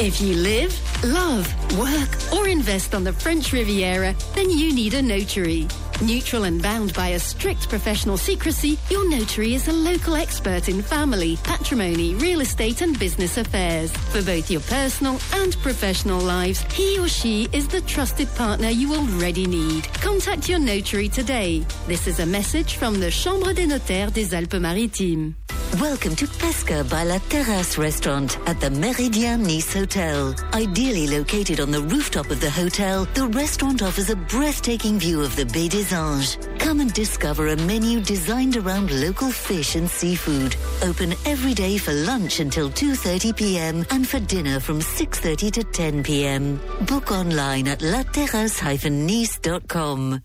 If 0.00 0.20
you 0.20 0.34
live, 0.34 0.76
love, 1.04 1.46
work, 1.78 2.18
or 2.32 2.48
invest 2.48 2.96
on 2.96 3.04
the 3.04 3.12
French 3.12 3.52
Riviera, 3.52 4.12
then 4.34 4.50
you 4.50 4.74
need 4.74 4.94
a 4.94 5.02
notary. 5.02 5.68
Neutral 6.02 6.44
and 6.44 6.60
bound 6.60 6.92
by 6.92 7.08
a 7.08 7.18
strict 7.18 7.68
professional 7.68 8.16
secrecy, 8.16 8.78
your 8.90 9.08
notary 9.08 9.54
is 9.54 9.68
a 9.68 9.72
local 9.72 10.16
expert 10.16 10.68
in 10.68 10.82
family, 10.82 11.38
patrimony, 11.44 12.14
real 12.16 12.40
estate, 12.40 12.82
and 12.82 12.98
business 12.98 13.38
affairs. 13.38 13.90
For 14.12 14.22
both 14.22 14.50
your 14.50 14.60
personal 14.62 15.18
and 15.34 15.56
professional 15.62 16.20
lives, 16.20 16.62
he 16.72 16.98
or 16.98 17.08
she 17.08 17.48
is 17.52 17.68
the 17.68 17.80
trusted 17.82 18.28
partner 18.34 18.68
you 18.68 18.94
already 18.94 19.46
need. 19.46 19.84
Contact 19.94 20.48
your 20.48 20.58
notary 20.58 21.08
today. 21.08 21.64
This 21.86 22.06
is 22.06 22.18
a 22.20 22.26
message 22.26 22.74
from 22.74 22.98
the 23.00 23.10
Chambre 23.10 23.54
des 23.54 23.66
Notaires 23.66 24.10
des 24.10 24.34
Alpes-Maritimes. 24.34 25.43
Welcome 25.80 26.14
to 26.16 26.26
Pesca 26.26 26.84
by 26.84 27.04
La 27.04 27.18
Terrasse 27.18 27.78
restaurant 27.78 28.38
at 28.46 28.60
the 28.60 28.68
Méridien 28.68 29.40
Nice 29.40 29.72
Hotel. 29.74 30.34
Ideally 30.52 31.06
located 31.08 31.58
on 31.60 31.70
the 31.72 31.80
rooftop 31.80 32.30
of 32.30 32.40
the 32.40 32.50
hotel, 32.50 33.06
the 33.14 33.26
restaurant 33.28 33.82
offers 33.82 34.08
a 34.08 34.14
breathtaking 34.16 35.00
view 35.00 35.20
of 35.20 35.34
the 35.34 35.44
Baie 35.46 35.68
des 35.68 35.92
Anges. 35.94 36.38
Come 36.60 36.78
and 36.80 36.92
discover 36.92 37.48
a 37.48 37.56
menu 37.56 38.00
designed 38.00 38.56
around 38.56 38.92
local 39.00 39.30
fish 39.30 39.74
and 39.74 39.90
seafood. 39.90 40.54
Open 40.82 41.12
every 41.26 41.54
day 41.54 41.76
for 41.78 41.92
lunch 41.92 42.38
until 42.40 42.70
2:30 42.70 43.34
p.m. 43.34 43.84
and 43.90 44.08
for 44.08 44.20
dinner 44.20 44.60
from 44.60 44.80
6:30 44.80 45.50
to 45.50 45.64
10 45.64 46.04
p.m. 46.04 46.60
Book 46.86 47.10
online 47.10 47.66
at 47.66 47.82
laterrace-nice.com. 47.82 50.20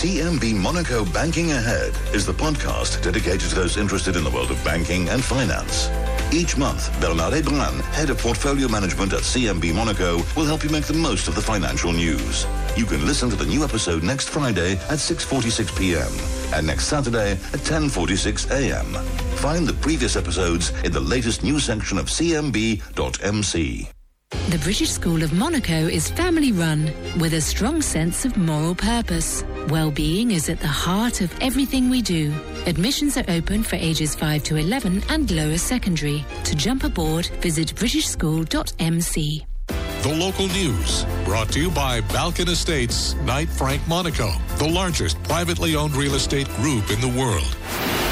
CMB 0.00 0.54
Monaco 0.54 1.04
Banking 1.04 1.52
Ahead 1.52 1.92
is 2.14 2.24
the 2.24 2.32
podcast 2.32 3.02
dedicated 3.02 3.50
to 3.50 3.54
those 3.54 3.76
interested 3.76 4.16
in 4.16 4.24
the 4.24 4.30
world 4.30 4.50
of 4.50 4.64
banking 4.64 5.10
and 5.10 5.22
finance. 5.22 5.90
Each 6.32 6.56
month, 6.56 6.90
Bernard 7.02 7.34
Ebran, 7.34 7.82
head 7.92 8.08
of 8.08 8.16
portfolio 8.16 8.66
management 8.66 9.12
at 9.12 9.20
CMB 9.20 9.74
Monaco, 9.74 10.22
will 10.34 10.46
help 10.46 10.64
you 10.64 10.70
make 10.70 10.84
the 10.86 10.94
most 10.94 11.28
of 11.28 11.34
the 11.34 11.42
financial 11.42 11.92
news. 11.92 12.46
You 12.78 12.86
can 12.86 13.04
listen 13.04 13.28
to 13.28 13.36
the 13.36 13.44
new 13.44 13.62
episode 13.62 14.02
next 14.02 14.30
Friday 14.30 14.72
at 14.88 15.00
6.46 15.00 15.78
p.m. 15.78 16.54
and 16.54 16.66
next 16.66 16.86
Saturday 16.86 17.32
at 17.32 17.60
10.46 17.60 18.50
a.m. 18.52 18.94
Find 19.36 19.66
the 19.66 19.74
previous 19.74 20.16
episodes 20.16 20.70
in 20.82 20.92
the 20.92 21.00
latest 21.00 21.42
news 21.42 21.64
section 21.64 21.98
of 21.98 22.06
cmb.mc. 22.06 23.90
The 24.30 24.58
British 24.58 24.90
School 24.90 25.22
of 25.22 25.32
Monaco 25.32 25.74
is 25.86 26.10
family 26.10 26.50
run 26.50 26.92
with 27.18 27.34
a 27.34 27.40
strong 27.40 27.82
sense 27.82 28.24
of 28.24 28.36
moral 28.36 28.74
purpose. 28.74 29.44
Well-being 29.68 30.32
is 30.32 30.48
at 30.48 30.58
the 30.58 30.66
heart 30.66 31.20
of 31.20 31.32
everything 31.40 31.88
we 31.88 32.02
do. 32.02 32.34
Admissions 32.66 33.16
are 33.16 33.24
open 33.28 33.62
for 33.62 33.76
ages 33.76 34.16
5 34.16 34.42
to 34.44 34.56
11 34.56 35.04
and 35.08 35.30
lower 35.30 35.56
secondary. 35.56 36.24
To 36.44 36.56
jump 36.56 36.82
aboard, 36.82 37.26
visit 37.40 37.74
britishschool.mc. 37.74 39.46
The 40.02 40.16
local 40.16 40.48
news 40.48 41.04
brought 41.24 41.50
to 41.52 41.60
you 41.60 41.70
by 41.70 42.00
Balkan 42.00 42.48
Estates, 42.48 43.14
Knight 43.22 43.48
Frank 43.48 43.86
Monaco, 43.86 44.32
the 44.58 44.68
largest 44.68 45.22
privately 45.22 45.76
owned 45.76 45.94
real 45.94 46.14
estate 46.14 46.48
group 46.56 46.90
in 46.90 47.00
the 47.00 47.20
world. 47.20 47.56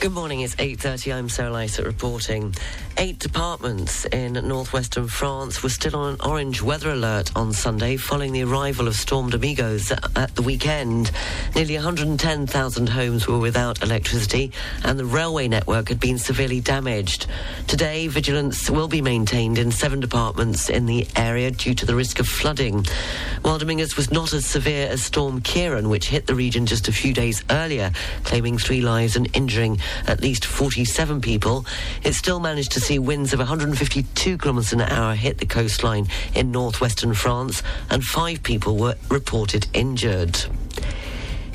Good 0.00 0.12
morning, 0.12 0.42
it's 0.42 0.54
8.30. 0.54 1.12
I'm 1.12 1.28
Sarah 1.28 1.50
Lysett 1.50 1.84
reporting. 1.84 2.54
Eight 2.98 3.18
departments 3.18 4.04
in 4.04 4.34
northwestern 4.34 5.08
France 5.08 5.60
were 5.60 5.68
still 5.68 5.96
on 5.96 6.14
an 6.14 6.20
orange 6.20 6.62
weather 6.62 6.90
alert 6.90 7.32
on 7.34 7.52
Sunday 7.52 7.96
following 7.96 8.32
the 8.32 8.44
arrival 8.44 8.86
of 8.86 8.94
Storm 8.94 9.28
Domingos 9.28 9.90
at 9.90 10.34
the 10.36 10.42
weekend. 10.42 11.10
Nearly 11.56 11.74
110,000 11.74 12.88
homes 12.88 13.26
were 13.26 13.40
without 13.40 13.82
electricity 13.82 14.52
and 14.84 15.00
the 15.00 15.04
railway 15.04 15.48
network 15.48 15.88
had 15.88 15.98
been 15.98 16.18
severely 16.18 16.60
damaged. 16.60 17.26
Today, 17.66 18.06
vigilance 18.06 18.70
will 18.70 18.88
be 18.88 19.02
maintained 19.02 19.58
in 19.58 19.72
seven 19.72 19.98
departments 19.98 20.70
in 20.70 20.86
the 20.86 21.08
area 21.16 21.50
due 21.50 21.74
to 21.74 21.86
the 21.86 21.96
risk 21.96 22.20
of 22.20 22.28
flooding. 22.28 22.86
While 23.42 23.58
Domingos 23.58 23.96
was 23.96 24.12
not 24.12 24.32
as 24.32 24.46
severe 24.46 24.86
as 24.88 25.02
Storm 25.02 25.40
Ciarán, 25.40 25.88
which 25.90 26.08
hit 26.08 26.26
the 26.26 26.36
region 26.36 26.66
just 26.66 26.86
a 26.86 26.92
few 26.92 27.12
days 27.12 27.42
earlier, 27.50 27.90
claiming 28.22 28.58
three 28.58 28.80
lives 28.80 29.16
and 29.16 29.28
injuring 29.36 29.80
at 30.06 30.20
least 30.20 30.44
47 30.44 31.20
people, 31.20 31.66
it 32.02 32.14
still 32.14 32.40
managed 32.40 32.72
to 32.72 32.80
see 32.80 32.98
winds 32.98 33.32
of 33.32 33.38
152 33.38 34.38
kilometres 34.38 34.72
an 34.72 34.80
hour 34.80 35.14
hit 35.14 35.38
the 35.38 35.46
coastline 35.46 36.06
in 36.34 36.50
northwestern 36.50 37.14
France, 37.14 37.62
and 37.90 38.02
five 38.02 38.42
people 38.42 38.76
were 38.76 38.96
reported 39.10 39.66
injured. 39.72 40.38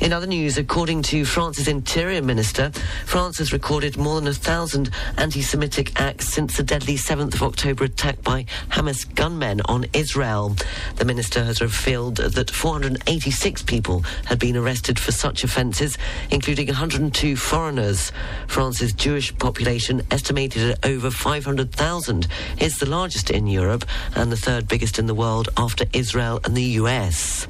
In 0.04 0.12
other 0.12 0.28
news, 0.28 0.58
according 0.58 1.04
to 1.04 1.24
France's 1.24 1.70
Interior 1.70 2.22
Minister, 2.22 2.72
France 3.06 3.38
has 3.38 3.54
recorded 3.54 3.95
more 3.95 4.20
than 4.20 4.28
a 4.28 4.34
thousand 4.34 4.89
anti-Semitic 5.18 5.97
acts 5.97 6.28
since 6.28 6.58
the 6.58 6.64
deadly 6.64 6.95
7th 6.95 7.36
of 7.36 7.41
October 7.41 7.86
attack 7.86 8.22
by 8.22 8.43
Hamas 8.68 9.06
gunmen 9.16 9.62
on 9.64 9.86
Israel. 9.93 10.58
The 10.97 11.06
minister 11.06 11.45
has 11.45 11.62
revealed 11.62 12.18
that 12.18 12.51
486 12.51 13.64
people 13.64 14.01
had 14.26 14.39
been 14.39 14.58
arrested 14.58 14.99
for 14.99 15.14
such 15.14 15.45
offences, 15.45 15.97
including 16.30 16.68
102 16.68 17.38
foreigners. 17.38 18.12
France's 18.47 18.91
Jewish 18.91 19.34
population, 19.38 20.01
estimated 20.12 20.72
at 20.72 20.86
over 20.86 21.12
500,000, 21.12 22.28
is 22.60 22.78
the 22.78 22.89
largest 22.89 23.32
in 23.32 23.47
Europe 23.47 23.86
and 24.16 24.34
the 24.34 24.38
third 24.38 24.68
biggest 24.68 24.99
in 24.99 25.06
the 25.06 25.16
world 25.16 25.47
after 25.56 25.86
Israel 25.93 26.41
and 26.43 26.58
the 26.58 26.76
US. 26.82 27.47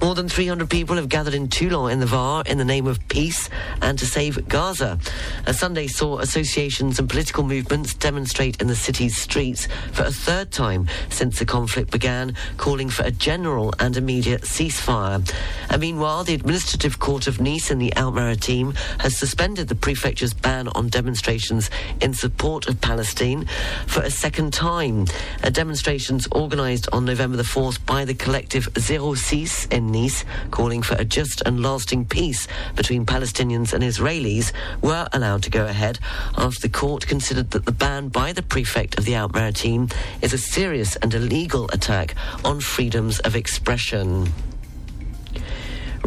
More 0.00 0.14
than 0.14 0.28
300 0.28 0.70
people 0.70 0.94
have 0.94 1.08
gathered 1.08 1.34
in 1.34 1.48
Toulon 1.48 1.90
in 1.90 1.98
the 1.98 2.06
Var 2.06 2.44
in 2.46 2.56
the 2.56 2.64
name 2.64 2.86
of 2.86 3.06
peace 3.08 3.50
and 3.82 3.98
to 3.98 4.06
save 4.06 4.48
Gaza. 4.48 4.96
A 5.46 5.52
Sunday 5.52 5.88
saw 5.88 6.18
associations 6.20 7.00
and 7.00 7.10
political 7.10 7.42
movements 7.42 7.94
demonstrate 7.94 8.60
in 8.60 8.68
the 8.68 8.76
city's 8.76 9.16
streets 9.16 9.66
for 9.92 10.04
a 10.04 10.12
third 10.12 10.52
time 10.52 10.86
since 11.10 11.40
the 11.40 11.44
conflict 11.44 11.90
began, 11.90 12.36
calling 12.58 12.88
for 12.88 13.02
a 13.02 13.10
general 13.10 13.74
and 13.80 13.96
immediate 13.96 14.42
ceasefire. 14.42 15.28
And 15.68 15.80
meanwhile, 15.80 16.22
the 16.22 16.34
Administrative 16.34 17.00
Court 17.00 17.26
of 17.26 17.40
Nice 17.40 17.70
in 17.70 17.78
the 17.78 17.92
Alpes-Maritimes 17.96 18.78
has 19.00 19.18
suspended 19.18 19.66
the 19.66 19.74
prefecture's 19.74 20.32
ban 20.32 20.68
on 20.68 20.88
demonstrations 20.90 21.70
in 22.00 22.14
support 22.14 22.68
of 22.68 22.80
Palestine 22.80 23.46
for 23.86 24.02
a 24.02 24.10
second 24.10 24.52
time. 24.52 25.06
Demonstrations 25.50 26.28
organised 26.32 26.88
on 26.92 27.04
November 27.04 27.36
the 27.36 27.42
4th 27.42 27.84
by 27.84 28.04
the 28.04 28.14
collective 28.14 28.68
06 28.78 29.66
in 29.66 29.87
Nice, 29.88 30.24
calling 30.50 30.82
for 30.82 30.94
a 30.96 31.04
just 31.04 31.42
and 31.46 31.62
lasting 31.62 32.04
peace 32.04 32.46
between 32.76 33.06
Palestinians 33.06 33.72
and 33.72 33.82
Israelis, 33.82 34.52
were 34.82 35.08
allowed 35.12 35.42
to 35.44 35.50
go 35.50 35.66
ahead 35.66 35.98
after 36.36 36.60
the 36.60 36.68
court 36.68 37.06
considered 37.06 37.50
that 37.52 37.64
the 37.64 37.72
ban 37.72 38.08
by 38.08 38.32
the 38.32 38.42
prefect 38.42 38.98
of 38.98 39.04
the 39.06 39.14
Alpes-Maritimes 39.14 39.92
is 40.20 40.32
a 40.32 40.38
serious 40.38 40.96
and 40.96 41.14
illegal 41.14 41.68
attack 41.72 42.14
on 42.44 42.60
freedoms 42.60 43.18
of 43.20 43.34
expression. 43.34 44.32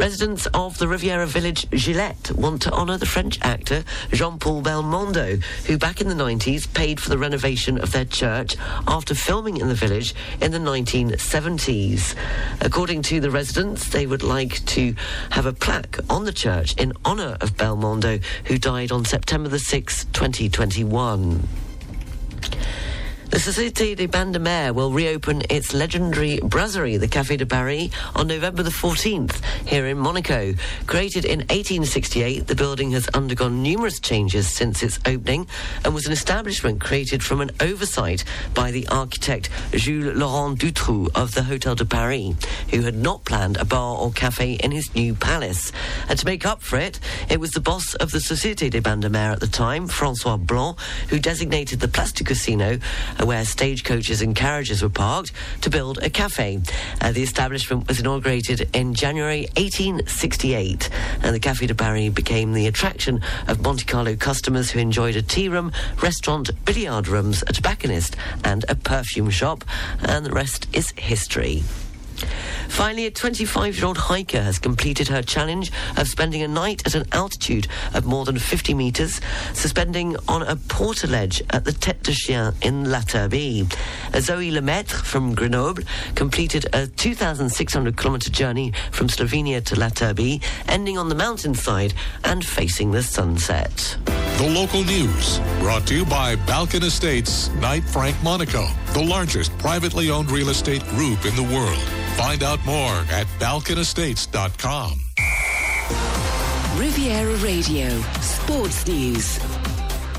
Residents 0.01 0.47
of 0.55 0.79
the 0.79 0.87
Riviera 0.87 1.27
village 1.27 1.69
Gilette 1.69 2.31
want 2.31 2.63
to 2.63 2.71
honour 2.71 2.97
the 2.97 3.05
French 3.05 3.37
actor 3.43 3.83
Jean-Paul 4.11 4.63
Belmondo, 4.63 5.43
who 5.67 5.77
back 5.77 6.01
in 6.01 6.07
the 6.07 6.15
90s 6.15 6.73
paid 6.73 6.99
for 6.99 7.11
the 7.11 7.19
renovation 7.19 7.77
of 7.77 7.91
their 7.91 8.05
church 8.05 8.57
after 8.87 9.13
filming 9.13 9.57
in 9.57 9.67
the 9.67 9.75
village 9.75 10.15
in 10.41 10.53
the 10.53 10.57
1970s. 10.57 12.15
According 12.61 13.03
to 13.03 13.19
the 13.19 13.29
residents, 13.29 13.89
they 13.89 14.07
would 14.07 14.23
like 14.23 14.65
to 14.65 14.95
have 15.29 15.45
a 15.45 15.53
plaque 15.53 15.99
on 16.09 16.25
the 16.25 16.33
church 16.33 16.73
in 16.77 16.93
honour 17.05 17.37
of 17.39 17.55
Belmondo, 17.55 18.23
who 18.45 18.57
died 18.57 18.91
on 18.91 19.05
September 19.05 19.49
the 19.49 19.57
6th, 19.57 20.11
2021. 20.13 21.47
The 23.32 23.38
Société 23.38 23.95
des 23.95 24.07
Bains 24.07 24.34
de 24.34 24.39
Mer 24.39 24.73
will 24.73 24.91
reopen 24.91 25.43
its 25.49 25.73
legendary 25.73 26.41
brasserie, 26.43 26.97
the 26.97 27.07
Café 27.07 27.38
de 27.38 27.45
Paris, 27.45 27.89
on 28.13 28.27
November 28.27 28.61
the 28.61 28.69
14th 28.69 29.41
here 29.65 29.88
in 29.88 29.97
Monaco. 29.97 30.53
Created 30.86 31.23
in 31.23 31.39
1868, 31.39 32.47
the 32.47 32.55
building 32.55 32.91
has 32.91 33.07
undergone 33.13 33.63
numerous 33.63 34.01
changes 34.01 34.49
since 34.49 34.84
its 34.84 34.99
opening 35.05 35.47
and 35.86 35.93
was 35.93 36.05
an 36.05 36.11
establishment 36.11 36.82
created 36.82 37.23
from 37.23 37.39
an 37.39 37.51
oversight 37.61 38.25
by 38.53 38.69
the 38.69 38.86
architect 38.89 39.49
Jules 39.71 40.13
Laurent 40.13 40.59
Dutroux 40.59 41.07
of 41.15 41.34
the 41.34 41.43
Hotel 41.43 41.75
de 41.75 41.86
Paris, 41.86 42.36
who 42.71 42.82
had 42.82 42.95
not 42.95 43.23
planned 43.23 43.55
a 43.55 43.63
bar 43.63 43.97
or 43.97 44.11
cafe 44.11 44.55
in 44.55 44.71
his 44.71 44.93
new 44.93 45.15
palace. 45.15 45.71
And 46.09 46.19
to 46.19 46.25
make 46.25 46.45
up 46.45 46.61
for 46.61 46.77
it, 46.77 46.99
it 47.29 47.39
was 47.39 47.51
the 47.51 47.61
boss 47.61 47.95
of 47.95 48.11
the 48.11 48.19
Société 48.19 48.69
des 48.69 48.82
Bains 48.82 48.99
de 48.99 49.09
Mer 49.09 49.32
at 49.32 49.39
the 49.39 49.47
time, 49.47 49.88
Francois 49.88 50.36
Blanc, 50.36 50.77
who 51.07 51.17
designated 51.17 51.79
the 51.79 51.88
Place 51.88 52.11
du 52.11 52.25
Casino 52.25 52.77
where 53.24 53.45
stagecoaches 53.45 54.22
and 54.22 54.36
carriages 54.36 54.82
were 54.82 54.89
parked, 54.89 55.32
to 55.61 55.69
build 55.69 55.97
a 55.99 56.09
cafe. 56.09 56.59
Uh, 56.99 57.11
the 57.11 57.24
establishment 57.24 57.88
was 57.88 57.99
inaugurated 57.99 58.69
in 58.74 58.93
January 58.93 59.41
1868, 59.57 60.89
and 61.22 61.36
the 61.36 61.39
Café 61.39 61.67
de 61.67 61.76
Paris 61.76 62.09
became 62.09 62.53
the 62.53 62.67
attraction 62.67 63.22
of 63.47 63.61
Monte 63.61 63.86
Carlo 63.86 64.15
customers 64.15 64.72
who 64.72 64.80
enjoyed 64.80 65.15
a 65.15 65.22
tea 65.22 65.49
room, 65.49 65.72
restaurant, 66.01 66.49
billiard 66.65 67.07
rooms, 67.07 67.43
a 67.47 67.53
tobacconist, 67.53 68.15
and 68.43 68.65
a 68.69 68.76
perfume 68.76 69.30
shop. 69.30 69.63
And 69.99 70.26
the 70.26 70.32
rest 70.32 70.67
is 70.74 70.91
history. 70.97 71.63
Finally, 72.69 73.05
a 73.05 73.11
25 73.11 73.76
year 73.76 73.86
old 73.86 73.97
hiker 73.97 74.41
has 74.41 74.59
completed 74.59 75.07
her 75.07 75.22
challenge 75.22 75.72
of 75.97 76.07
spending 76.07 76.41
a 76.41 76.47
night 76.47 76.86
at 76.86 76.95
an 76.95 77.05
altitude 77.11 77.67
of 77.93 78.05
more 78.05 78.26
than 78.26 78.38
50 78.38 78.74
metres, 78.74 79.22
suspending 79.53 80.15
on 80.28 80.41
a 80.43 80.55
portaledge 80.55 81.41
at 81.49 81.65
the 81.65 81.72
Tête 81.72 82.01
de 82.03 82.13
Chien 82.13 82.53
in 82.61 82.89
La 82.89 83.01
Turbie. 83.01 83.67
Zoe 84.19 84.51
Lemaitre 84.51 85.03
from 85.03 85.36
Grenoble 85.36 85.84
completed 86.15 86.67
a 86.74 86.88
2,600 86.88 87.97
kilometre 87.97 88.32
journey 88.32 88.74
from 88.91 89.07
Slovenia 89.07 89.63
to 89.65 89.80
La 89.80 89.89
Turbie, 89.89 90.41
ending 90.67 90.97
on 90.97 91.09
the 91.09 91.15
mountainside 91.15 91.93
and 92.24 92.45
facing 92.45 92.91
the 92.91 93.03
sunset. 93.03 93.97
The 94.38 94.49
local 94.49 94.84
news 94.84 95.39
brought 95.59 95.86
to 95.88 95.95
you 95.95 96.05
by 96.05 96.36
Balkan 96.36 96.84
Estates, 96.84 97.49
Knight 97.55 97.84
Frank 97.84 98.15
Monaco, 98.24 98.67
the 98.93 99.03
largest 99.03 99.55
privately 99.59 100.09
owned 100.09 100.32
real 100.32 100.49
estate 100.49 100.84
group 100.88 101.26
in 101.26 101.36
the 101.36 101.43
world. 101.43 101.78
Find 102.18 102.43
out 102.43 102.64
more 102.66 102.93
at 103.12 103.28
balkanestates.com. 103.39 104.99
Riviera 106.78 107.36
Radio, 107.38 108.01
Sports 108.22 108.88
News. 108.88 109.39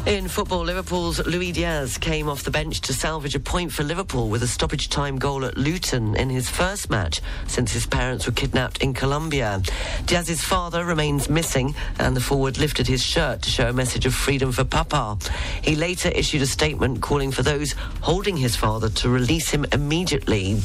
In 0.04 0.26
football, 0.26 0.64
Liverpool's 0.64 1.24
Luis 1.26 1.54
Diaz 1.54 1.96
came 1.96 2.28
off 2.28 2.42
the 2.42 2.50
bench 2.50 2.80
to 2.82 2.92
salvage 2.92 3.36
a 3.36 3.40
point 3.40 3.70
for 3.70 3.84
Liverpool 3.84 4.28
with 4.28 4.42
a 4.42 4.48
stoppage 4.48 4.88
time 4.88 5.16
goal 5.16 5.44
at 5.44 5.56
Luton 5.56 6.16
in 6.16 6.28
his 6.28 6.50
first 6.50 6.90
match 6.90 7.20
since 7.46 7.72
his 7.72 7.86
parents 7.86 8.26
were 8.26 8.32
kidnapped 8.32 8.82
in 8.82 8.94
Colombia. 8.94 9.62
Diaz's 10.06 10.42
father 10.42 10.84
remains 10.84 11.28
missing, 11.28 11.76
and 12.00 12.16
the 12.16 12.20
forward 12.20 12.58
lifted 12.58 12.88
his 12.88 13.00
shirt 13.04 13.42
to 13.42 13.50
show 13.50 13.68
a 13.68 13.72
message 13.72 14.04
of 14.04 14.12
freedom 14.12 14.50
for 14.50 14.64
Papa. 14.64 15.18
He 15.62 15.76
later 15.76 16.08
issued 16.08 16.42
a 16.42 16.46
statement 16.46 17.00
calling 17.00 17.30
for 17.30 17.44
those 17.44 17.76
holding 18.00 18.36
his 18.36 18.56
father 18.56 18.88
to 18.88 19.08
release 19.08 19.50
him 19.50 19.64
immediately. 19.70 20.60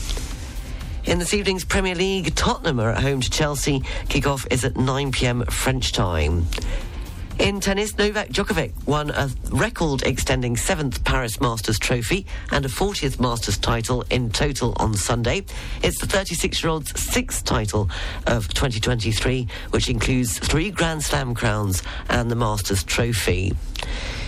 In 1.08 1.20
this 1.20 1.34
evening's 1.34 1.64
Premier 1.64 1.96
League, 1.96 2.36
Tottenham 2.36 2.82
are 2.82 2.90
at 2.90 3.02
home 3.02 3.22
to 3.22 3.30
Chelsea. 3.30 3.82
Kick-off 4.10 4.46
is 4.52 4.66
at 4.66 4.76
9 4.76 5.14
p.m. 5.14 5.46
French 5.46 5.94
time. 5.94 6.46
In 7.40 7.62
tennis, 7.62 7.98
Novak 7.98 8.28
Djokovic 8.28 8.74
won 8.86 9.12
a 9.12 9.30
record 9.50 10.02
extending 10.02 10.58
seventh 10.58 11.06
Paris 11.06 11.40
Masters 11.40 11.80
trophy 11.80 12.26
and 12.52 12.66
a 12.66 12.68
40th 12.68 13.22
Masters 13.22 13.58
title 13.58 14.04
in 14.10 14.32
total 14.32 14.74
on 14.76 14.96
Sunday. 14.96 15.46
It's 15.82 16.02
the 16.02 16.08
36 16.08 16.62
year 16.62 16.72
old's 16.72 17.00
sixth 17.00 17.46
title 17.46 17.90
of 18.26 18.50
2023, 18.50 19.48
which 19.70 19.88
includes 19.88 20.38
three 20.40 20.72
Grand 20.72 21.04
Slam 21.04 21.34
crowns 21.34 21.84
and 22.10 22.30
the 22.30 22.36
Masters 22.36 22.84
trophy. 22.84 23.54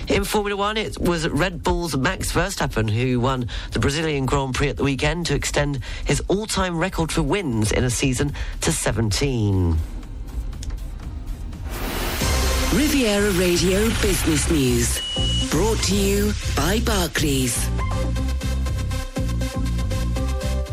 In 0.10 0.24
Formula 0.24 0.58
One, 0.58 0.76
it 0.76 0.98
was 0.98 1.28
Red 1.28 1.62
Bull's 1.62 1.96
Max 1.96 2.32
Verstappen 2.32 2.90
who 2.90 3.20
won 3.20 3.48
the 3.74 3.80
Brazilian 3.80 4.26
Grand 4.26 4.56
Prix 4.56 4.70
at 4.70 4.78
the 4.78 4.84
weekend 4.84 5.28
to 5.28 5.36
extend 5.36 5.82
his 6.04 6.20
all 6.28 6.48
time 6.48 6.80
record 6.80 7.12
for 7.12 7.22
wins 7.22 7.72
in 7.72 7.84
a 7.84 7.92
season 7.92 8.34
to 8.62 8.72
17. 8.72 9.78
Riviera 12.74 13.32
Radio 13.32 13.88
Business 14.02 14.50
News. 14.50 15.50
Brought 15.52 15.78
to 15.84 15.96
you 15.96 16.34
by 16.56 16.80
Barclays. 16.80 17.70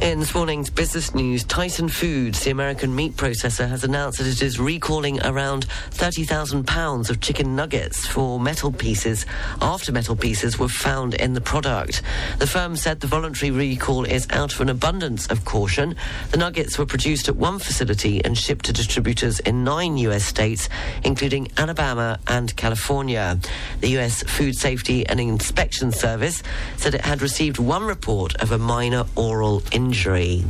In 0.06 0.20
this 0.20 0.36
morning's 0.36 0.70
business 0.70 1.16
news, 1.16 1.42
Tyson 1.42 1.88
Foods, 1.88 2.44
the 2.44 2.52
American 2.52 2.94
meat 2.94 3.16
processor, 3.16 3.68
has 3.68 3.82
announced 3.82 4.18
that 4.18 4.28
it 4.28 4.40
is 4.40 4.60
recalling 4.60 5.20
around 5.26 5.66
£30,000 5.90 7.10
of 7.10 7.20
chicken 7.20 7.56
nuggets 7.56 8.06
for 8.06 8.38
metal 8.38 8.70
pieces 8.70 9.26
after 9.60 9.90
metal 9.90 10.14
pieces 10.14 10.60
were 10.60 10.68
found 10.68 11.14
in 11.14 11.32
the 11.32 11.40
product. 11.40 12.02
The 12.38 12.46
firm 12.46 12.76
said 12.76 13.00
the 13.00 13.08
voluntary 13.08 13.50
recall 13.50 14.04
is 14.04 14.28
out 14.30 14.54
of 14.54 14.60
an 14.60 14.68
abundance 14.68 15.26
of 15.26 15.44
caution. 15.44 15.96
The 16.30 16.38
nuggets 16.38 16.78
were 16.78 16.86
produced 16.86 17.28
at 17.28 17.34
one 17.34 17.58
facility 17.58 18.24
and 18.24 18.38
shipped 18.38 18.66
to 18.66 18.72
distributors 18.72 19.40
in 19.40 19.64
nine 19.64 19.96
US 19.96 20.24
states, 20.24 20.68
including 21.02 21.50
Alabama 21.56 22.20
and 22.28 22.54
California. 22.54 23.40
The 23.80 23.98
US 23.98 24.22
Food 24.22 24.54
Safety 24.54 25.04
and 25.04 25.18
Inspection 25.18 25.90
Service 25.90 26.44
said 26.76 26.94
it 26.94 27.04
had 27.04 27.22
received 27.22 27.58
one 27.58 27.82
report 27.82 28.36
of 28.36 28.52
a 28.52 28.58
minor 28.58 29.04
oral 29.16 29.64
injury 29.72 29.95
injury. 29.96 30.44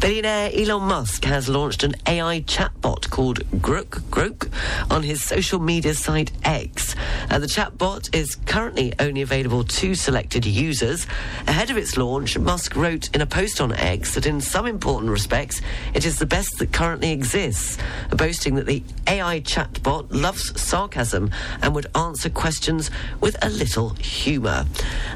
Billionaire 0.00 0.52
Elon 0.54 0.84
Musk 0.84 1.24
has 1.24 1.48
launched 1.48 1.82
an 1.82 1.96
AI 2.06 2.42
chatbot 2.42 3.10
called 3.10 3.40
Grok, 3.60 4.00
Grok 4.10 4.48
on 4.92 5.02
his 5.02 5.24
social 5.24 5.58
media 5.58 5.92
site 5.92 6.30
X. 6.44 6.94
Uh, 7.28 7.40
the 7.40 7.48
chatbot 7.48 8.14
is 8.14 8.36
currently 8.46 8.92
only 9.00 9.22
available 9.22 9.64
to 9.64 9.96
selected 9.96 10.46
users. 10.46 11.08
Ahead 11.48 11.70
of 11.70 11.76
its 11.76 11.96
launch, 11.96 12.38
Musk 12.38 12.76
wrote 12.76 13.12
in 13.12 13.22
a 13.22 13.26
post 13.26 13.60
on 13.60 13.72
X 13.72 14.14
that 14.14 14.24
in 14.24 14.40
some 14.40 14.66
important 14.66 15.10
respects, 15.10 15.60
it 15.94 16.06
is 16.06 16.20
the 16.20 16.26
best 16.26 16.58
that 16.58 16.72
currently 16.72 17.10
exists, 17.10 17.76
boasting 18.10 18.54
that 18.54 18.66
the 18.66 18.84
AI 19.08 19.40
chatbot 19.40 20.06
loves 20.10 20.60
sarcasm 20.60 21.28
and 21.60 21.74
would 21.74 21.88
answer 21.96 22.30
questions 22.30 22.92
with 23.20 23.36
a 23.42 23.48
little 23.48 23.90
humour. 23.90 24.64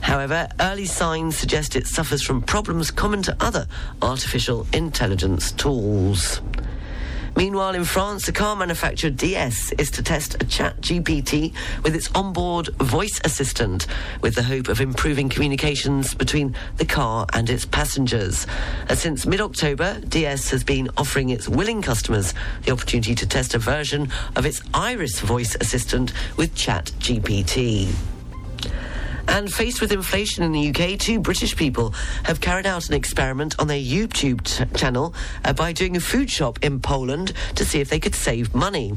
However, 0.00 0.48
early 0.58 0.86
signs 0.86 1.36
suggest 1.36 1.76
it 1.76 1.86
suffers 1.86 2.22
from 2.22 2.42
problems 2.42 2.90
common 2.90 3.22
to 3.22 3.36
other 3.38 3.68
intelligence 4.72 5.52
tools. 5.52 6.40
Meanwhile, 7.36 7.74
in 7.74 7.84
France, 7.84 8.26
the 8.26 8.32
car 8.32 8.54
manufacturer 8.54 9.10
DS 9.10 9.72
is 9.72 9.90
to 9.92 10.02
test 10.02 10.40
a 10.42 10.44
chat 10.44 10.78
GPT 10.82 11.54
with 11.82 11.94
its 11.94 12.10
onboard 12.14 12.68
voice 12.76 13.20
assistant 13.24 13.86
with 14.20 14.34
the 14.34 14.42
hope 14.42 14.68
of 14.68 14.80
improving 14.80 15.30
communications 15.30 16.14
between 16.14 16.54
the 16.76 16.84
car 16.84 17.26
and 17.32 17.48
its 17.48 17.64
passengers. 17.64 18.46
Uh, 18.88 18.94
since 18.94 19.24
mid 19.24 19.40
October, 19.40 19.98
DS 20.08 20.50
has 20.50 20.62
been 20.62 20.90
offering 20.98 21.30
its 21.30 21.48
willing 21.48 21.80
customers 21.80 22.34
the 22.64 22.72
opportunity 22.72 23.14
to 23.14 23.26
test 23.26 23.54
a 23.54 23.58
version 23.58 24.10
of 24.36 24.44
its 24.44 24.62
Iris 24.74 25.20
voice 25.20 25.56
assistant 25.60 26.12
with 26.36 26.54
Chat 26.54 26.92
GPT. 26.98 28.11
And 29.28 29.52
faced 29.52 29.80
with 29.80 29.92
inflation 29.92 30.42
in 30.42 30.52
the 30.52 30.70
UK, 30.70 30.98
two 30.98 31.20
British 31.20 31.56
people 31.56 31.90
have 32.24 32.40
carried 32.40 32.66
out 32.66 32.88
an 32.88 32.94
experiment 32.94 33.54
on 33.58 33.66
their 33.66 33.80
YouTube 33.80 34.42
t- 34.42 34.64
channel 34.78 35.14
uh, 35.44 35.52
by 35.52 35.72
doing 35.72 35.96
a 35.96 36.00
food 36.00 36.30
shop 36.30 36.58
in 36.62 36.80
Poland 36.80 37.32
to 37.54 37.64
see 37.64 37.80
if 37.80 37.88
they 37.88 38.00
could 38.00 38.14
save 38.14 38.54
money. 38.54 38.94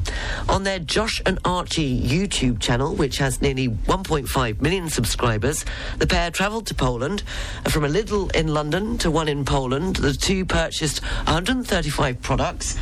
On 0.48 0.62
their 0.62 0.78
Josh 0.78 1.22
and 1.24 1.38
Archie 1.44 2.00
YouTube 2.00 2.60
channel, 2.60 2.94
which 2.94 3.18
has 3.18 3.40
nearly 3.40 3.68
1.5 3.68 4.60
million 4.60 4.88
subscribers, 4.88 5.64
the 5.98 6.06
pair 6.06 6.30
travelled 6.30 6.66
to 6.66 6.74
Poland. 6.74 7.22
Uh, 7.64 7.70
from 7.70 7.84
a 7.84 7.88
Lidl 7.88 8.34
in 8.34 8.48
London 8.48 8.98
to 8.98 9.10
one 9.10 9.28
in 9.28 9.44
Poland, 9.44 9.96
the 9.96 10.12
two 10.12 10.44
purchased 10.44 11.02
135 11.26 12.20
products 12.20 12.76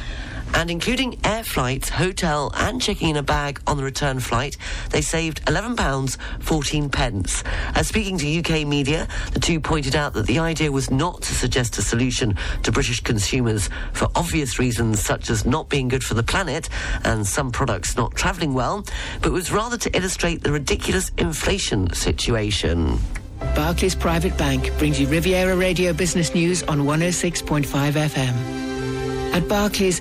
and 0.54 0.70
including 0.70 1.18
air 1.24 1.44
flights, 1.44 1.88
hotel, 1.88 2.52
and 2.54 2.80
checking 2.80 3.10
in 3.10 3.16
a 3.16 3.22
bag 3.22 3.60
on 3.66 3.76
the 3.76 3.82
return 3.82 4.20
flight, 4.20 4.56
they 4.90 5.00
saved 5.00 5.44
£11, 5.46 6.16
14 6.40 6.88
pence. 6.88 7.44
Uh, 7.74 7.82
speaking 7.82 8.16
to 8.18 8.38
UK 8.38 8.66
media, 8.66 9.08
the 9.32 9.40
two 9.40 9.60
pointed 9.60 9.96
out 9.96 10.14
that 10.14 10.26
the 10.26 10.38
idea 10.38 10.70
was 10.70 10.90
not 10.90 11.22
to 11.22 11.34
suggest 11.34 11.76
a 11.78 11.82
solution 11.82 12.36
to 12.62 12.72
British 12.72 13.00
consumers 13.00 13.68
for 13.92 14.08
obvious 14.14 14.58
reasons 14.58 15.00
such 15.00 15.28
as 15.30 15.44
not 15.44 15.68
being 15.68 15.88
good 15.88 16.04
for 16.04 16.14
the 16.14 16.22
planet 16.22 16.68
and 17.04 17.26
some 17.26 17.50
products 17.50 17.96
not 17.96 18.14
travelling 18.14 18.54
well, 18.54 18.84
but 19.20 19.32
was 19.32 19.52
rather 19.52 19.76
to 19.76 19.94
illustrate 19.96 20.42
the 20.42 20.52
ridiculous 20.52 21.10
inflation 21.18 21.92
situation. 21.92 22.98
Barclays 23.54 23.94
Private 23.94 24.36
Bank 24.38 24.76
brings 24.78 24.98
you 24.98 25.06
Riviera 25.08 25.56
Radio 25.56 25.92
Business 25.92 26.34
News 26.34 26.62
on 26.62 26.80
106.5 26.80 27.64
FM. 27.92 29.34
At 29.34 29.48
Barclays, 29.48 30.00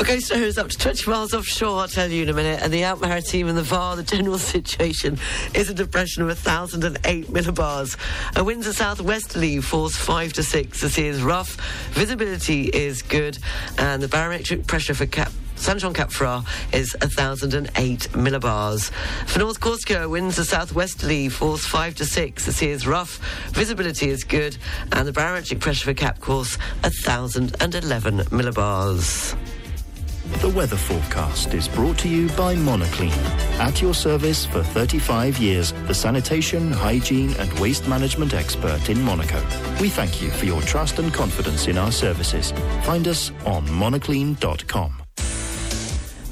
The 0.00 0.06
coast 0.06 0.32
is 0.32 0.56
up 0.56 0.68
to 0.68 0.78
20 0.78 1.10
miles 1.10 1.34
offshore, 1.34 1.78
I'll 1.78 1.86
tell 1.86 2.10
you 2.10 2.22
in 2.22 2.30
a 2.30 2.32
minute. 2.32 2.62
And 2.62 2.72
the 2.72 2.84
Alpes-Maritimes 2.84 3.50
and 3.50 3.58
the 3.58 3.62
VAR, 3.62 3.96
the 3.96 4.02
general 4.02 4.38
situation 4.54 5.18
is 5.52 5.68
a 5.68 5.74
depression 5.74 6.22
of 6.22 6.28
1,008 6.28 7.26
millibars. 7.26 7.98
A 8.34 8.42
winds 8.42 8.66
of 8.66 8.76
southwesterly, 8.76 9.60
force 9.60 9.96
5 9.96 10.32
to 10.32 10.42
6. 10.42 10.80
The 10.80 10.88
sea 10.88 11.06
is 11.06 11.22
rough, 11.22 11.56
visibility 11.90 12.68
is 12.68 13.02
good, 13.02 13.36
and 13.76 14.02
the 14.02 14.08
barometric 14.08 14.66
pressure 14.66 14.94
for 14.94 15.04
Cap 15.04 15.32
Saint 15.56 15.80
Jean 15.80 15.92
Cap 15.92 16.08
Ferrat 16.08 16.46
is 16.72 16.96
1,008 17.02 18.08
millibars. 18.12 18.90
For 19.26 19.40
North 19.40 19.60
Corsica, 19.60 20.08
winds 20.08 20.38
are 20.38 20.44
southwesterly, 20.44 21.28
force 21.28 21.66
5 21.66 21.96
to 21.96 22.06
6. 22.06 22.46
The 22.46 22.52
sea 22.54 22.70
is 22.70 22.86
rough, 22.86 23.18
visibility 23.50 24.08
is 24.08 24.24
good, 24.24 24.56
and 24.92 25.06
the 25.06 25.12
barometric 25.12 25.60
pressure 25.60 25.84
for 25.84 25.92
Cap 25.92 26.20
Corse, 26.20 26.56
1,011 26.84 28.18
millibars. 28.30 29.59
The 30.38 30.48
weather 30.48 30.76
forecast 30.76 31.52
is 31.52 31.68
brought 31.68 31.98
to 31.98 32.08
you 32.08 32.28
by 32.28 32.54
Monoclean. 32.54 33.12
At 33.58 33.82
your 33.82 33.92
service 33.92 34.46
for 34.46 34.62
35 34.62 35.38
years, 35.38 35.72
the 35.86 35.94
sanitation, 35.94 36.72
hygiene 36.72 37.34
and 37.34 37.52
waste 37.60 37.86
management 37.86 38.32
expert 38.32 38.88
in 38.88 39.02
Monaco. 39.02 39.42
We 39.80 39.90
thank 39.90 40.22
you 40.22 40.30
for 40.30 40.46
your 40.46 40.62
trust 40.62 40.98
and 40.98 41.12
confidence 41.12 41.68
in 41.68 41.76
our 41.76 41.92
services. 41.92 42.52
Find 42.84 43.06
us 43.06 43.32
on 43.44 43.66
monoclean.com. 43.66 44.99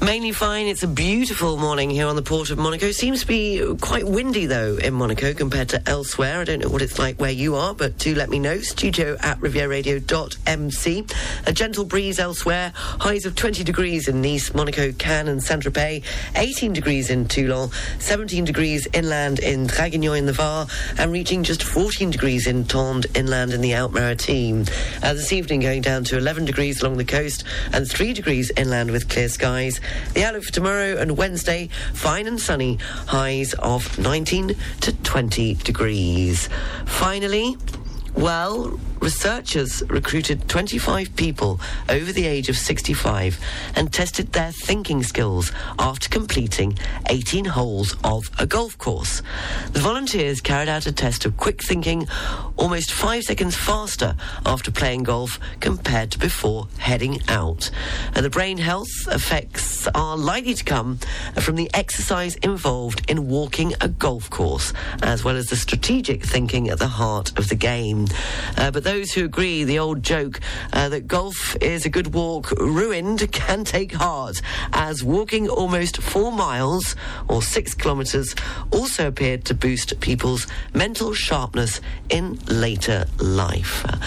Mainly 0.01 0.31
fine. 0.31 0.67
It's 0.67 0.81
a 0.81 0.87
beautiful 0.87 1.57
morning 1.57 1.89
here 1.89 2.07
on 2.07 2.15
the 2.15 2.21
port 2.21 2.51
of 2.51 2.57
Monaco. 2.57 2.91
Seems 2.91 3.21
to 3.21 3.27
be 3.27 3.75
quite 3.81 4.07
windy, 4.07 4.45
though, 4.45 4.77
in 4.77 4.93
Monaco 4.93 5.33
compared 5.33 5.69
to 5.69 5.89
elsewhere. 5.89 6.39
I 6.39 6.45
don't 6.45 6.59
know 6.59 6.69
what 6.69 6.81
it's 6.81 6.97
like 6.97 7.19
where 7.19 7.29
you 7.31 7.55
are, 7.55 7.75
but 7.75 7.97
do 7.97 8.15
let 8.15 8.29
me 8.29 8.39
know. 8.39 8.59
Studio 8.59 9.17
at 9.19 9.39
rivieraradio.mc. 9.39 11.05
A 11.45 11.53
gentle 11.53 11.83
breeze 11.83 12.17
elsewhere. 12.17 12.71
Highs 12.75 13.25
of 13.25 13.35
20 13.35 13.63
degrees 13.63 14.07
in 14.07 14.21
Nice, 14.21 14.53
Monaco, 14.53 14.93
Cannes, 14.93 15.27
and 15.27 15.43
Saint-Tropez. 15.43 16.03
18 16.35 16.71
degrees 16.71 17.09
in 17.09 17.27
Toulon. 17.27 17.69
17 17.99 18.45
degrees 18.45 18.87
inland 18.93 19.39
in 19.39 19.67
Draguignan 19.67 20.17
in 20.17 20.25
the 20.25 20.33
Var. 20.33 20.65
And 20.97 21.11
reaching 21.11 21.43
just 21.43 21.61
14 21.61 22.09
degrees 22.09 22.47
in 22.47 22.63
Tende 22.63 23.05
inland 23.17 23.53
in 23.53 23.59
the 23.59 23.73
Alpes-Maritimes. 23.73 24.69
Uh, 25.03 25.13
this 25.13 25.33
evening 25.33 25.59
going 25.59 25.81
down 25.81 26.05
to 26.05 26.17
11 26.17 26.45
degrees 26.45 26.81
along 26.81 26.97
the 26.97 27.05
coast 27.05 27.43
and 27.73 27.87
3 27.87 28.13
degrees 28.13 28.49
inland 28.55 28.91
with 28.91 29.09
clear 29.09 29.27
skies. 29.27 29.81
The 30.13 30.23
outlook 30.23 30.43
for 30.43 30.51
tomorrow 30.51 30.97
and 30.97 31.17
Wednesday, 31.17 31.69
fine 31.93 32.27
and 32.27 32.39
sunny, 32.39 32.79
highs 33.07 33.53
of 33.55 33.97
19 33.97 34.55
to 34.81 34.93
20 34.93 35.55
degrees. 35.55 36.49
Finally, 36.85 37.57
well, 38.15 38.79
researchers 39.01 39.83
recruited 39.89 40.47
25 40.47 41.15
people 41.15 41.59
over 41.87 42.11
the 42.11 42.25
age 42.25 42.49
of 42.49 42.57
65 42.57 43.39
and 43.75 43.91
tested 43.91 44.33
their 44.33 44.51
thinking 44.51 45.03
skills 45.03 45.51
after 45.77 46.09
completing 46.09 46.77
18 47.07 47.45
holes 47.45 47.95
of 48.03 48.29
a 48.39 48.45
golf 48.45 48.77
course. 48.77 49.21
The 49.71 49.79
volunteers 49.79 50.41
carried 50.41 50.69
out 50.69 50.85
a 50.85 50.91
test 50.91 51.25
of 51.25 51.37
quick 51.37 51.63
thinking 51.63 52.07
almost 52.57 52.91
five 52.91 53.23
seconds 53.23 53.55
faster 53.55 54.15
after 54.45 54.71
playing 54.71 55.03
golf 55.03 55.39
compared 55.59 56.11
to 56.11 56.19
before 56.19 56.67
heading 56.77 57.21
out. 57.27 57.71
And 58.15 58.25
the 58.25 58.29
brain 58.29 58.57
health 58.57 59.07
effects 59.07 59.87
are 59.95 60.17
likely 60.17 60.53
to 60.53 60.63
come 60.63 60.99
from 61.35 61.55
the 61.55 61.69
exercise 61.73 62.35
involved 62.37 63.09
in 63.09 63.27
walking 63.27 63.73
a 63.81 63.87
golf 63.87 64.29
course, 64.29 64.73
as 65.01 65.23
well 65.23 65.35
as 65.35 65.47
the 65.47 65.55
strategic 65.55 66.23
thinking 66.23 66.69
at 66.69 66.79
the 66.79 66.87
heart 66.87 67.37
of 67.37 67.49
the 67.49 67.55
game. 67.55 68.07
Uh, 68.57 68.71
but 68.71 68.83
those 68.89 69.11
who 69.11 69.23
agree 69.23 69.63
the 69.63 69.77
old 69.77 70.01
joke 70.01 70.39
uh, 70.73 70.89
that 70.89 71.07
golf 71.07 71.55
is 71.61 71.85
a 71.85 71.89
good 71.89 72.11
walk 72.11 72.49
ruined 72.53 73.31
can 73.31 73.63
take 73.63 73.91
heart, 73.91 74.41
as 74.73 75.03
walking 75.03 75.47
almost 75.47 76.01
four 76.01 76.31
miles 76.31 76.95
or 77.27 77.39
six 77.43 77.75
kilometres 77.75 78.33
also 78.71 79.07
appeared 79.07 79.45
to 79.45 79.53
boost 79.53 79.99
people's 79.99 80.47
mental 80.73 81.13
sharpness 81.13 81.81
in 82.09 82.39
later 82.47 83.05
life. 83.19 83.85
Uh, 83.85 83.97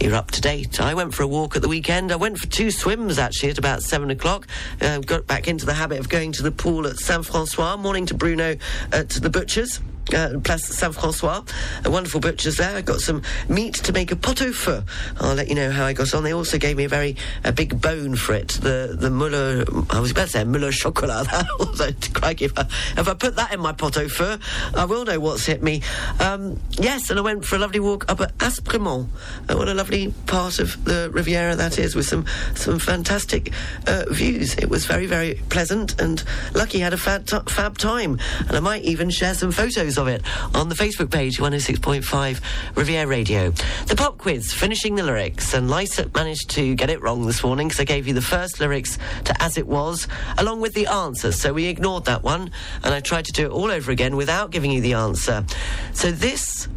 you're 0.00 0.14
up 0.14 0.30
to 0.30 0.40
date. 0.40 0.80
I 0.80 0.94
went 0.94 1.12
for 1.12 1.22
a 1.22 1.28
walk 1.28 1.54
at 1.54 1.60
the 1.60 1.68
weekend. 1.68 2.10
I 2.10 2.16
went 2.16 2.38
for 2.38 2.46
two 2.46 2.70
swims 2.70 3.18
actually 3.18 3.50
at 3.50 3.58
about 3.58 3.82
seven 3.82 4.10
o'clock. 4.10 4.46
Uh, 4.80 5.00
got 5.00 5.26
back 5.26 5.48
into 5.48 5.66
the 5.66 5.74
habit 5.74 6.00
of 6.00 6.08
going 6.08 6.32
to 6.32 6.42
the 6.42 6.50
pool 6.50 6.86
at 6.86 6.96
Saint 6.96 7.26
Francois. 7.26 7.76
Morning 7.76 8.06
to 8.06 8.14
Bruno 8.14 8.56
at 8.90 9.10
the 9.10 9.28
butcher's 9.28 9.80
uh, 10.14 10.38
Place 10.40 10.66
Saint 10.66 10.94
Francois. 10.94 11.42
A 11.84 11.90
wonderful 11.90 12.20
butcher's 12.20 12.56
there. 12.56 12.76
I 12.76 12.80
got 12.82 13.00
some 13.00 13.22
meat 13.48 13.74
to 13.74 13.92
make 13.92 14.12
a 14.12 14.16
pot 14.16 14.42
au 14.42 14.52
feu. 14.52 14.82
I'll 15.20 15.34
let 15.34 15.48
you 15.48 15.54
know 15.54 15.70
how 15.70 15.84
I 15.84 15.92
got 15.92 16.14
on. 16.14 16.24
They 16.24 16.32
also 16.32 16.58
gave 16.58 16.76
me 16.76 16.84
a 16.84 16.88
very 16.88 17.16
a 17.44 17.52
big 17.52 17.80
bone 17.80 18.16
for 18.16 18.34
it. 18.34 18.48
The 18.48 18.96
the 18.98 19.10
Muller, 19.10 19.64
I 19.90 20.00
was 20.00 20.10
about 20.10 20.26
to 20.26 20.30
say 20.30 20.44
Muller 20.44 20.72
chocolat. 20.72 21.26
Crikey. 22.14 22.46
If 22.46 22.58
I, 22.58 22.62
if 22.98 23.08
I 23.08 23.14
put 23.14 23.36
that 23.36 23.52
in 23.52 23.60
my 23.60 23.72
pot 23.72 23.96
au 23.96 24.08
feu, 24.08 24.38
I 24.74 24.84
will 24.84 25.04
know 25.04 25.20
what's 25.20 25.46
hit 25.46 25.62
me. 25.62 25.82
Um, 26.18 26.60
yes, 26.72 27.10
and 27.10 27.18
I 27.18 27.22
went 27.22 27.44
for 27.44 27.56
a 27.56 27.58
lovely 27.58 27.80
walk 27.80 28.10
up 28.10 28.20
at 28.20 28.36
Aspremont. 28.38 29.08
Uh, 29.48 29.56
what 29.56 29.68
a 29.68 29.74
lovely 29.74 30.12
part 30.26 30.58
of 30.58 30.84
the 30.84 31.10
Riviera 31.12 31.56
that 31.56 31.78
is, 31.78 31.94
with 31.94 32.06
some 32.06 32.26
some 32.54 32.78
fantastic 32.78 33.52
uh, 33.86 34.04
views. 34.10 34.54
It 34.56 34.68
was 34.68 34.86
very 34.86 35.06
very 35.06 35.34
pleasant, 35.48 36.00
and 36.00 36.22
lucky 36.54 36.80
had 36.80 36.92
a 36.92 36.98
fab, 36.98 37.26
t- 37.26 37.38
fab 37.48 37.78
time. 37.78 38.18
And 38.40 38.52
I 38.56 38.60
might 38.60 38.82
even 38.82 39.10
share 39.10 39.34
some 39.34 39.52
photos 39.52 39.98
of 40.00 40.08
it 40.08 40.22
on 40.54 40.68
the 40.68 40.74
Facebook 40.74 41.10
page, 41.10 41.38
106.5 41.38 42.40
Riviera 42.74 43.06
Radio. 43.06 43.50
The 43.86 43.94
pop 43.94 44.18
quiz, 44.18 44.52
finishing 44.52 44.94
the 44.94 45.02
lyrics, 45.02 45.54
and 45.54 45.68
Lysett 45.68 46.14
managed 46.14 46.50
to 46.50 46.74
get 46.74 46.90
it 46.90 47.00
wrong 47.02 47.26
this 47.26 47.44
morning 47.44 47.68
because 47.68 47.80
I 47.80 47.84
gave 47.84 48.08
you 48.08 48.14
the 48.14 48.22
first 48.22 48.58
lyrics 48.60 48.98
to 49.24 49.42
As 49.42 49.56
It 49.56 49.66
Was, 49.66 50.08
along 50.38 50.60
with 50.60 50.74
the 50.74 50.86
answer. 50.86 51.32
So 51.32 51.52
we 51.52 51.66
ignored 51.66 52.06
that 52.06 52.22
one, 52.22 52.50
and 52.82 52.94
I 52.94 53.00
tried 53.00 53.26
to 53.26 53.32
do 53.32 53.46
it 53.46 53.50
all 53.50 53.70
over 53.70 53.92
again 53.92 54.16
without 54.16 54.50
giving 54.50 54.70
you 54.72 54.80
the 54.80 54.94
answer. 54.94 55.44
So 55.92 56.10
this 56.10 56.68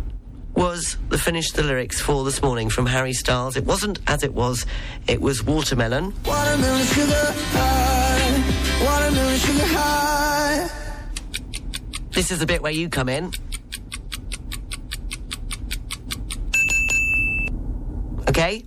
was 0.55 0.97
the 1.09 1.17
finish 1.17 1.51
the 1.51 1.63
lyrics 1.63 1.99
for 1.99 2.24
this 2.24 2.41
morning 2.41 2.69
from 2.69 2.86
Harry 2.86 3.13
Styles. 3.13 3.55
It 3.55 3.65
wasn't 3.65 3.99
As 4.07 4.24
It 4.24 4.34
Was, 4.34 4.65
it 5.07 5.21
was 5.21 5.43
Watermelon. 5.43 6.13
Watermelon 6.26 6.86
sugar 6.86 7.34
high. 7.53 8.86
Watermelon 8.86 9.38
sugar 9.39 9.65
high. 9.65 10.92
This 12.14 12.30
is 12.30 12.38
the 12.38 12.45
bit 12.45 12.61
where 12.61 12.72
you 12.72 12.89
come 12.89 13.09
in. 13.09 13.32
Okay? 18.30 18.64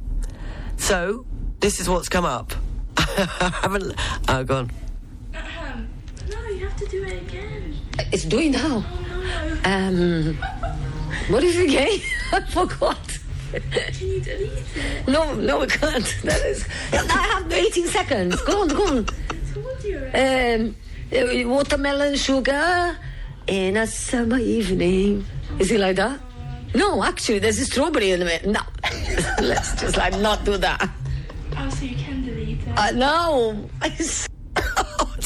So, 0.76 1.24
this 1.60 1.78
is 1.78 1.88
what's 1.88 2.08
come 2.08 2.24
up. 2.24 2.52
I 2.98 3.52
haven't. 3.62 3.94
Oh, 4.28 4.42
go 4.42 4.56
on. 4.56 4.70
No, 6.28 6.44
you 6.48 6.66
have 6.66 6.76
to 6.76 6.86
do 6.86 7.04
it 7.04 7.22
again. 7.22 7.76
It's 8.10 8.24
doing 8.24 8.50
now. 8.50 8.84
Um, 9.64 10.36
what 11.28 11.44
is 11.44 11.56
the 11.56 11.68
game? 11.68 12.00
I 12.32 12.40
forgot. 12.40 12.98
Can 13.52 14.08
you 14.08 14.20
delete 14.20 14.52
it? 14.74 15.06
No, 15.06 15.34
no, 15.34 15.60
we 15.60 15.68
can't. 15.68 16.16
That 16.24 16.44
is. 16.44 16.66
I 16.92 17.22
have 17.32 17.52
18 17.52 17.86
seconds. 17.86 18.42
Go 18.42 18.62
on, 18.62 18.68
go 18.68 18.86
on. 18.86 19.06
Um, 20.14 20.76
uh, 21.12 21.48
watermelon 21.48 22.16
sugar 22.16 22.98
in 23.46 23.76
a 23.76 23.86
summer 23.86 24.38
evening. 24.38 25.24
Is 25.58 25.70
it 25.70 25.80
like 25.80 25.96
that? 25.96 26.20
No, 26.74 27.02
actually, 27.02 27.38
there's 27.38 27.58
a 27.58 27.64
strawberry 27.64 28.10
in 28.10 28.22
it. 28.22 28.46
No, 28.46 28.60
let's 29.40 29.80
just 29.80 29.96
like 29.96 30.18
not 30.18 30.44
do 30.44 30.56
that. 30.58 30.90
Oh, 31.56 31.70
so 31.70 31.84
you 31.84 31.96
can 31.96 32.24
delete 32.24 32.60
it. 32.60 32.68
Uh, 32.76 32.90
no, 32.92 33.70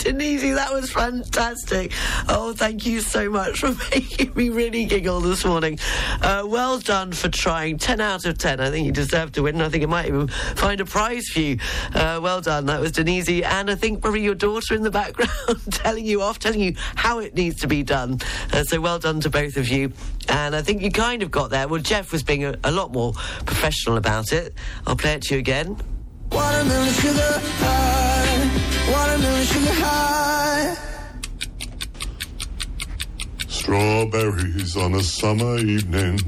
Denise, 0.03 0.55
that 0.55 0.73
was 0.73 0.91
fantastic. 0.91 1.93
Oh, 2.27 2.55
thank 2.57 2.87
you 2.87 3.01
so 3.01 3.29
much 3.29 3.61
for 3.61 3.73
making 3.91 4.33
me 4.35 4.49
really 4.49 4.87
giggle 4.87 5.21
this 5.21 5.45
morning. 5.45 5.79
Uh, 6.23 6.45
well 6.47 6.79
done 6.79 7.13
for 7.13 7.29
trying. 7.29 7.77
10 7.77 8.01
out 8.01 8.25
of 8.25 8.39
10. 8.39 8.61
I 8.61 8.71
think 8.71 8.87
you 8.87 8.93
deserve 8.93 9.33
to 9.33 9.43
win. 9.43 9.61
I 9.61 9.69
think 9.69 9.85
it 9.85 9.89
might 9.89 10.07
even 10.07 10.29
find 10.29 10.81
a 10.81 10.87
prize 10.87 11.27
for 11.29 11.41
you. 11.41 11.59
Uh, 11.95 12.19
well 12.23 12.41
done. 12.41 12.65
That 12.67 12.81
was 12.81 12.93
Denise. 12.93 13.29
And 13.29 13.71
I 13.71 13.75
think 13.75 14.01
probably 14.01 14.23
your 14.23 14.35
daughter 14.35 14.75
in 14.75 14.83
the 14.83 14.91
background 15.03 15.31
telling 15.71 16.07
you 16.07 16.23
off, 16.23 16.39
telling 16.39 16.61
you 16.61 16.75
how 16.95 17.19
it 17.19 17.35
needs 17.35 17.61
to 17.61 17.69
be 17.69 17.83
done. 17.83 18.21
Uh, 18.55 18.65
so 18.65 18.81
well 18.81 18.99
done 18.99 19.21
to 19.21 19.29
both 19.29 19.59
of 19.59 19.69
you. 19.69 19.93
And 20.31 20.57
I 20.57 20.63
think 20.63 20.81
you 20.81 20.91
kind 20.91 21.23
of 21.23 21.31
got 21.31 21.51
there. 21.51 21.69
Well, 21.69 21.83
Jeff 21.83 22.11
was 22.11 22.23
being 22.23 22.45
a, 22.45 22.55
a 22.65 22.71
lot 22.71 22.91
more 22.91 23.13
professional 23.45 23.99
about 23.99 24.33
it. 24.33 24.55
I'll 24.87 24.97
play 24.97 25.13
it 25.13 25.23
to 25.25 25.35
you 25.35 25.41
again. 25.41 25.77
Watermelon 26.33 26.93
sugar 26.95 27.41
high. 27.59 28.30
Watermelon 28.91 29.45
sugar 29.45 29.73
high. 29.73 30.77
Strawberries 33.49 34.77
on 34.77 34.95
a 34.95 35.03
summer 35.03 35.59
evening. 35.59 36.19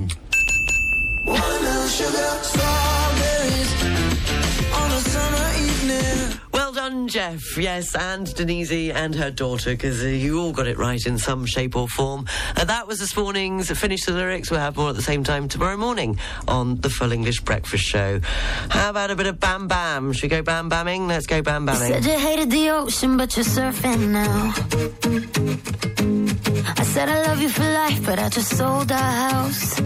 Watermelon 1.27 1.89
sugar 1.89 2.39
strawberries 2.43 2.92
Jeff. 7.13 7.59
Yes, 7.59 7.95
and 7.95 8.35
Denise 8.35 8.91
and 8.91 9.15
her 9.15 9.31
daughter, 9.31 9.73
because 9.73 10.03
uh, 10.03 10.07
you 10.07 10.41
all 10.41 10.51
got 10.51 10.67
it 10.67 10.79
right 10.79 11.05
in 11.05 11.19
some 11.19 11.45
shape 11.45 11.77
or 11.77 11.87
form. 11.87 12.25
Uh, 12.57 12.65
that 12.65 12.87
was 12.89 13.01
this 13.01 13.15
morning's 13.15 13.71
Finish 13.79 14.07
the 14.07 14.13
Lyrics. 14.13 14.51
We'll 14.51 14.61
have 14.61 14.79
more 14.79 14.89
at 14.89 14.97
the 14.97 15.03
same 15.03 15.23
time 15.23 15.47
tomorrow 15.47 15.77
morning 15.77 16.19
on 16.49 16.81
the 16.81 16.89
Full 16.89 17.13
English 17.13 17.41
Breakfast 17.41 17.85
Show. 17.85 18.21
How 18.71 18.89
about 18.89 19.11
a 19.11 19.15
bit 19.15 19.27
of 19.27 19.39
Bam 19.39 19.69
Bam? 19.69 20.15
Should 20.15 20.23
we 20.23 20.29
go 20.31 20.43
Bam 20.43 20.71
Bamming? 20.71 21.07
Let's 21.07 21.27
go 21.27 21.43
Bam 21.43 21.67
Bamming. 21.67 21.89
You 21.89 22.03
said 22.03 22.05
you 22.07 22.19
hated 22.19 22.51
the 22.51 22.71
ocean, 22.71 23.19
but 23.19 23.37
you're 23.37 23.45
surfing 23.45 24.09
now. 24.09 24.55
I 26.81 26.85
said 26.85 27.11
I 27.11 27.27
love 27.27 27.43
you 27.43 27.51
for 27.51 27.65
life, 27.65 28.07
but 28.07 28.19
I 28.19 28.31
just 28.31 28.57
sold 28.57 28.91
our 28.91 29.13
house. 29.29 29.79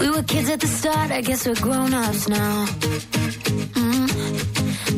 We 0.00 0.08
were 0.08 0.22
kids 0.22 0.48
at 0.48 0.60
the 0.60 0.68
start, 0.68 1.10
I 1.10 1.20
guess 1.20 1.46
we're 1.46 1.54
grown 1.56 1.92
ups 1.92 2.30
now. 2.30 2.64
Mm. 3.74 3.91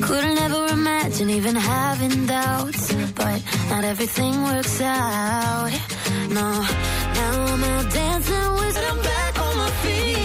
Couldn't 0.01 0.39
ever 0.39 0.67
imagine 0.73 1.31
even 1.31 1.55
having 1.57 2.27
doubts, 2.27 2.93
but 3.15 3.43
not 3.71 3.85
everything 3.85 4.43
works 4.43 4.81
out. 4.81 5.71
No, 6.31 6.49
now 7.19 7.33
I'm 7.53 7.65
out 7.65 7.93
dancing 7.93 8.51
with 8.61 8.77
I'm 8.91 8.99
back 9.03 9.41
on 9.41 9.57
my 9.57 9.71
feet. 9.83 10.24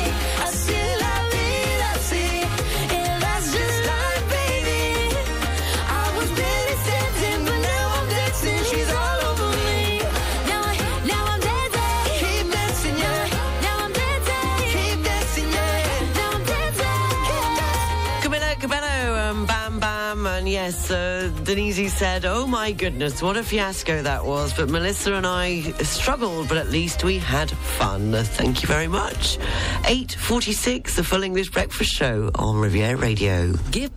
Yes, 20.70 20.92
uh, 20.92 21.32
Denise 21.44 21.92
said, 21.92 22.26
oh 22.26 22.46
my 22.46 22.72
goodness, 22.72 23.24
what 23.24 23.38
a 23.38 23.44
fiasco 23.44 24.04
that 24.04 24.24
was. 24.24 24.54
But 24.54 24.70
Melissa 24.70 25.14
and 25.16 25.26
I 25.26 25.62
struggled, 25.82 26.48
but 26.48 26.58
at 26.58 26.70
least 26.70 27.04
we 27.04 27.18
had 27.18 27.50
fun. 27.50 28.14
Thank 28.14 28.62
you 28.62 28.68
very 28.68 28.88
much. 28.88 29.40
8.46, 29.84 30.96
the 30.96 31.04
Full 31.04 31.24
English 31.24 31.50
Breakfast 31.50 31.92
Show 31.92 32.30
on 32.36 32.60
Riviera 32.60 32.98
Radio. 32.98 33.54
Give 33.72 33.90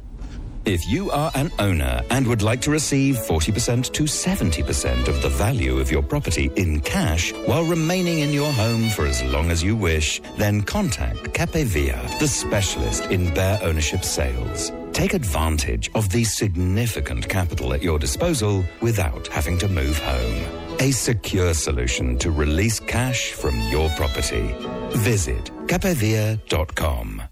if 0.64 0.88
you 0.88 1.10
are 1.10 1.32
an 1.34 1.50
owner 1.58 2.00
and 2.10 2.24
would 2.26 2.40
like 2.40 2.60
to 2.62 2.70
receive 2.70 3.16
40% 3.16 3.92
to 3.92 4.04
70% 4.04 5.08
of 5.08 5.20
the 5.20 5.28
value 5.28 5.80
of 5.80 5.90
your 5.90 6.04
property 6.04 6.52
in 6.54 6.78
cash 6.80 7.32
while 7.46 7.64
remaining 7.64 8.20
in 8.20 8.32
your 8.32 8.52
home 8.52 8.88
for 8.90 9.04
as 9.04 9.24
long 9.24 9.50
as 9.50 9.60
you 9.60 9.74
wish, 9.74 10.22
then 10.38 10.62
contact 10.62 11.18
Capevia, 11.34 11.98
the 12.20 12.28
specialist 12.28 13.06
in 13.06 13.34
bare 13.34 13.58
ownership 13.60 14.04
sales. 14.04 14.70
Take 14.92 15.14
advantage 15.14 15.90
of 15.94 16.10
the 16.10 16.24
significant 16.24 17.28
capital 17.28 17.72
at 17.74 17.82
your 17.82 17.98
disposal 17.98 18.64
without 18.80 19.26
having 19.28 19.58
to 19.58 19.68
move 19.68 19.98
home. 19.98 20.76
A 20.80 20.90
secure 20.90 21.54
solution 21.54 22.18
to 22.18 22.30
release 22.30 22.78
cash 22.78 23.32
from 23.32 23.58
your 23.70 23.88
property. 23.90 24.54
Visit 24.94 25.44
capevia.com. 25.66 27.22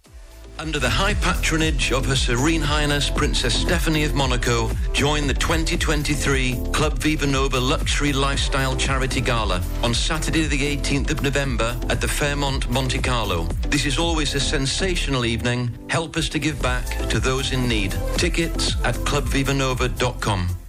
Under 0.61 0.79
the 0.79 0.91
high 0.91 1.15
patronage 1.15 1.91
of 1.91 2.05
Her 2.05 2.15
Serene 2.15 2.61
Highness 2.61 3.09
Princess 3.09 3.55
Stephanie 3.55 4.05
of 4.05 4.13
Monaco, 4.15 4.69
join 4.93 5.27
the 5.27 5.33
2023 5.33 6.55
Club 6.71 6.99
Viva 6.99 7.27
Nova 7.27 7.59
Luxury 7.59 8.13
Lifestyle 8.13 8.77
Charity 8.77 9.23
Gala 9.23 9.63
on 9.83 9.95
Saturday 9.95 10.45
the 10.45 10.77
18th 10.77 11.13
of 11.13 11.23
November 11.23 11.75
at 11.89 12.03
the 12.03 12.09
Fairmont 12.09 12.69
Monte 12.69 12.99
Carlo. 12.99 13.45
This 13.69 13.87
is 13.87 13.99
always 13.99 14.35
a 14.35 14.41
sensational 14.41 15.25
evening. 15.25 15.71
Help 15.89 16.19
us 16.19 16.29
to 16.29 16.39
give 16.39 16.61
back 16.61 17.09
to 17.09 17.19
those 17.19 17.53
in 17.53 17.67
need. 17.67 17.93
Tickets 18.19 18.77
at 18.85 18.97
clubvivanova.com. 18.97 20.60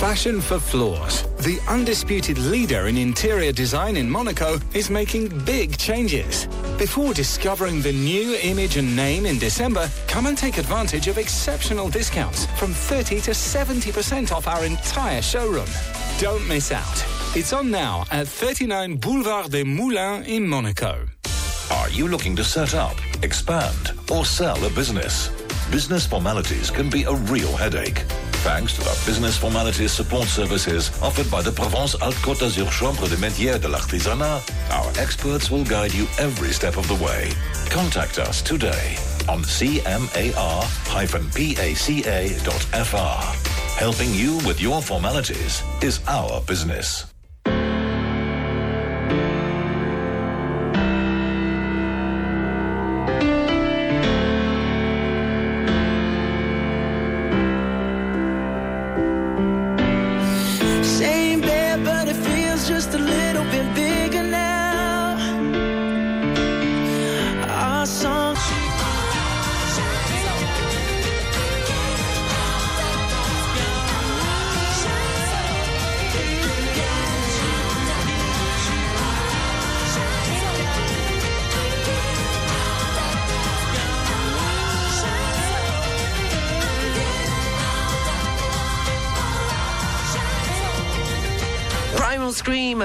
Fashion 0.00 0.42
for 0.42 0.58
Floors, 0.58 1.22
the 1.38 1.58
undisputed 1.68 2.36
leader 2.36 2.86
in 2.86 2.98
interior 2.98 3.50
design 3.50 3.96
in 3.96 4.10
Monaco, 4.10 4.58
is 4.74 4.90
making 4.90 5.28
big 5.46 5.78
changes. 5.78 6.46
Before 6.76 7.14
discovering 7.14 7.80
the 7.80 7.94
new 7.94 8.36
image 8.42 8.76
and 8.76 8.94
name 8.94 9.24
in 9.24 9.38
December, 9.38 9.88
come 10.06 10.26
and 10.26 10.36
take 10.36 10.58
advantage 10.58 11.08
of 11.08 11.16
exceptional 11.16 11.88
discounts 11.88 12.44
from 12.58 12.74
30 12.74 13.22
to 13.22 13.30
70% 13.30 14.32
off 14.32 14.46
our 14.46 14.66
entire 14.66 15.22
showroom. 15.22 15.68
Don't 16.20 16.46
miss 16.46 16.72
out. 16.72 17.04
It's 17.34 17.54
on 17.54 17.70
now 17.70 18.04
at 18.10 18.28
39 18.28 18.98
Boulevard 18.98 19.50
des 19.50 19.64
Moulins 19.64 20.26
in 20.26 20.46
Monaco. 20.46 21.06
Are 21.70 21.88
you 21.88 22.06
looking 22.06 22.36
to 22.36 22.44
set 22.44 22.74
up, 22.74 22.96
expand, 23.22 23.92
or 24.12 24.26
sell 24.26 24.62
a 24.62 24.70
business? 24.70 25.30
Business 25.70 26.06
formalities 26.06 26.70
can 26.70 26.90
be 26.90 27.04
a 27.04 27.14
real 27.14 27.56
headache. 27.56 28.04
Thanks 28.46 28.74
to 28.74 28.80
the 28.80 28.96
business 29.04 29.36
formalities 29.36 29.90
support 29.90 30.28
services 30.28 30.92
offered 31.02 31.28
by 31.28 31.42
the 31.42 31.50
Provence-Alpes-Côte 31.50 32.38
d'Azur 32.38 32.70
Chambre 32.70 33.08
de 33.08 33.16
Métiers 33.16 33.58
de 33.58 33.66
l'Artisanat, 33.66 34.40
our 34.70 34.92
experts 35.00 35.50
will 35.50 35.64
guide 35.64 35.92
you 35.92 36.06
every 36.20 36.52
step 36.52 36.76
of 36.76 36.86
the 36.86 36.94
way. 37.04 37.32
Contact 37.70 38.20
us 38.20 38.42
today 38.42 38.94
on 39.28 39.42
cmar-paca.fr. 39.42 39.96
Helping 43.80 44.14
you 44.14 44.36
with 44.46 44.60
your 44.60 44.80
formalities 44.80 45.64
is 45.82 45.98
our 46.06 46.40
business. 46.42 47.15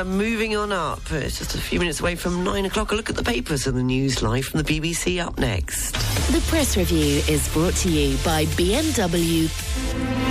Moving 0.04 0.56
on 0.56 0.72
up. 0.72 1.00
It's 1.12 1.38
just 1.38 1.54
a 1.56 1.60
few 1.60 1.80
minutes 1.80 2.00
away 2.00 2.16
from 2.16 2.44
nine 2.44 2.66
o'clock. 2.66 2.92
A 2.92 2.96
look 2.96 3.10
at 3.10 3.16
the 3.16 3.24
papers 3.24 3.68
and 3.68 3.78
the 3.78 3.84
news 3.84 4.24
live 4.24 4.46
from 4.46 4.62
the 4.62 4.80
BBC 4.80 5.24
up 5.24 5.38
next. 5.38 5.92
The 6.32 6.42
press 6.48 6.76
review 6.76 7.22
is 7.28 7.48
brought 7.50 7.76
to 7.76 7.90
you 7.90 8.18
by 8.24 8.46
BMW. 8.46 10.31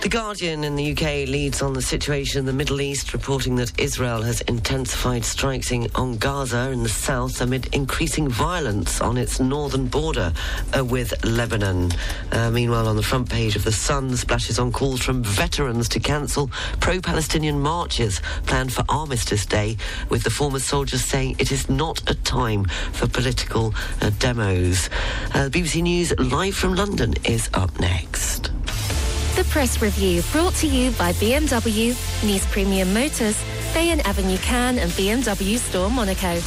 The 0.00 0.08
Guardian 0.08 0.64
in 0.64 0.76
the 0.76 0.92
UK 0.92 1.28
leads 1.28 1.60
on 1.60 1.74
the 1.74 1.82
situation 1.82 2.38
in 2.38 2.46
the 2.46 2.54
Middle 2.54 2.80
East, 2.80 3.12
reporting 3.12 3.56
that 3.56 3.78
Israel 3.78 4.22
has 4.22 4.40
intensified 4.40 5.26
strikes 5.26 5.70
on 5.94 6.16
Gaza 6.16 6.70
in 6.70 6.82
the 6.82 6.88
south 6.88 7.42
amid 7.42 7.68
increasing 7.74 8.26
violence 8.26 9.02
on 9.02 9.18
its 9.18 9.40
northern 9.40 9.88
border 9.88 10.32
uh, 10.74 10.82
with 10.82 11.22
Lebanon. 11.22 11.92
Uh, 12.32 12.50
meanwhile, 12.50 12.88
on 12.88 12.96
the 12.96 13.02
front 13.02 13.28
page 13.28 13.56
of 13.56 13.64
The 13.64 13.72
Sun, 13.72 14.16
splashes 14.16 14.58
on 14.58 14.72
calls 14.72 15.02
from 15.02 15.22
veterans 15.22 15.86
to 15.90 16.00
cancel 16.00 16.48
pro 16.80 17.02
Palestinian 17.02 17.60
marches 17.60 18.22
planned 18.46 18.72
for 18.72 18.84
Armistice 18.88 19.44
Day, 19.44 19.76
with 20.08 20.22
the 20.22 20.30
former 20.30 20.60
soldiers 20.60 21.04
saying 21.04 21.36
it 21.38 21.52
is 21.52 21.68
not 21.68 22.10
a 22.10 22.14
time 22.14 22.64
for 22.92 23.06
political 23.06 23.74
uh, 24.00 24.08
demos. 24.18 24.88
Uh, 25.34 25.50
BBC 25.50 25.82
News 25.82 26.18
live 26.18 26.54
from 26.54 26.74
London 26.74 27.12
is 27.24 27.50
up 27.52 27.78
next. 27.78 28.50
The 29.40 29.48
press 29.48 29.80
review 29.80 30.22
brought 30.32 30.54
to 30.56 30.66
you 30.66 30.90
by 30.90 31.14
BMW, 31.14 31.96
Nice 32.28 32.46
Premium 32.52 32.92
Motors, 32.92 33.42
Bayonne 33.72 34.00
Avenue 34.00 34.36
Cannes 34.36 34.78
and 34.78 34.90
BMW 34.92 35.56
Store 35.56 35.90
Monaco. 35.90 36.38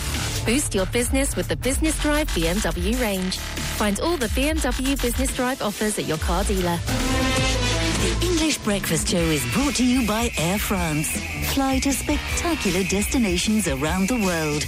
Boost 0.46 0.76
your 0.76 0.86
business 0.86 1.36
with 1.36 1.48
the 1.48 1.56
Business 1.56 2.00
Drive 2.00 2.28
BMW 2.28 3.02
range. 3.02 3.39
Find 3.39 4.00
all 4.00 4.16
the 4.16 4.28
BMW 4.28 5.02
Business 5.02 5.36
Drive 5.36 5.64
offers 5.64 5.98
at 5.98 6.06
your 6.06 6.20
car 6.20 6.44
dealer. 6.44 6.78
The 6.86 8.18
English 8.22 8.60
Breakfast 8.60 9.08
Show 9.08 9.18
is 9.18 9.44
brought 9.54 9.74
to 9.78 9.84
you 9.84 10.06
by 10.06 10.30
Air 10.38 10.60
France. 10.60 11.10
Fly 11.56 11.80
to 11.80 11.91
spectacular 11.91 12.84
destinations 12.84 13.68
around 13.68 14.08
the 14.08 14.18
world. 14.18 14.68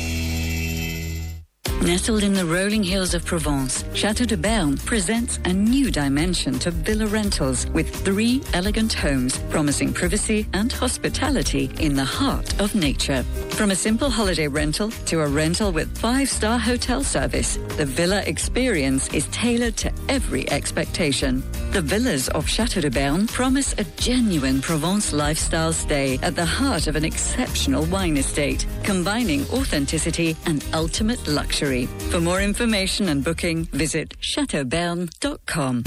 Nestled 1.83 2.21
in 2.21 2.33
the 2.33 2.45
rolling 2.45 2.83
hills 2.83 3.15
of 3.15 3.25
Provence, 3.25 3.83
Chateau 3.95 4.23
de 4.23 4.37
Berne 4.37 4.77
presents 4.77 5.39
a 5.45 5.51
new 5.51 5.89
dimension 5.89 6.59
to 6.59 6.69
villa 6.69 7.07
rentals 7.07 7.65
with 7.71 7.89
three 8.05 8.43
elegant 8.53 8.93
homes 8.93 9.39
promising 9.49 9.91
privacy 9.91 10.45
and 10.53 10.71
hospitality 10.71 11.71
in 11.79 11.95
the 11.95 12.05
heart 12.05 12.61
of 12.61 12.75
nature. 12.75 13.23
From 13.57 13.71
a 13.71 13.75
simple 13.75 14.11
holiday 14.11 14.47
rental 14.47 14.91
to 15.07 15.21
a 15.21 15.27
rental 15.27 15.71
with 15.71 15.97
five-star 15.97 16.59
hotel 16.59 17.03
service, 17.03 17.57
the 17.77 17.85
villa 17.85 18.21
experience 18.27 19.11
is 19.11 19.25
tailored 19.29 19.75
to 19.77 19.91
every 20.07 20.47
expectation. 20.51 21.41
The 21.71 21.81
villas 21.81 22.29
of 22.29 22.47
Chateau 22.47 22.81
de 22.81 22.91
Berne 22.91 23.25
promise 23.25 23.73
a 23.79 23.85
genuine 23.97 24.61
Provence 24.61 25.13
lifestyle 25.13 25.73
stay 25.73 26.19
at 26.21 26.35
the 26.35 26.45
heart 26.45 26.85
of 26.85 26.95
an 26.95 27.05
exceptional 27.05 27.85
wine 27.85 28.17
estate, 28.17 28.67
combining 28.83 29.49
authenticity 29.49 30.37
and 30.45 30.63
ultimate 30.75 31.27
luxury. 31.27 31.70
For 31.71 32.19
more 32.19 32.41
information 32.41 33.07
and 33.09 33.23
booking, 33.23 33.65
visit 33.71 34.15
chateauberne.com. 34.19 35.83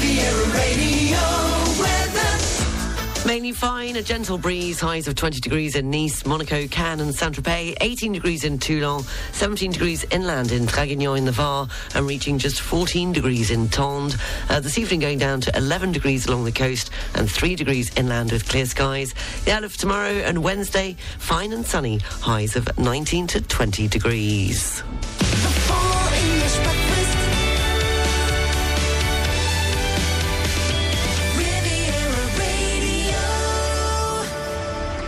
Mainly 3.27 3.53
fine, 3.53 3.97
a 3.97 4.03
gentle 4.03 4.37
breeze, 4.37 4.81
highs 4.81 5.09
of 5.09 5.14
20 5.14 5.41
degrees 5.41 5.77
in 5.77 5.91
Nice, 5.91 6.27
Monaco, 6.27 6.66
Cannes 6.68 7.01
and 7.01 7.14
Saint-Tropez, 7.14 7.75
18 7.81 8.12
degrees 8.12 8.45
in 8.45 8.59
Toulon, 8.59 9.03
17 9.33 9.72
degrees 9.72 10.05
inland 10.11 10.53
in 10.53 10.66
Draguignan 10.66 11.16
in 11.16 11.25
the 11.25 11.33
Var 11.33 11.66
and 11.95 12.07
reaching 12.07 12.39
just 12.39 12.61
14 12.61 13.12
degrees 13.12 13.51
in 13.51 13.68
Tende. 13.68 14.14
Uh, 14.51 14.61
this 14.61 14.77
evening 14.77 15.01
going 15.01 15.16
down 15.16 15.41
to 15.41 15.57
11 15.57 15.93
degrees 15.93 16.27
along 16.27 16.45
the 16.45 16.53
coast 16.53 16.91
and 17.14 17.31
3 17.31 17.57
degrees 17.57 17.91
inland 17.97 18.31
with 18.31 18.47
clear 18.47 18.66
skies. 18.66 19.14
The 19.47 19.53
outlook 19.53 19.70
for 19.70 19.79
tomorrow 19.79 20.12
and 20.12 20.45
Wednesday, 20.45 20.95
fine 21.18 21.55
and 21.55 21.64
sunny, 21.64 21.99
highs 21.99 22.57
of 22.57 22.77
19 22.77 23.27
to 23.29 23.41
20 23.41 23.89
degrees. 23.89 24.83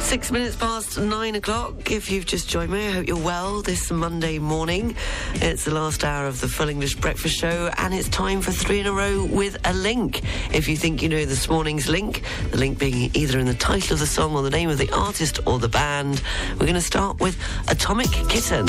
Six 0.06 0.30
minutes 0.30 0.54
past 0.54 0.98
nine 1.00 1.34
o'clock. 1.34 1.90
If 1.90 2.12
you've 2.12 2.26
just 2.26 2.48
joined 2.48 2.70
me, 2.70 2.86
I 2.86 2.90
hope 2.92 3.08
you're 3.08 3.18
well 3.18 3.60
this 3.60 3.90
Monday 3.90 4.38
morning. 4.38 4.94
It's 5.34 5.64
the 5.64 5.74
last 5.74 6.04
hour 6.04 6.28
of 6.28 6.40
the 6.40 6.46
Full 6.46 6.68
English 6.68 6.94
Breakfast 6.94 7.36
Show, 7.36 7.70
and 7.76 7.92
it's 7.92 8.08
time 8.08 8.40
for 8.40 8.52
three 8.52 8.78
in 8.78 8.86
a 8.86 8.92
row 8.92 9.24
with 9.24 9.58
a 9.64 9.74
link. 9.74 10.22
If 10.54 10.68
you 10.68 10.76
think 10.76 11.02
you 11.02 11.08
know 11.08 11.24
this 11.24 11.48
morning's 11.50 11.88
link, 11.88 12.22
the 12.52 12.56
link 12.56 12.78
being 12.78 13.10
either 13.14 13.40
in 13.40 13.46
the 13.46 13.54
title 13.54 13.94
of 13.94 13.98
the 13.98 14.06
song 14.06 14.36
or 14.36 14.42
the 14.42 14.50
name 14.50 14.70
of 14.70 14.78
the 14.78 14.90
artist 14.92 15.40
or 15.44 15.58
the 15.58 15.68
band, 15.68 16.22
we're 16.52 16.66
going 16.66 16.74
to 16.74 16.80
start 16.80 17.20
with 17.20 17.36
Atomic 17.68 18.10
Kitten 18.28 18.68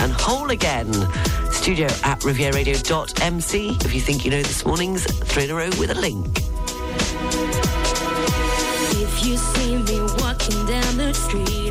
and 0.00 0.12
Whole 0.12 0.50
Again. 0.50 0.90
Studio 1.52 1.86
at 2.02 2.20
rivieraradio.mc 2.20 3.76
if 3.84 3.94
you 3.94 4.00
think 4.00 4.24
you 4.24 4.30
know 4.30 4.42
this 4.42 4.64
morning's 4.64 5.04
three 5.04 5.44
in 5.44 5.50
a 5.50 5.54
row 5.54 5.68
with 5.78 5.90
a 5.90 6.00
link. 6.00 6.26
If 8.94 9.26
you 9.26 9.36
see 9.36 9.76
me 9.76 10.01
street, 11.14 11.61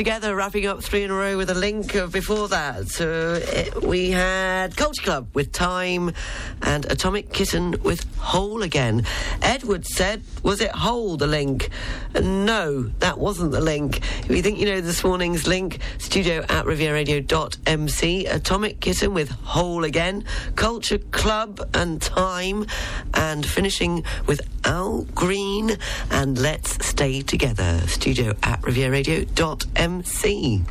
Together, 0.00 0.34
wrapping 0.34 0.64
up 0.64 0.82
three 0.82 1.02
in 1.02 1.10
a 1.10 1.14
row 1.14 1.36
with 1.36 1.50
a 1.50 1.54
link 1.54 1.92
before 2.10 2.48
that. 2.48 2.98
Uh, 2.98 3.38
it- 3.54 3.82
we 3.82 4.08
had 4.08 4.74
Culture 4.74 5.02
Club 5.02 5.28
with 5.34 5.52
Time 5.52 6.14
and 6.62 6.90
Atomic 6.90 7.32
Kitten 7.32 7.76
with 7.82 8.04
Hole 8.16 8.62
Again. 8.62 9.04
Edward 9.42 9.86
said, 9.86 10.22
was 10.42 10.60
it 10.60 10.70
Hole 10.70 11.16
the 11.16 11.26
link? 11.26 11.70
No, 12.14 12.84
that 13.00 13.18
wasn't 13.18 13.52
the 13.52 13.60
link. 13.60 13.98
If 14.24 14.30
you 14.30 14.42
think 14.42 14.58
you 14.58 14.66
know 14.66 14.80
this 14.80 15.04
morning's 15.04 15.46
link, 15.46 15.78
studio 15.98 16.44
at 16.48 16.64
rivieraradio.mc, 16.64 18.26
Atomic 18.26 18.80
Kitten 18.80 19.14
with 19.14 19.30
Hole 19.30 19.84
Again, 19.84 20.24
Culture 20.56 20.98
Club 20.98 21.68
and 21.74 22.00
Time, 22.00 22.66
and 23.14 23.44
finishing 23.44 24.04
with 24.26 24.40
Al 24.64 25.02
Green 25.14 25.76
and 26.10 26.38
Let's 26.38 26.84
Stay 26.86 27.22
Together, 27.22 27.80
studio 27.86 28.34
at 28.42 28.60
rivieraradio.mc. 28.62 30.62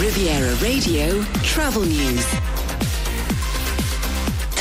Riviera 0.00 0.54
Radio 0.56 1.22
Travel 1.42 1.82
News. 1.82 2.51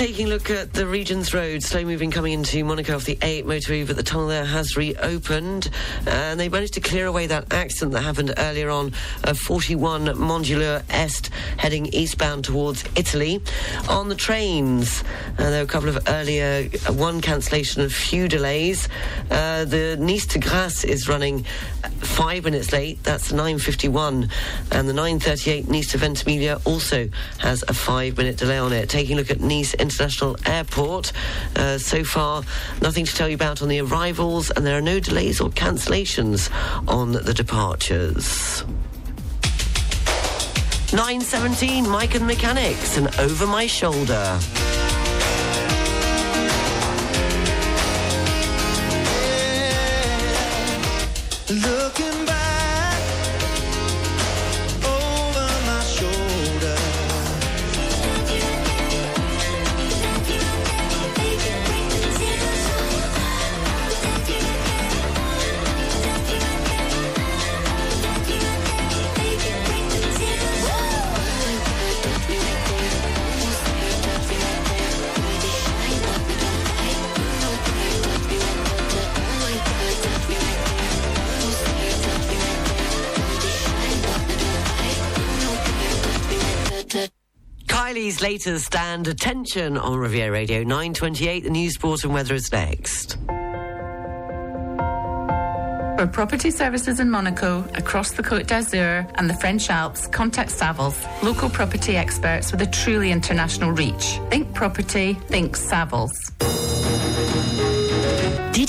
Taking 0.01 0.25
a 0.25 0.29
look 0.29 0.49
at 0.49 0.73
the 0.73 0.87
region's 0.87 1.31
Road, 1.31 1.61
slow 1.61 1.85
moving 1.85 2.09
coming 2.09 2.33
into 2.33 2.65
Monaco 2.65 2.95
off 2.95 3.05
the 3.05 3.17
A8 3.17 3.43
motorway, 3.43 3.85
but 3.85 3.97
the 3.97 4.01
tunnel 4.01 4.25
there 4.25 4.45
has 4.45 4.75
reopened. 4.75 5.69
And 6.07 6.39
they 6.39 6.49
managed 6.49 6.73
to 6.73 6.79
clear 6.79 7.05
away 7.05 7.27
that 7.27 7.53
accident 7.53 7.91
that 7.91 8.01
happened 8.01 8.33
earlier 8.39 8.71
on 8.71 8.93
of 9.25 9.37
41 9.37 10.05
Mandelieu 10.17 10.81
Est 10.89 11.29
heading 11.57 11.85
eastbound 11.93 12.45
towards 12.45 12.83
Italy. 12.95 13.43
On 13.89 14.09
the 14.09 14.15
trains, 14.15 15.03
uh, 15.37 15.51
there 15.51 15.59
were 15.59 15.65
a 15.65 15.67
couple 15.67 15.89
of 15.89 15.99
earlier, 16.07 16.67
uh, 16.87 16.93
one 16.93 17.21
cancellation, 17.21 17.83
a 17.83 17.89
few 17.89 18.27
delays. 18.27 18.89
Uh, 19.29 19.65
the 19.65 19.97
Nice 19.99 20.25
to 20.25 20.39
Grasse 20.39 20.83
is 20.83 21.07
running 21.07 21.45
five 21.99 22.43
minutes 22.43 22.73
late. 22.73 23.03
That's 23.03 23.31
9.51. 23.31 24.31
And 24.71 24.89
the 24.89 24.93
9.38 24.93 25.69
Nice 25.69 25.91
to 25.91 25.99
Ventimiglia 25.99 26.59
also 26.65 27.07
has 27.37 27.63
a 27.67 27.73
five 27.75 28.17
minute 28.17 28.37
delay 28.37 28.57
on 28.57 28.73
it. 28.73 28.89
Taking 28.89 29.17
a 29.17 29.19
look 29.19 29.29
at 29.29 29.39
Nice 29.39 29.75
International 29.91 30.37
Airport. 30.45 31.11
Uh, 31.55 31.77
so 31.77 32.03
far, 32.03 32.43
nothing 32.81 33.05
to 33.05 33.13
tell 33.13 33.27
you 33.27 33.35
about 33.35 33.61
on 33.61 33.67
the 33.67 33.79
arrivals, 33.81 34.49
and 34.51 34.65
there 34.65 34.77
are 34.77 34.81
no 34.81 34.99
delays 34.99 35.41
or 35.41 35.49
cancellations 35.49 36.49
on 36.87 37.11
the 37.11 37.33
departures. 37.33 38.63
9.17, 40.91 41.89
Mike 41.89 42.15
and 42.15 42.25
Mechanics, 42.25 42.97
and 42.97 43.07
Over 43.19 43.47
My 43.47 43.67
Shoulder. 43.67 44.39
Looking 51.49 51.80
Latest 88.31 88.67
stand 88.67 89.09
attention 89.09 89.77
on 89.77 89.97
Riviera 89.97 90.31
Radio 90.31 90.63
928. 90.63 91.43
The 91.43 91.49
news, 91.49 91.73
sport, 91.73 92.05
and 92.05 92.13
weather 92.13 92.33
is 92.33 92.49
next. 92.49 93.17
For 95.97 96.07
property 96.09 96.49
services 96.49 97.01
in 97.01 97.11
Monaco, 97.11 97.65
across 97.73 98.11
the 98.11 98.23
Côte 98.23 98.47
d'Azur 98.47 99.05
and 99.15 99.29
the 99.29 99.33
French 99.33 99.69
Alps, 99.69 100.07
contact 100.07 100.49
Savills, 100.49 100.95
local 101.21 101.49
property 101.49 101.97
experts 101.97 102.53
with 102.53 102.61
a 102.61 102.67
truly 102.67 103.11
international 103.11 103.71
reach. 103.71 104.17
Think 104.29 104.53
property, 104.53 105.15
think 105.27 105.57
Savills. 105.57 106.15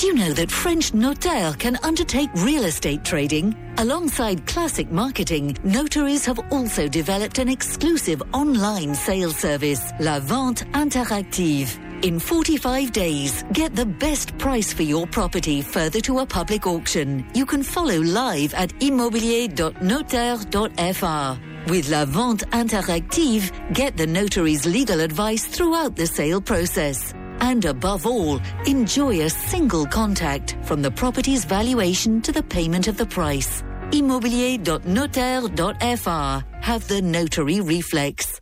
Did 0.03 0.09
you 0.09 0.19
know 0.25 0.33
that 0.33 0.51
French 0.51 0.91
notaire 0.91 1.57
can 1.57 1.79
undertake 1.81 2.29
real 2.35 2.65
estate 2.65 3.05
trading? 3.05 3.55
Alongside 3.77 4.45
classic 4.45 4.91
marketing, 4.91 5.55
notaries 5.63 6.25
have 6.25 6.41
also 6.51 6.89
developed 6.89 7.39
an 7.39 7.47
exclusive 7.47 8.21
online 8.33 8.95
sales 8.95 9.37
service, 9.37 9.93
La 10.01 10.19
Vente 10.19 10.65
Interactive. 10.73 11.79
In 12.03 12.19
45 12.19 12.91
days, 12.91 13.45
get 13.53 13.77
the 13.77 13.85
best 13.85 14.37
price 14.37 14.73
for 14.73 14.83
your 14.83 15.07
property 15.07 15.61
further 15.61 16.01
to 16.01 16.19
a 16.19 16.25
public 16.25 16.67
auction. 16.67 17.25
You 17.33 17.45
can 17.45 17.63
follow 17.63 18.01
live 18.01 18.53
at 18.55 18.71
immobilier.notaire.fr. 18.81 21.71
With 21.71 21.89
La 21.89 22.03
Vente 22.03 22.45
Interactive, 22.47 23.73
get 23.73 23.95
the 23.95 24.05
notary's 24.05 24.65
legal 24.65 24.99
advice 24.99 25.45
throughout 25.45 25.95
the 25.95 26.07
sale 26.07 26.41
process. 26.41 27.13
And 27.43 27.63
above 27.65 28.07
all, 28.07 28.39
enjoy 28.65 29.25
a 29.25 29.29
single 29.29 29.85
contact 29.85 30.55
from 30.63 30.81
the 30.81 30.89
property's 30.89 31.43
valuation 31.43 32.21
to 32.21 32.31
the 32.31 32.41
payment 32.41 32.87
of 32.87 32.95
the 32.95 33.05
price. 33.05 33.61
Immobilier.notaire.fr. 33.91 36.45
Have 36.61 36.87
the 36.87 37.01
notary 37.01 37.59
reflex. 37.59 38.39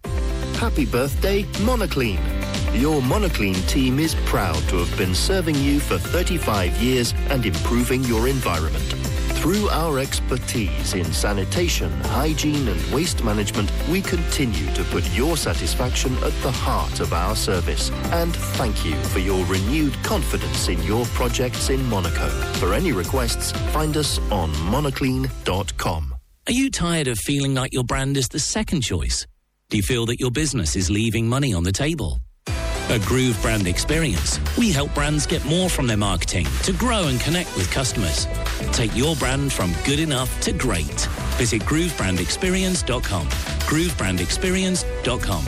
Happy 0.53 0.85
birthday, 0.85 1.41
Monoclean. 1.65 2.19
Your 2.79 3.01
Monoclean 3.01 3.67
team 3.67 3.97
is 3.97 4.13
proud 4.25 4.61
to 4.69 4.77
have 4.77 4.95
been 4.99 5.15
serving 5.15 5.55
you 5.55 5.79
for 5.79 5.97
35 5.97 6.77
years 6.77 7.15
and 7.29 7.43
improving 7.43 8.03
your 8.03 8.27
environment. 8.27 8.93
Through 9.41 9.69
our 9.69 9.97
expertise 9.97 10.93
in 10.93 11.11
sanitation, 11.11 11.89
hygiene 12.01 12.67
and 12.67 12.93
waste 12.93 13.23
management, 13.23 13.71
we 13.89 13.99
continue 13.99 14.71
to 14.75 14.83
put 14.83 15.03
your 15.13 15.35
satisfaction 15.35 16.15
at 16.17 16.33
the 16.43 16.51
heart 16.51 16.99
of 16.99 17.11
our 17.11 17.35
service. 17.35 17.89
And 18.11 18.35
thank 18.35 18.85
you 18.85 18.93
for 19.05 19.17
your 19.17 19.43
renewed 19.47 19.95
confidence 20.03 20.67
in 20.67 20.79
your 20.83 21.05
projects 21.05 21.71
in 21.71 21.83
Monaco. 21.89 22.29
For 22.59 22.75
any 22.75 22.91
requests, 22.91 23.51
find 23.73 23.97
us 23.97 24.19
on 24.29 24.51
monoclean.com. 24.69 26.15
Are 26.47 26.53
you 26.53 26.69
tired 26.69 27.07
of 27.07 27.17
feeling 27.17 27.55
like 27.55 27.73
your 27.73 27.83
brand 27.83 28.17
is 28.17 28.27
the 28.29 28.39
second 28.39 28.81
choice? 28.81 29.25
Do 29.69 29.77
you 29.77 29.83
feel 29.83 30.05
that 30.05 30.19
your 30.19 30.29
business 30.29 30.75
is 30.75 30.91
leaving 30.91 31.27
money 31.27 31.51
on 31.51 31.63
the 31.63 31.71
table? 31.71 32.19
At 32.91 33.01
Groove 33.03 33.41
Brand 33.41 33.67
Experience, 33.67 34.37
we 34.57 34.69
help 34.69 34.93
brands 34.93 35.25
get 35.25 35.45
more 35.45 35.69
from 35.69 35.87
their 35.87 35.95
marketing 35.95 36.45
to 36.63 36.73
grow 36.73 37.07
and 37.07 37.21
connect 37.21 37.55
with 37.55 37.71
customers. 37.71 38.27
Take 38.73 38.93
your 38.97 39.15
brand 39.15 39.53
from 39.53 39.73
good 39.85 40.01
enough 40.01 40.41
to 40.41 40.51
great. 40.51 41.07
Visit 41.37 41.61
groovebrandexperience.com. 41.61 43.27
groovebrandexperience.com. 43.27 45.43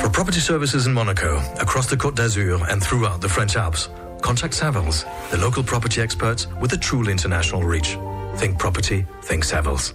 For 0.00 0.08
property 0.08 0.40
services 0.40 0.88
in 0.88 0.92
Monaco, 0.92 1.38
across 1.60 1.86
the 1.86 1.96
Côte 1.96 2.16
d'Azur 2.16 2.68
and 2.68 2.82
throughout 2.82 3.20
the 3.20 3.28
French 3.28 3.54
Alps, 3.54 3.88
contact 4.22 4.54
Savills, 4.54 5.04
the 5.30 5.36
local 5.36 5.62
property 5.62 6.02
experts 6.02 6.48
with 6.60 6.72
a 6.72 6.76
truly 6.76 7.12
international 7.12 7.62
reach. 7.62 7.96
Think 8.38 8.58
property, 8.58 9.06
think 9.22 9.44
Savills. 9.44 9.94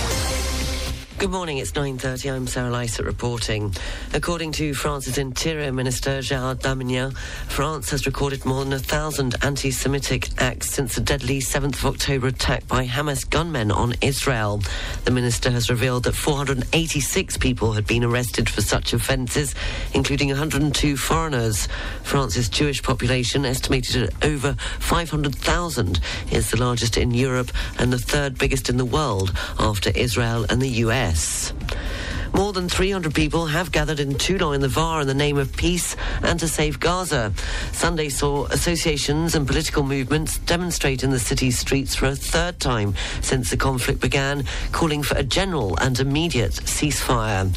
Good 1.21 1.29
morning, 1.29 1.59
it's 1.59 1.73
9.30. 1.73 2.33
I'm 2.33 2.47
Sarah 2.47 2.71
Lysett 2.71 3.05
reporting. 3.05 3.75
According 4.11 4.53
to 4.53 4.73
France's 4.73 5.19
Interior 5.19 5.71
Minister 5.71 6.17
Gérald 6.17 6.61
Darmanin, 6.61 7.15
France 7.47 7.91
has 7.91 8.07
recorded 8.07 8.43
more 8.43 8.63
than 8.63 8.73
a 8.73 8.79
thousand 8.79 9.35
anti-Semitic 9.43 10.29
acts 10.39 10.71
since 10.71 10.95
the 10.95 11.01
deadly 11.01 11.37
7th 11.37 11.75
of 11.75 11.85
October 11.85 12.25
attack 12.25 12.67
by 12.67 12.87
Hamas 12.87 13.29
gunmen 13.29 13.71
on 13.71 13.93
Israel. 14.01 14.63
The 15.05 15.11
minister 15.11 15.51
has 15.51 15.69
revealed 15.69 16.05
that 16.05 16.15
486 16.15 17.37
people 17.37 17.73
had 17.73 17.85
been 17.85 18.03
arrested 18.03 18.49
for 18.49 18.61
such 18.63 18.91
offences, 18.91 19.53
including 19.93 20.29
102 20.29 20.97
foreigners. 20.97 21.67
France's 22.01 22.49
Jewish 22.49 22.81
population, 22.81 23.45
estimated 23.45 24.09
at 24.09 24.25
over 24.25 24.55
500,000, 24.79 25.99
is 26.31 26.49
the 26.49 26.57
largest 26.57 26.97
in 26.97 27.11
Europe 27.11 27.51
and 27.77 27.93
the 27.93 27.99
third 27.99 28.39
biggest 28.39 28.69
in 28.69 28.77
the 28.77 28.85
world 28.85 29.31
after 29.59 29.91
Israel 29.91 30.47
and 30.49 30.59
the 30.59 30.69
US. 30.69 31.10
Yes. 31.11 31.51
More 32.33 32.53
than 32.53 32.69
300 32.69 33.13
people 33.13 33.45
have 33.47 33.71
gathered 33.71 33.99
in 33.99 34.15
Toulon 34.15 34.55
in 34.55 34.61
the 34.61 34.67
Var 34.67 35.01
in 35.01 35.07
the 35.07 35.13
name 35.13 35.37
of 35.37 35.55
peace 35.55 35.95
and 36.23 36.39
to 36.39 36.47
save 36.47 36.79
Gaza. 36.79 37.33
Sunday 37.71 38.09
saw 38.09 38.45
associations 38.45 39.35
and 39.35 39.45
political 39.45 39.83
movements 39.83 40.37
demonstrate 40.39 41.03
in 41.03 41.11
the 41.11 41.19
city's 41.19 41.59
streets 41.59 41.93
for 41.93 42.07
a 42.07 42.15
third 42.15 42.59
time 42.59 42.95
since 43.21 43.49
the 43.49 43.57
conflict 43.57 43.99
began, 43.99 44.45
calling 44.71 45.03
for 45.03 45.17
a 45.17 45.23
general 45.23 45.77
and 45.79 45.99
immediate 45.99 46.53
ceasefire. 46.53 47.51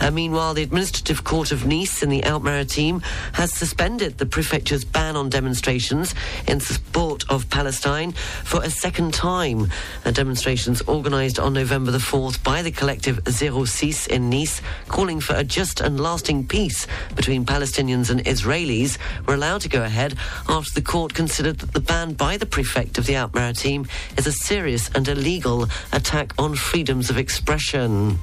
Uh, 0.00 0.10
meanwhile, 0.10 0.54
the 0.54 0.62
Administrative 0.62 1.24
Court 1.24 1.50
of 1.52 1.66
Nice 1.66 2.02
in 2.02 2.08
the 2.08 2.22
Alpes-Maritimes 2.22 3.02
has 3.32 3.52
suspended 3.52 4.18
the 4.18 4.26
prefecture's 4.26 4.84
ban 4.84 5.16
on 5.16 5.28
demonstrations 5.28 6.14
in 6.46 6.60
support 6.60 7.24
of 7.28 7.50
Palestine 7.50 8.12
for 8.44 8.62
a 8.62 8.70
second 8.70 9.12
time. 9.12 9.70
Uh, 10.04 10.10
demonstrations 10.12 10.82
organised 10.88 11.38
on 11.38 11.52
November 11.52 11.90
the 11.90 11.98
4th 11.98 12.42
by 12.44 12.62
the 12.62 12.70
collective 12.70 13.20
Zero 13.28 13.64
Six 13.64 14.06
in 14.06 14.19
Nice, 14.28 14.60
calling 14.88 15.20
for 15.20 15.34
a 15.34 15.44
just 15.44 15.80
and 15.80 15.98
lasting 15.98 16.46
peace 16.46 16.86
between 17.16 17.46
Palestinians 17.46 18.10
and 18.10 18.22
Israelis, 18.24 18.98
were 19.26 19.34
allowed 19.34 19.62
to 19.62 19.68
go 19.68 19.82
ahead 19.82 20.14
after 20.48 20.74
the 20.74 20.82
court 20.82 21.14
considered 21.14 21.58
that 21.60 21.72
the 21.72 21.80
ban 21.80 22.12
by 22.12 22.36
the 22.36 22.46
prefect 22.46 22.98
of 22.98 23.06
the 23.06 23.14
Alpes-Maritimes 23.14 23.88
is 24.18 24.26
a 24.26 24.32
serious 24.32 24.90
and 24.94 25.08
illegal 25.08 25.68
attack 25.92 26.34
on 26.38 26.54
freedoms 26.54 27.08
of 27.08 27.16
expression. 27.16 28.18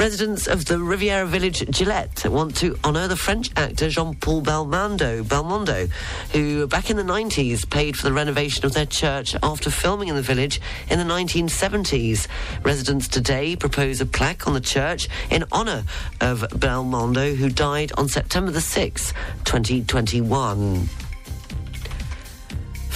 Residents 0.00 0.46
of 0.46 0.64
the 0.64 0.78
Riviera 0.78 1.26
village 1.26 1.62
Gilette 1.68 2.24
want 2.24 2.56
to 2.56 2.74
honour 2.82 3.06
the 3.06 3.16
French 3.16 3.50
actor 3.54 3.90
Jean-Paul 3.90 4.40
Belmondo, 4.40 5.22
Belmondo, 5.22 5.90
who 6.32 6.66
back 6.66 6.88
in 6.88 6.96
the 6.96 7.02
90s 7.02 7.68
paid 7.68 7.98
for 7.98 8.04
the 8.04 8.12
renovation 8.14 8.64
of 8.64 8.72
their 8.72 8.86
church 8.86 9.36
after 9.42 9.68
filming 9.68 10.08
in 10.08 10.16
the 10.16 10.22
village 10.22 10.58
in 10.88 10.98
the 10.98 11.04
1970s. 11.04 12.28
Residents 12.62 13.08
today 13.08 13.54
propose 13.56 14.00
a 14.00 14.06
plaque 14.06 14.46
on 14.46 14.54
the 14.54 14.60
church 14.62 15.06
in 15.30 15.44
honour 15.52 15.84
of 16.22 16.40
Belmondo, 16.48 17.36
who 17.36 17.50
died 17.50 17.92
on 17.98 18.08
September 18.08 18.50
the 18.50 18.60
6th, 18.60 19.12
2021. 19.44 20.88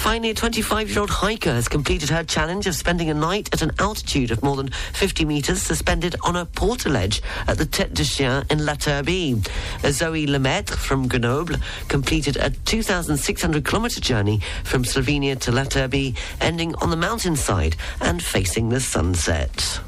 Finally, 0.05 0.29
a 0.29 0.35
25 0.35 0.91
year 0.91 1.01
old 1.01 1.09
hiker 1.09 1.55
has 1.55 1.67
completed 1.67 2.11
her 2.11 2.23
challenge 2.23 2.67
of 2.67 2.75
spending 2.75 3.09
a 3.09 3.15
night 3.15 3.49
at 3.55 3.63
an 3.63 3.71
altitude 3.79 4.31
of 4.31 4.43
more 4.43 4.55
than 4.55 4.69
50 4.93 5.25
metres 5.25 5.63
suspended 5.63 6.15
on 6.23 6.37
a 6.37 6.45
portaledge 6.45 7.23
at 7.49 7.57
the 7.57 7.65
Tête 7.65 7.95
de 7.95 8.05
Chien 8.05 8.45
in 8.51 8.67
La 8.67 8.75
Turbie. 8.75 9.41
Zoe 9.87 10.27
Lemaitre 10.27 10.77
from 10.77 11.09
Grenoble 11.09 11.57
completed 11.89 12.37
a 12.37 12.51
2,600 12.51 13.65
kilometre 13.65 14.03
journey 14.03 14.43
from 14.63 14.85
Slovenia 14.85 15.41
to 15.41 15.51
La 15.51 15.65
Turbie, 15.65 16.15
ending 16.39 16.75
on 16.83 16.91
the 16.91 16.97
mountainside 16.97 17.75
and 18.03 18.23
facing 18.23 18.69
the 18.69 18.81
sunset. 18.81 19.81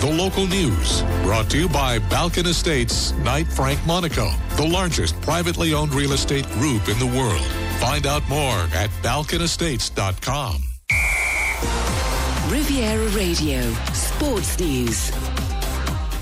The 0.00 0.12
local 0.12 0.46
news 0.46 1.02
brought 1.22 1.50
to 1.50 1.58
you 1.58 1.68
by 1.68 1.98
Balkan 1.98 2.46
Estates, 2.46 3.12
Knight 3.18 3.46
Frank 3.46 3.84
Monaco, 3.86 4.30
the 4.56 4.66
largest 4.66 5.20
privately 5.22 5.74
owned 5.74 5.94
real 5.94 6.12
estate 6.12 6.46
group 6.50 6.88
in 6.88 6.98
the 6.98 7.06
world. 7.06 7.46
Find 7.80 8.06
out 8.06 8.26
more 8.28 8.58
at 8.74 8.90
balkanestates.com. 9.02 10.62
Riviera 12.50 13.08
Radio, 13.08 13.72
Sports 13.92 14.58
News. 14.60 15.35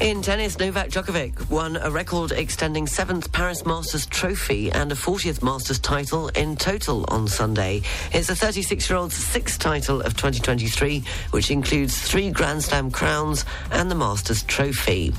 In 0.04 0.20
tennis, 0.20 0.58
Novak 0.58 0.90
Djokovic 0.90 1.48
won 1.48 1.78
a 1.78 1.90
record 1.90 2.30
extending 2.30 2.86
seventh 2.86 3.32
Paris 3.32 3.64
Masters 3.64 4.04
trophy 4.04 4.70
and 4.70 4.92
a 4.92 4.94
40th 4.94 5.42
Masters 5.42 5.78
title 5.78 6.28
in 6.28 6.56
total 6.56 7.06
on 7.08 7.26
Sunday. 7.26 7.80
It's 8.12 8.26
the 8.26 8.36
36 8.36 8.90
year 8.90 8.98
old's 8.98 9.16
sixth 9.16 9.58
title 9.58 10.02
of 10.02 10.14
2023, 10.14 11.02
which 11.30 11.50
includes 11.50 11.98
three 11.98 12.30
Grand 12.30 12.62
Slam 12.62 12.90
crowns 12.90 13.46
and 13.70 13.90
the 13.90 13.94
Masters 13.94 14.42
trophy. 14.42 15.14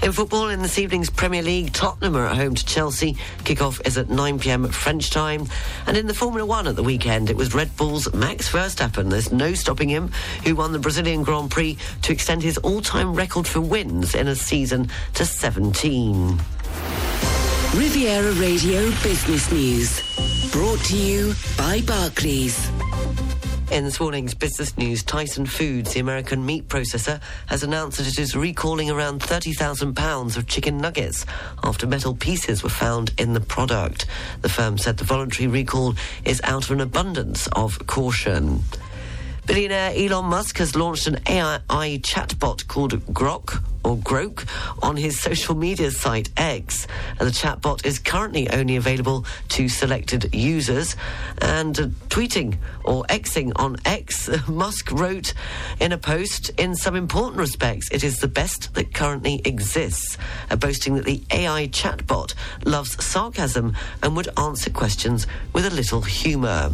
In 0.00 0.12
football, 0.12 0.48
in 0.48 0.62
this 0.62 0.78
evening's 0.78 1.10
Premier 1.10 1.42
League, 1.42 1.72
Tottenham 1.72 2.16
are 2.16 2.26
at 2.26 2.36
home 2.36 2.54
to 2.54 2.64
Chelsea. 2.64 3.14
Kickoff 3.38 3.84
is 3.86 3.98
at 3.98 4.08
9 4.08 4.38
pm 4.38 4.68
French 4.68 5.10
time. 5.10 5.46
And 5.86 5.96
in 5.96 6.06
the 6.06 6.14
Formula 6.14 6.46
One 6.46 6.68
at 6.68 6.76
the 6.76 6.84
weekend, 6.84 7.30
it 7.30 7.36
was 7.36 7.52
Red 7.52 7.76
Bull's 7.76 8.12
Max 8.14 8.48
Verstappen, 8.48 9.10
there's 9.10 9.32
no 9.32 9.54
stopping 9.54 9.88
him, 9.88 10.10
who 10.44 10.54
won 10.54 10.72
the 10.72 10.78
Brazilian 10.78 11.24
Grand 11.24 11.50
Prix 11.50 11.76
to 12.02 12.12
extend 12.12 12.42
his 12.42 12.58
all 12.58 12.80
time 12.80 13.14
record 13.14 13.46
for 13.46 13.60
wins 13.60 14.14
in 14.14 14.28
a 14.28 14.36
season 14.36 14.88
to 15.14 15.26
17. 15.26 16.38
Riviera 17.74 18.32
Radio 18.34 18.90
Business 19.02 19.50
News. 19.50 20.50
Brought 20.52 20.80
to 20.86 20.96
you 20.96 21.34
by 21.56 21.82
Barclays. 21.82 22.70
In 23.70 23.84
this 23.84 24.00
morning's 24.00 24.32
business 24.32 24.78
news, 24.78 25.02
Tyson 25.02 25.44
Foods, 25.44 25.92
the 25.92 26.00
American 26.00 26.44
meat 26.46 26.68
processor, 26.68 27.20
has 27.48 27.62
announced 27.62 27.98
that 27.98 28.06
it 28.06 28.18
is 28.18 28.34
recalling 28.34 28.90
around 28.90 29.22
30,000 29.22 29.94
pounds 29.94 30.38
of 30.38 30.46
chicken 30.46 30.78
nuggets 30.78 31.26
after 31.62 31.86
metal 31.86 32.14
pieces 32.14 32.62
were 32.62 32.70
found 32.70 33.12
in 33.18 33.34
the 33.34 33.40
product. 33.40 34.06
The 34.40 34.48
firm 34.48 34.78
said 34.78 34.96
the 34.96 35.04
voluntary 35.04 35.48
recall 35.48 35.94
is 36.24 36.40
out 36.44 36.64
of 36.64 36.70
an 36.70 36.80
abundance 36.80 37.46
of 37.48 37.86
caution. 37.86 38.64
Billionaire 39.48 39.94
Elon 39.96 40.26
Musk 40.26 40.58
has 40.58 40.76
launched 40.76 41.06
an 41.06 41.20
AI 41.26 41.98
chatbot 42.02 42.68
called 42.68 42.92
Grok 43.06 43.62
or 43.82 43.96
Grok 43.96 44.46
on 44.82 44.94
his 44.94 45.18
social 45.18 45.54
media 45.54 45.90
site 45.90 46.28
X. 46.36 46.86
And 47.18 47.26
the 47.26 47.32
chatbot 47.32 47.86
is 47.86 47.98
currently 47.98 48.50
only 48.50 48.76
available 48.76 49.24
to 49.48 49.70
selected 49.70 50.34
users. 50.34 50.96
And 51.40 51.80
uh, 51.80 51.86
tweeting 52.10 52.58
or 52.84 53.04
Xing 53.04 53.52
on 53.56 53.78
X, 53.86 54.28
Musk 54.48 54.92
wrote 54.92 55.32
in 55.80 55.92
a 55.92 55.98
post, 55.98 56.50
in 56.58 56.76
some 56.76 56.94
important 56.94 57.38
respects, 57.38 57.90
it 57.90 58.04
is 58.04 58.18
the 58.18 58.28
best 58.28 58.74
that 58.74 58.92
currently 58.92 59.40
exists, 59.46 60.18
uh, 60.50 60.56
boasting 60.56 60.94
that 60.96 61.06
the 61.06 61.22
AI 61.30 61.68
chatbot 61.68 62.34
loves 62.66 63.02
sarcasm 63.02 63.74
and 64.02 64.14
would 64.14 64.28
answer 64.38 64.68
questions 64.68 65.26
with 65.54 65.64
a 65.64 65.70
little 65.70 66.02
humour. 66.02 66.70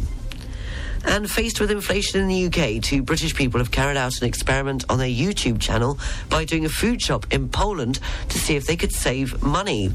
And 1.07 1.31
faced 1.31 1.61
with 1.61 1.71
inflation 1.71 2.21
in 2.21 2.29
the 2.29 2.47
UK, 2.47 2.83
two 2.83 3.03
British 3.03 3.35
people 3.35 3.59
have 3.61 3.71
carried 3.71 3.97
out 3.97 4.19
an 4.21 4.27
experiment 4.27 4.85
on 4.89 4.99
their 4.99 5.09
YouTube 5.09 5.61
channel 5.61 5.99
by 6.29 6.45
doing 6.45 6.65
a 6.65 6.69
food 6.69 7.01
shop 7.01 7.27
in 7.31 7.49
Poland 7.49 8.01
to 8.31 8.39
see 8.39 8.57
if 8.57 8.67
they 8.67 8.77
could 8.77 8.93
save 8.93 9.43
money. 9.43 9.93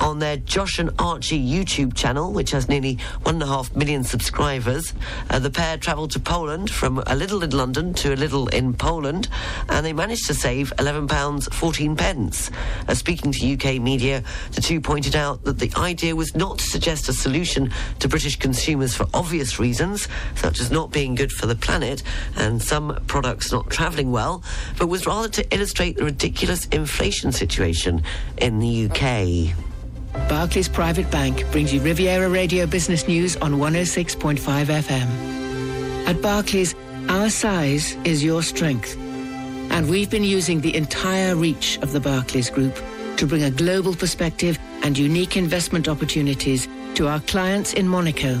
On 0.00 0.18
their 0.18 0.36
Josh 0.36 0.78
and 0.78 0.90
Archie 0.98 1.42
YouTube 1.42 1.94
channel, 1.94 2.32
which 2.32 2.50
has 2.50 2.68
nearly 2.68 2.98
one 3.22 3.36
and 3.36 3.42
a 3.42 3.46
half 3.46 3.74
million 3.74 4.04
subscribers, 4.04 4.92
uh, 5.30 5.38
the 5.38 5.50
pair 5.50 5.78
travelled 5.78 6.10
to 6.10 6.20
Poland 6.20 6.70
from 6.70 6.98
a 6.98 7.04
Lidl 7.04 7.42
in 7.42 7.50
London 7.50 7.94
to 7.94 8.12
a 8.12 8.16
Lidl 8.16 8.52
in 8.52 8.74
Poland, 8.74 9.28
and 9.68 9.86
they 9.86 9.92
managed 9.94 10.26
to 10.26 10.34
save 10.34 10.72
£11.14 10.76 11.96
pence. 11.96 12.50
Uh, 12.86 12.94
speaking 12.94 13.32
to 13.32 13.54
UK 13.54 13.80
media, 13.80 14.22
the 14.52 14.60
two 14.60 14.80
pointed 14.80 15.16
out 15.16 15.44
that 15.44 15.58
the 15.58 15.72
idea 15.76 16.14
was 16.14 16.34
not 16.34 16.58
to 16.58 16.64
suggest 16.64 17.08
a 17.08 17.12
solution 17.12 17.72
to 17.98 18.08
British 18.08 18.36
consumers 18.36 18.94
for 18.94 19.06
obvious 19.14 19.58
reasons, 19.58 20.08
such 20.46 20.60
as 20.60 20.70
not 20.70 20.92
being 20.92 21.16
good 21.16 21.32
for 21.32 21.46
the 21.46 21.56
planet 21.56 22.04
and 22.36 22.62
some 22.62 22.96
products 23.08 23.50
not 23.50 23.68
travelling 23.68 24.12
well, 24.12 24.44
but 24.78 24.86
was 24.86 25.04
rather 25.04 25.28
to 25.28 25.42
illustrate 25.52 25.96
the 25.96 26.04
ridiculous 26.04 26.66
inflation 26.66 27.32
situation 27.32 28.00
in 28.38 28.60
the 28.60 28.86
UK. 28.86 29.50
Barclays 30.28 30.68
Private 30.68 31.10
Bank 31.10 31.44
brings 31.50 31.74
you 31.74 31.80
Riviera 31.80 32.28
Radio 32.28 32.64
Business 32.64 33.08
News 33.08 33.34
on 33.38 33.54
106.5 33.54 34.38
FM. 34.38 36.06
At 36.06 36.22
Barclays, 36.22 36.76
our 37.08 37.28
size 37.28 37.96
is 38.04 38.22
your 38.22 38.44
strength. 38.44 38.96
And 39.72 39.90
we've 39.90 40.10
been 40.10 40.22
using 40.22 40.60
the 40.60 40.76
entire 40.76 41.34
reach 41.34 41.76
of 41.82 41.90
the 41.90 41.98
Barclays 41.98 42.50
Group 42.50 42.78
to 43.16 43.26
bring 43.26 43.42
a 43.42 43.50
global 43.50 43.96
perspective 43.96 44.60
and 44.84 44.96
unique 44.96 45.36
investment 45.36 45.88
opportunities 45.88 46.68
to 46.94 47.08
our 47.08 47.18
clients 47.18 47.72
in 47.72 47.88
Monaco 47.88 48.40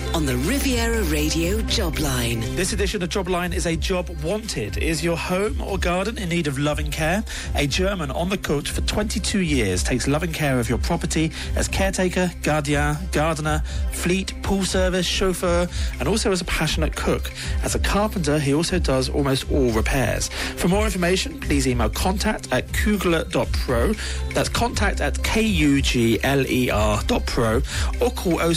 on 0.13 0.25
the 0.25 0.35
Riviera 0.37 1.03
Radio 1.03 1.61
job 1.61 1.97
line. 1.99 2.41
This 2.55 2.73
edition 2.73 3.01
of 3.01 3.09
Jobline 3.09 3.53
is 3.53 3.65
a 3.65 3.77
job 3.77 4.09
wanted. 4.23 4.77
Is 4.77 5.03
your 5.03 5.15
home 5.15 5.61
or 5.61 5.77
garden 5.77 6.17
in 6.17 6.29
need 6.29 6.47
of 6.47 6.59
loving 6.59 6.91
care? 6.91 7.23
A 7.55 7.65
German 7.65 8.11
on 8.11 8.27
the 8.27 8.37
coach 8.37 8.71
for 8.71 8.81
22 8.81 9.39
years 9.39 9.83
takes 9.83 10.07
loving 10.07 10.33
care 10.33 10.59
of 10.59 10.67
your 10.67 10.79
property 10.79 11.31
as 11.55 11.67
caretaker, 11.67 12.29
guardian, 12.43 12.97
gardener, 13.11 13.63
fleet, 13.91 14.33
pool 14.43 14.63
service, 14.63 15.05
chauffeur, 15.05 15.67
and 15.99 16.07
also 16.07 16.31
as 16.31 16.41
a 16.41 16.45
passionate 16.45 16.95
cook. 16.95 17.31
As 17.63 17.75
a 17.75 17.79
carpenter, 17.79 18.37
he 18.37 18.53
also 18.53 18.79
does 18.79 19.07
almost 19.07 19.49
all 19.49 19.71
repairs. 19.71 20.27
For 20.29 20.67
more 20.67 20.83
information, 20.83 21.39
please 21.39 21.67
email 21.67 21.89
contact 21.89 22.51
at 22.51 22.71
kugler.pro. 22.73 23.93
That's 24.33 24.49
contact 24.49 24.99
at 24.99 25.23
K-U-G-L-E-R 25.23 27.03
dot 27.03 27.25
pro 27.25 27.61
or 28.01 28.11
call 28.11 28.41
oh 28.41 28.53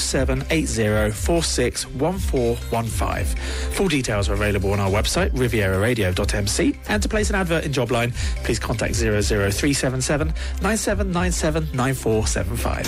0780 1.45 1.85
461415. 1.99 3.73
Full 3.75 3.89
details 3.89 4.29
are 4.29 4.35
available 4.35 4.73
on 4.73 4.81
our 4.81 4.91
website, 4.91 5.31
rivieraradio.mc. 5.31 6.77
And 6.89 7.03
to 7.03 7.09
place 7.09 7.31
an 7.31 7.37
advert 7.37 7.65
in 7.65 7.73
Jobline, 7.73 8.13
please 8.45 8.59
contact 8.59 8.95
00377 8.97 10.29
9797 10.63 11.69
9475. 11.75 12.85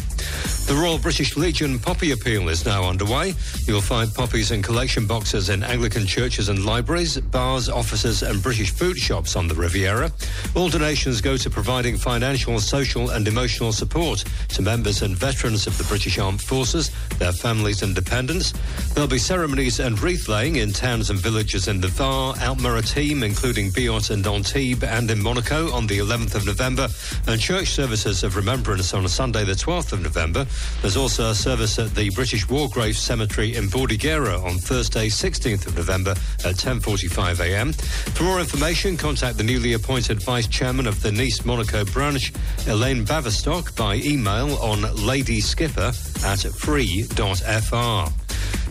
The 0.68 0.76
Royal 0.76 0.98
British 0.98 1.38
Legion 1.38 1.80
Poppy 1.80 2.12
Appeal 2.12 2.50
is 2.50 2.66
now 2.66 2.84
underway. 2.84 3.34
You'll 3.66 3.80
find 3.80 4.14
poppies 4.14 4.52
in 4.52 4.62
collection 4.62 5.08
boxes 5.08 5.48
in 5.48 5.64
Anglican 5.64 6.06
churches 6.06 6.50
and 6.50 6.66
libraries, 6.66 7.18
bars, 7.18 7.70
offices, 7.70 8.22
and 8.22 8.44
British 8.44 8.72
food 8.72 8.98
shops 8.98 9.38
on 9.38 9.48
the 9.48 9.56
Riviera. 9.56 10.12
All 10.56 10.68
donations 10.68 11.22
go 11.22 11.38
to 11.38 11.50
providing 11.50 11.98
financial, 11.98 12.60
social, 12.60 13.12
and 13.12 13.28
emotional 13.28 13.72
support 13.72 14.26
to 14.50 14.62
members 14.62 15.02
and 15.04 15.16
veterans 15.16 15.68
of 15.68 15.78
the 15.78 15.86
British 15.86 16.20
Armed 16.20 16.42
Forces, 16.42 16.92
their 17.18 17.32
families, 17.32 17.82
and 17.82 17.96
dependents. 17.96 18.54
There'll 18.94 19.08
be 19.08 19.20
ceremonies 19.20 19.80
and 19.80 19.98
wreath 20.02 20.28
laying 20.28 20.58
in 20.58 20.74
towns 20.74 21.10
and 21.10 21.18
villages 21.18 21.70
in 21.70 21.80
the 21.80 21.88
Var, 21.88 22.36
Alpes-Maritimes, 22.40 23.24
including 23.24 23.72
Biot 23.72 24.10
and 24.10 24.28
Antibes, 24.28 24.84
and 24.84 25.10
in 25.10 25.22
Monaco 25.22 25.72
on 25.72 25.88
the 25.88 26.00
11th 26.00 26.36
of 26.36 26.46
November, 26.46 26.90
and 27.28 27.40
church 27.40 27.70
services 27.70 28.24
of 28.24 28.36
remembrance 28.36 28.94
on 28.94 29.08
Sunday, 29.08 29.46
the 29.46 29.54
12th 29.54 29.94
of 29.94 30.02
November. 30.02 30.27
There's 30.34 30.98
also 30.98 31.30
a 31.30 31.36
service 31.36 31.80
at 31.80 31.94
the 31.96 32.10
British 32.12 32.50
War 32.50 32.70
Graves 32.70 33.00
Cemetery 33.00 33.56
in 33.56 33.68
Bordighera 33.68 34.44
on 34.44 34.58
Thursday, 34.58 35.08
16th 35.08 35.68
of 35.68 35.76
November 35.76 36.12
at 36.46 36.56
10.45 36.56 37.40
a.m. 37.40 37.74
For 37.74 38.24
more 38.24 38.40
information, 38.40 38.98
contact 38.98 39.38
the 39.38 39.44
newly 39.44 39.74
appointed 39.74 40.22
Vice 40.22 40.48
Chairman 40.48 40.88
of 40.88 41.02
the 41.02 41.12
Nice 41.12 41.46
Monaco 41.46 41.86
branch, 41.86 42.34
Elaine 42.68 43.06
Baverstock, 43.06 43.76
by 43.76 43.96
email 43.96 44.56
on 44.58 44.80
ladyskipper 44.80 45.94
at 46.24 46.54
free.fr. 46.54 48.12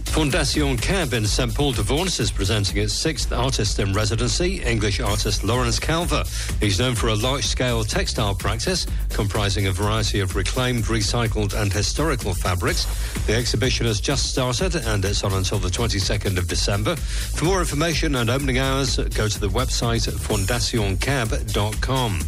Fondation 0.06 0.80
Cab 0.80 1.12
in 1.12 1.26
St 1.26 1.54
Paul 1.54 1.72
de 1.72 1.82
Vence 1.82 2.20
is 2.20 2.30
presenting 2.30 2.78
its 2.78 2.94
sixth 2.94 3.32
artist 3.32 3.78
in 3.78 3.92
residency, 3.92 4.62
English 4.62 5.00
artist 5.00 5.44
Lawrence 5.44 5.78
Calver. 5.78 6.24
He's 6.58 6.78
known 6.78 6.94
for 6.94 7.08
a 7.08 7.14
large-scale 7.14 7.84
textile 7.84 8.34
practice 8.34 8.86
comprising 9.10 9.66
a 9.66 9.72
variety 9.72 10.20
of 10.20 10.34
reclaimed, 10.34 10.84
recycled 10.84 11.52
and 11.60 11.70
historical 11.72 12.32
fabrics. 12.34 12.86
The 13.26 13.34
exhibition 13.34 13.84
has 13.86 14.00
just 14.00 14.30
started 14.30 14.76
and 14.76 15.04
it's 15.04 15.22
on 15.22 15.34
until 15.34 15.58
the 15.58 15.68
22nd 15.68 16.38
of 16.38 16.48
December. 16.48 16.96
For 16.96 17.44
more 17.44 17.60
information 17.60 18.16
and 18.16 18.30
opening 18.30 18.58
hours, 18.58 18.96
go 18.96 19.28
to 19.28 19.40
the 19.40 19.48
website 19.48 20.08
fondationcab.com. 20.08 22.20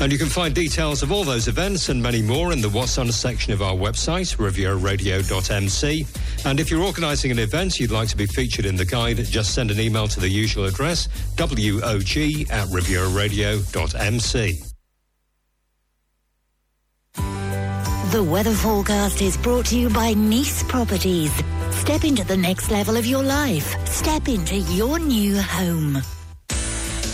And 0.00 0.12
you 0.12 0.18
can 0.18 0.28
find 0.28 0.54
details 0.54 1.02
of 1.02 1.12
all 1.12 1.24
those 1.24 1.48
events 1.48 1.88
and 1.88 2.02
many 2.02 2.22
more 2.22 2.52
in 2.52 2.60
the 2.60 2.68
What's 2.68 2.98
On 2.98 3.10
section 3.12 3.52
of 3.52 3.62
our 3.62 3.74
website, 3.74 4.36
rivieraradio.mc. 4.36 6.06
And 6.44 6.60
if 6.60 6.70
you're 6.70 6.82
organising 6.82 7.23
an 7.30 7.38
event 7.38 7.78
you'd 7.78 7.90
like 7.90 8.08
to 8.08 8.16
be 8.16 8.26
featured 8.26 8.66
in 8.66 8.76
the 8.76 8.84
guide, 8.84 9.16
just 9.24 9.54
send 9.54 9.70
an 9.70 9.80
email 9.80 10.08
to 10.08 10.20
the 10.20 10.28
usual 10.28 10.64
address, 10.64 11.08
wog 11.38 11.52
at 11.52 12.68
rivieraradio.mc. 12.68 14.62
The 18.12 18.22
weather 18.22 18.52
forecast 18.52 19.20
is 19.22 19.36
brought 19.36 19.66
to 19.66 19.76
you 19.76 19.90
by 19.90 20.14
Nice 20.14 20.62
Properties. 20.62 21.32
Step 21.70 22.04
into 22.04 22.24
the 22.24 22.36
next 22.36 22.70
level 22.70 22.96
of 22.96 23.04
your 23.06 23.22
life. 23.22 23.74
Step 23.88 24.28
into 24.28 24.56
your 24.56 25.00
new 25.00 25.40
home. 25.40 26.00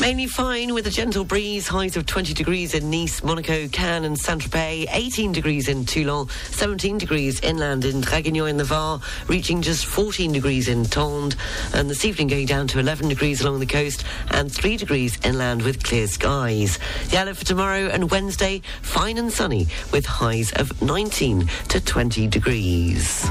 Mainly 0.01 0.29
fine 0.29 0.73
with 0.73 0.87
a 0.87 0.91
gentle 0.91 1.25
breeze, 1.25 1.69
highs 1.69 1.95
of 1.95 2.07
20 2.07 2.33
degrees 2.33 2.75
in 2.75 2.91
Nice, 2.91 3.23
Monaco, 3.23 3.69
Cannes 3.69 4.07
and 4.07 4.19
Saint-Tropez, 4.19 4.87
18 4.91 5.31
degrees 5.31 5.69
in 5.69 5.85
Toulon, 5.85 6.27
17 6.53 6.97
degrees 6.97 7.39
inland 7.41 7.85
in 7.85 8.01
Draguignan 8.01 8.49
in 8.49 8.57
the 8.57 8.65
Var, 8.65 8.99
reaching 9.29 9.61
just 9.61 9.85
14 9.85 10.33
degrees 10.33 10.69
in 10.69 10.85
Tende, 10.85 11.37
and 11.75 11.91
this 11.91 12.07
evening 12.07 12.29
going 12.29 12.47
down 12.47 12.67
to 12.69 12.79
11 12.79 13.09
degrees 13.11 13.43
along 13.43 13.61
the 13.61 13.67
coast 13.67 14.05
and 14.31 14.51
3 14.51 14.79
degrees 14.79 15.19
inland 15.23 15.61
with 15.63 15.85
clear 15.85 16.07
skies. 16.07 16.79
The 17.11 17.19
outlook 17.19 17.37
for 17.37 17.45
tomorrow 17.45 17.89
and 17.89 18.11
Wednesday, 18.11 18.63
fine 18.81 19.19
and 19.19 19.31
sunny 19.31 19.69
with 19.93 20.07
highs 20.07 20.51
of 20.53 20.81
19 20.81 21.47
to 21.69 21.81
20 21.81 22.27
degrees. 22.27 23.29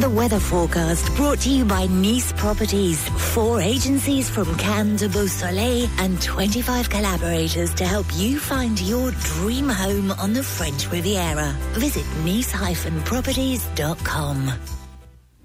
The 0.00 0.10
weather 0.10 0.38
forecast 0.38 1.14
brought 1.16 1.40
to 1.40 1.48
you 1.48 1.64
by 1.64 1.86
Nice 1.86 2.30
Properties. 2.34 3.08
Four 3.32 3.62
agencies 3.62 4.28
from 4.28 4.54
Cannes 4.58 4.98
to 4.98 5.08
Beausoleil 5.08 5.88
and 5.96 6.20
25 6.20 6.90
collaborators 6.90 7.72
to 7.76 7.86
help 7.86 8.04
you 8.14 8.38
find 8.38 8.78
your 8.78 9.12
dream 9.12 9.70
home 9.70 10.12
on 10.12 10.34
the 10.34 10.42
French 10.42 10.92
Riviera. 10.92 11.56
Visit 11.72 12.04
nice-properties.com. 12.26 14.52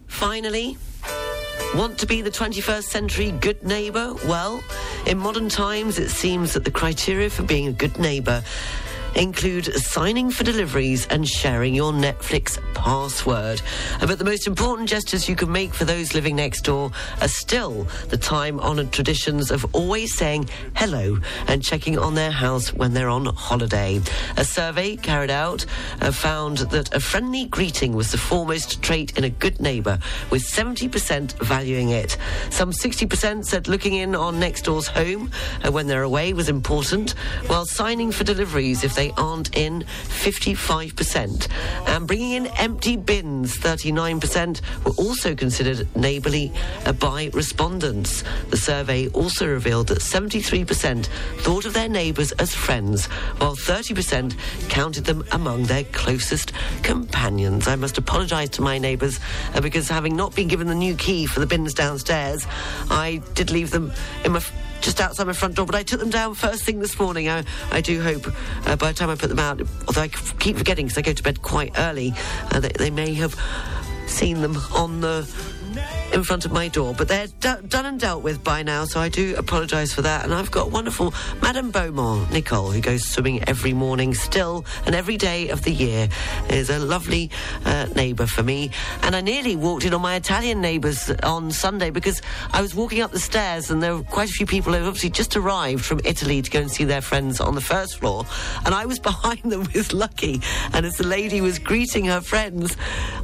Finally, 0.08 0.78
want 1.74 1.98
to 2.00 2.06
be 2.06 2.22
the 2.22 2.30
21st 2.30 2.84
century 2.84 3.32
good 3.32 3.64
neighbour? 3.64 4.16
Well, 4.26 4.62
in 5.06 5.18
modern 5.18 5.48
times, 5.48 5.98
it 5.98 6.10
seems 6.10 6.56
that 6.56 6.66
the 6.66 6.72
criteria 6.72 7.30
for 7.30 7.44
being 7.44 7.68
a 7.68 7.72
good 7.72 7.98
neighbour 7.98 8.44
include 9.16 9.66
signing 9.76 10.32
for 10.32 10.44
deliveries 10.44 11.08
and 11.08 11.28
sharing 11.28 11.76
your 11.76 11.92
Netflix 11.92 12.58
password. 12.74 13.62
But 14.00 14.18
the 14.18 14.26
most 14.26 14.48
important 14.48 14.90
gestures 14.90 15.28
you 15.28 15.36
can 15.36 15.52
make 15.52 15.74
for 15.74 15.86
those 15.86 16.14
living 16.14 16.36
next 16.36 16.62
door 16.62 16.92
are 17.22 17.28
still 17.28 17.88
the 18.10 18.18
time 18.18 18.60
honoured 18.60 18.92
traditions 18.92 19.52
of 19.52 19.66
always 19.74 20.16
saying 20.16 20.50
hello 20.76 21.18
and 21.48 21.64
checking 21.64 21.98
on 21.98 22.16
their 22.16 22.32
house 22.32 22.74
when 22.74 22.94
they're 22.94 23.10
on 23.10 23.26
holiday. 23.26 24.00
A 24.38 24.46
survey 24.46 24.96
carried 24.96 25.32
out 25.32 25.66
uh, 26.02 26.12
found 26.12 26.60
that 26.70 26.94
a 26.94 27.00
friendly 27.00 27.46
greeting 27.46 27.94
was 27.94 28.12
the 28.12 28.18
foremost 28.18 28.82
trait 28.82 29.18
in 29.18 29.24
a 29.24 29.30
good 29.30 29.60
neighbour, 29.60 30.00
with 30.30 30.44
70% 30.44 31.34
valuing 31.40 31.90
it. 31.90 32.18
Some 32.50 32.72
60% 32.72 33.46
said 33.46 33.68
looking 33.68 33.96
in 33.96 34.16
on 34.16 34.40
next 34.40 34.64
door's 34.64 34.88
home 34.88 35.32
uh, 35.64 35.72
when 35.72 35.88
they're 35.88 36.04
away 36.04 36.34
was 36.34 36.50
important, 36.50 37.12
while 37.48 37.66
signing 37.66 38.12
for 38.12 38.24
deliveries 38.24 38.84
if 38.84 38.96
they 38.96 39.01
aren't 39.18 39.58
in, 39.58 39.82
55%. 39.82 41.48
And 41.88 42.08
bringing 42.08 42.32
in 42.34 42.48
empty 42.58 42.96
bins, 42.96 43.58
39%, 43.58 44.62
were 44.86 44.92
also 45.04 45.36
considered 45.36 45.88
neighbourly 45.96 46.54
by 47.00 47.32
respondents. 47.34 48.24
The 48.50 48.58
survey 48.58 49.08
also 49.10 49.48
revealed 49.48 49.88
that 49.88 50.00
73% 50.00 51.08
thought 51.40 51.66
of 51.66 51.74
their 51.74 51.90
neighbours 51.90 52.32
as 52.34 52.54
friends, 52.54 53.08
while 53.38 53.56
30% 53.56 54.36
counted 54.70 55.06
them 55.06 55.26
among 55.32 55.64
their 55.64 55.84
closest 55.86 56.54
companions. 56.84 57.68
I 57.68 57.76
must 57.76 57.98
apologise 57.98 58.50
to 58.50 58.62
my 58.62 58.78
neighbours 58.78 59.20
uh, 59.54 59.62
because 59.62 59.88
having 59.90 60.16
not 60.16 60.36
been 60.36 60.48
given 60.48 60.68
the 60.68 60.76
new 60.76 60.96
key 60.96 61.26
for 61.26 61.40
the 61.40 61.48
bins 61.48 61.74
downstairs, 61.74 62.46
I 62.90 63.22
did 63.34 63.52
leave 63.52 63.72
them 63.72 63.92
in 64.24 64.34
my. 64.34 64.42
Just 64.82 65.00
outside 65.00 65.28
my 65.28 65.34
front 65.34 65.56
door, 65.56 65.66
but 65.66 65.76
I 65.76 65.84
took 65.84 66.00
them 66.00 66.10
down 66.10 66.34
first 66.34 66.64
thing 66.64 66.80
this 66.80 67.00
morning. 67.00 67.30
I, 67.30 67.44
I 67.72 67.82
do 67.82 68.02
hope 68.02 68.28
uh, 68.68 68.76
by 68.76 68.92
the 68.92 68.94
time 68.94 69.10
I 69.10 69.16
put 69.16 69.30
them 69.30 69.40
out, 69.40 69.62
although 69.88 70.02
I 70.02 70.08
keep 70.08 70.58
forgetting 70.58 70.88
because 70.88 70.98
I 70.98 71.02
go 71.02 71.14
to 71.14 71.24
bed 71.24 71.42
quite 71.42 71.78
early, 71.78 72.14
uh, 72.52 72.60
they, 72.60 72.70
they 72.70 72.90
may 72.90 73.14
have 73.14 73.36
seen 74.08 74.42
them 74.42 74.58
on 74.74 75.02
the 75.02 75.22
in 76.14 76.24
front 76.24 76.46
of 76.46 76.52
my 76.52 76.68
door, 76.68 76.94
but 76.98 77.08
they're 77.08 77.28
d- 77.28 77.68
done 77.68 77.86
and 77.86 78.00
dealt 78.00 78.24
with 78.24 78.44
by 78.44 78.64
now, 78.64 78.86
so 78.86 79.00
I 79.00 79.10
do 79.10 79.36
apologise 79.38 79.94
for 79.94 80.02
that. 80.02 80.24
And 80.26 80.34
I've 80.34 80.52
got 80.52 80.72
wonderful 80.72 81.14
Madame 81.42 81.72
Beaumont, 81.72 82.32
Nicole, 82.32 82.72
who 82.72 82.82
goes 82.82 83.08
swimming 83.08 83.44
every 83.48 83.74
morning 83.74 84.14
still 84.14 84.66
and 84.86 84.96
every 84.96 85.18
day 85.18 85.50
of 85.50 85.64
the 85.64 85.72
year, 85.72 86.10
is 86.50 86.70
a 86.70 86.80
lovely 86.80 87.30
uh, 87.66 87.88
neighbour 87.96 88.28
for 88.28 88.44
me. 88.44 88.72
And 89.04 89.16
I 89.16 89.22
nearly 89.22 89.56
walked 89.56 89.86
in 89.86 89.94
on 89.94 90.02
my 90.02 90.16
Italian 90.16 90.62
neighbours 90.62 91.10
on 91.24 91.52
Sunday 91.52 91.90
because 91.90 92.22
I 92.54 92.62
was 92.62 92.76
walking 92.76 93.02
up 93.02 93.12
the 93.12 93.20
stairs 93.20 93.72
and 93.72 93.82
there 93.82 93.96
were 93.96 94.04
quite 94.04 94.30
a 94.30 94.34
few 94.34 94.46
people 94.46 94.74
who 94.74 94.86
obviously 94.86 95.10
just 95.10 95.36
arrived 95.36 95.86
from 95.86 96.02
Italy 96.04 96.42
to 96.42 96.52
go 96.52 96.60
and 96.60 96.72
see 96.72 96.84
their 96.84 97.02
friends 97.02 97.40
on 97.40 97.56
the 97.56 97.62
first 97.62 98.00
floor. 98.00 98.26
And 98.66 98.74
I 98.76 98.86
was 98.86 99.00
behind 99.12 99.44
them 99.44 99.62
with 99.74 99.94
Lucky. 99.94 100.42
And 100.74 100.86
as 100.86 100.94
the 100.94 101.08
lady 101.08 101.42
was 101.42 101.60
greeting 101.60 102.06
her 102.06 102.22
friends, 102.22 102.76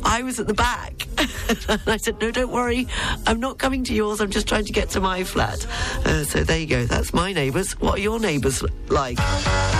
I 0.03 0.23
was 0.23 0.39
at 0.39 0.47
the 0.47 0.53
back. 0.53 1.07
and 1.69 1.81
I 1.87 1.97
said, 1.97 2.19
No, 2.21 2.31
don't 2.37 2.51
worry. 2.51 2.87
I'm 3.25 3.39
not 3.39 3.57
coming 3.57 3.83
to 3.85 3.95
yours. 3.95 4.21
I'm 4.21 4.29
just 4.29 4.47
trying 4.47 4.65
to 4.65 4.71
get 4.71 4.89
to 4.89 4.99
my 4.99 5.23
flat. 5.23 5.65
Uh, 6.05 6.23
so 6.23 6.43
there 6.43 6.59
you 6.59 6.67
go. 6.67 6.85
That's 6.85 7.11
my 7.11 7.33
neighbours. 7.33 7.73
What 7.79 7.95
are 7.95 8.01
your 8.01 8.19
neighbours 8.19 8.63
like? 8.89 9.17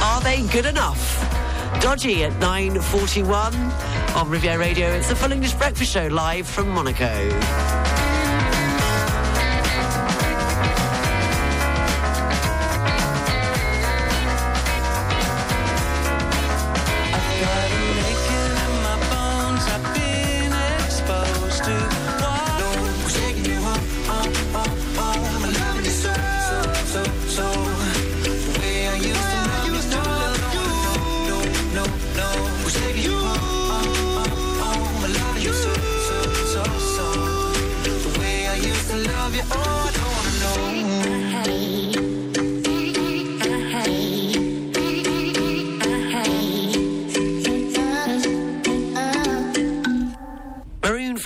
Are 0.02 0.22
they 0.22 0.42
good 0.48 0.66
enough? 0.66 1.22
Dodgy 1.82 2.24
at 2.24 2.34
9.41 2.42 4.16
on 4.16 4.30
Riviera 4.30 4.58
Radio. 4.58 4.88
It's 4.88 5.10
the 5.10 5.16
Full 5.16 5.32
English 5.32 5.54
Breakfast 5.54 5.92
Show 5.92 6.08
live 6.08 6.48
from 6.48 6.70
Monaco. 6.70 7.97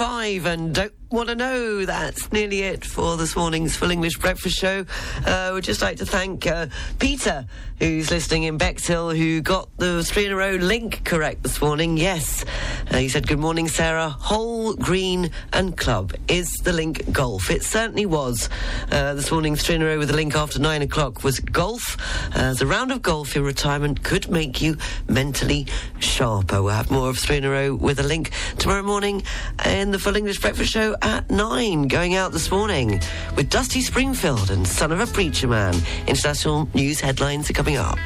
5 0.02 0.48
and 0.48 0.74
Don't 0.74 0.94
Want 1.12 1.30
to 1.30 1.36
Know. 1.36 1.86
That's 1.86 2.32
nearly 2.32 2.62
it 2.62 2.84
for 2.84 3.18
this 3.18 3.36
morning's 3.36 3.76
Full 3.76 3.92
English 3.92 4.18
Breakfast 4.18 4.58
Show. 4.58 4.84
Uh, 5.28 5.52
we'd 5.54 5.64
just 5.64 5.84
like 5.84 5.98
to 5.98 6.08
thank 6.08 6.48
uh, 6.48 6.66
Peter, 6.98 7.46
who's 7.82 8.12
listening 8.12 8.44
in 8.44 8.58
Bexhill, 8.58 9.10
who 9.10 9.42
got 9.42 9.68
the 9.78 10.04
three 10.04 10.28
in 10.28 10.32
a 10.32 10.36
row 10.36 10.52
link 10.52 11.04
correct 11.04 11.42
this 11.42 11.60
morning. 11.60 11.98
Yes. 11.98 12.46
Uh, 12.92 12.98
he 12.98 13.10
said, 13.10 13.28
Good 13.28 13.40
morning, 13.40 13.68
Sarah. 13.68 14.10
Whole, 14.10 14.74
Green 14.76 15.32
and 15.52 15.76
Club 15.76 16.14
is 16.28 16.52
the 16.64 16.74
link 16.74 17.12
golf. 17.12 17.50
It 17.50 17.64
certainly 17.64 18.06
was. 18.06 18.50
Uh, 18.92 19.16
this 19.16 19.32
morning's 19.32 19.64
three 19.64 19.76
in 19.76 19.82
a 19.82 19.86
row 19.86 19.98
with 19.98 20.10
the 20.10 20.16
link 20.16 20.36
after 20.36 20.60
nine 20.60 20.84
o'clock 20.84 21.24
was 21.24 21.40
golf. 21.40 21.98
Uh, 22.36 22.54
the 22.54 22.68
round 22.68 22.92
of 22.92 23.02
golf 23.02 23.36
in 23.36 23.44
retirement 23.44 24.04
could 24.04 24.30
make 24.30 24.62
you 24.62 24.78
mentally 25.10 25.66
sharper. 25.98 26.62
We'll 26.62 26.74
have 26.74 26.92
more 26.92 27.10
of 27.10 27.18
three 27.18 27.38
in 27.38 27.46
a 27.46 27.50
row 27.50 27.74
with 27.74 28.00
a 28.00 28.04
link 28.04 28.30
tomorrow 28.60 28.84
morning 28.84 29.24
in 29.66 29.90
the 29.90 29.98
Full 29.98 30.16
English 30.16 30.40
Breakfast 30.40 30.72
Show 30.72 30.96
at 31.02 31.32
nine. 31.32 31.88
Going 31.88 32.14
out 32.14 32.32
this 32.32 32.52
morning 32.52 33.02
with 33.36 33.50
Dusty 33.50 33.82
Springfield 33.82 34.52
and 34.52 34.68
Son 34.68 34.92
of 34.92 35.00
a 35.00 35.08
Preacher 35.08 35.48
Man. 35.48 35.74
International 36.06 36.70
news 36.76 37.00
headlines 37.00 37.50
are 37.50 37.54
coming 37.54 37.71
up. 37.78 38.00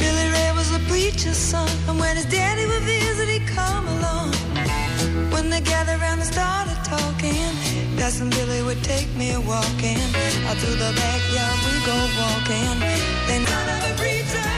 Billy 0.00 0.30
Ray 0.34 0.52
was 0.54 0.70
a 0.74 0.80
preacher's 0.88 1.36
son, 1.36 1.68
and 1.88 1.98
when 1.98 2.16
his 2.16 2.26
daddy 2.26 2.66
would 2.66 2.82
visit, 2.82 3.28
he'd 3.28 3.46
come 3.46 3.86
along. 3.88 4.32
When 5.30 5.50
they 5.50 5.60
gathered 5.60 6.00
around 6.00 6.20
and 6.20 6.28
started 6.28 6.78
talking, 6.84 7.52
Cousin 7.98 8.30
Billy 8.30 8.62
would 8.62 8.82
take 8.82 9.08
me 9.16 9.36
walking. 9.36 9.98
Out 10.48 10.56
through 10.56 10.76
the 10.76 10.92
backyard 10.96 11.58
we 11.66 11.74
go 11.86 11.98
walking. 12.20 12.80
Then 13.26 13.46
son 13.46 13.68
of 13.68 13.90
a 13.90 13.94
preacher. 13.96 14.57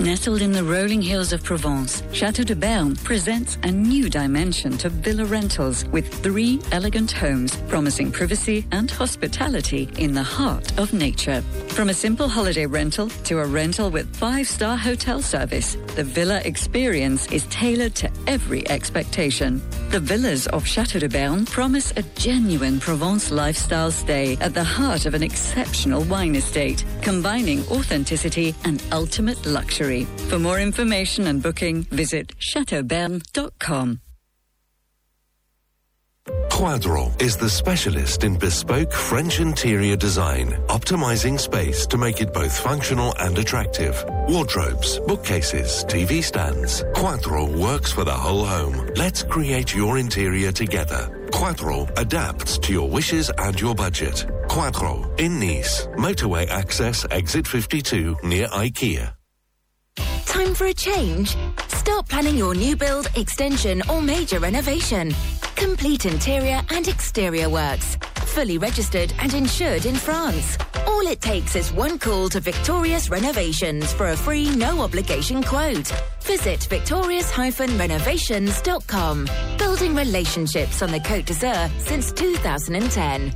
Nestled 0.00 0.40
in 0.40 0.52
the 0.52 0.64
rolling 0.64 1.02
hills 1.02 1.30
of 1.34 1.44
Provence, 1.44 2.02
Chateau 2.10 2.42
de 2.42 2.56
Berne 2.56 2.96
presents 2.96 3.58
a 3.64 3.70
new 3.70 4.08
dimension 4.08 4.78
to 4.78 4.88
villa 4.88 5.26
rentals 5.26 5.84
with 5.92 6.22
three 6.22 6.58
elegant 6.72 7.12
homes 7.12 7.54
promising 7.68 8.10
privacy 8.10 8.64
and 8.72 8.90
hospitality 8.90 9.90
in 9.98 10.14
the 10.14 10.22
heart 10.22 10.78
of 10.78 10.94
nature. 10.94 11.42
From 11.68 11.90
a 11.90 11.94
simple 11.94 12.28
holiday 12.28 12.64
rental 12.64 13.10
to 13.24 13.40
a 13.40 13.46
rental 13.46 13.90
with 13.90 14.16
five-star 14.16 14.78
hotel 14.78 15.20
service, 15.20 15.76
the 15.96 16.04
villa 16.04 16.40
experience 16.46 17.30
is 17.30 17.44
tailored 17.48 17.94
to 17.96 18.10
every 18.26 18.66
expectation. 18.70 19.60
The 19.90 20.00
villas 20.00 20.46
of 20.46 20.66
Chateau 20.66 21.00
de 21.00 21.10
Berne 21.10 21.44
promise 21.44 21.92
a 21.98 22.02
genuine 22.14 22.80
Provence 22.80 23.30
lifestyle 23.30 23.90
stay 23.90 24.38
at 24.40 24.54
the 24.54 24.64
heart 24.64 25.04
of 25.04 25.12
an 25.12 25.22
exceptional 25.22 26.04
wine 26.04 26.36
estate, 26.36 26.86
combining 27.02 27.60
authenticity 27.68 28.54
and 28.64 28.82
ultimate 28.92 29.44
luxury. 29.44 29.89
Luxury. 29.90 30.28
For 30.28 30.38
more 30.38 30.60
information 30.60 31.26
and 31.26 31.42
booking, 31.42 31.84
visit 31.84 32.32
chateauberne.com. 32.38 34.00
Quadro 36.50 37.20
is 37.20 37.38
the 37.38 37.48
specialist 37.48 38.22
in 38.22 38.36
bespoke 38.36 38.92
French 38.92 39.40
interior 39.40 39.96
design, 39.96 40.50
optimizing 40.68 41.40
space 41.40 41.86
to 41.86 41.96
make 41.96 42.20
it 42.20 42.34
both 42.34 42.56
functional 42.60 43.14
and 43.18 43.38
attractive. 43.38 44.04
Wardrobes, 44.28 45.00
bookcases, 45.00 45.84
TV 45.86 46.22
stands. 46.22 46.84
Quadro 46.92 47.48
works 47.58 47.90
for 47.90 48.04
the 48.04 48.12
whole 48.12 48.44
home. 48.44 48.90
Let's 48.94 49.22
create 49.22 49.74
your 49.74 49.96
interior 49.96 50.52
together. 50.52 51.08
Quadro 51.32 51.90
adapts 51.96 52.58
to 52.58 52.72
your 52.72 52.88
wishes 52.88 53.30
and 53.38 53.58
your 53.58 53.74
budget. 53.74 54.26
Quadro 54.46 55.18
in 55.18 55.40
Nice, 55.40 55.86
motorway 55.96 56.46
access, 56.48 57.06
exit 57.10 57.46
52 57.46 58.18
near 58.22 58.48
IKEA. 58.48 59.14
Time 60.26 60.54
for 60.54 60.66
a 60.66 60.74
change? 60.74 61.36
Start 61.68 62.08
planning 62.08 62.36
your 62.36 62.54
new 62.54 62.76
build, 62.76 63.08
extension, 63.16 63.82
or 63.90 64.00
major 64.00 64.38
renovation. 64.38 65.12
Complete 65.56 66.06
interior 66.06 66.60
and 66.70 66.86
exterior 66.88 67.48
works. 67.48 67.96
Fully 68.26 68.58
registered 68.58 69.12
and 69.18 69.34
insured 69.34 69.86
in 69.86 69.96
France. 69.96 70.56
All 70.86 71.04
it 71.06 71.20
takes 71.20 71.56
is 71.56 71.72
one 71.72 71.98
call 71.98 72.28
to 72.30 72.40
Victorious 72.40 73.10
Renovations 73.10 73.92
for 73.92 74.10
a 74.10 74.16
free, 74.16 74.54
no 74.56 74.80
obligation 74.80 75.42
quote. 75.42 75.92
Visit 76.22 76.62
victorious-renovations.com. 76.64 79.28
Building 79.58 79.94
relationships 79.94 80.82
on 80.82 80.90
the 80.92 81.00
Côte 81.00 81.26
d'Azur 81.26 81.68
since 81.80 82.12
2010. 82.12 83.32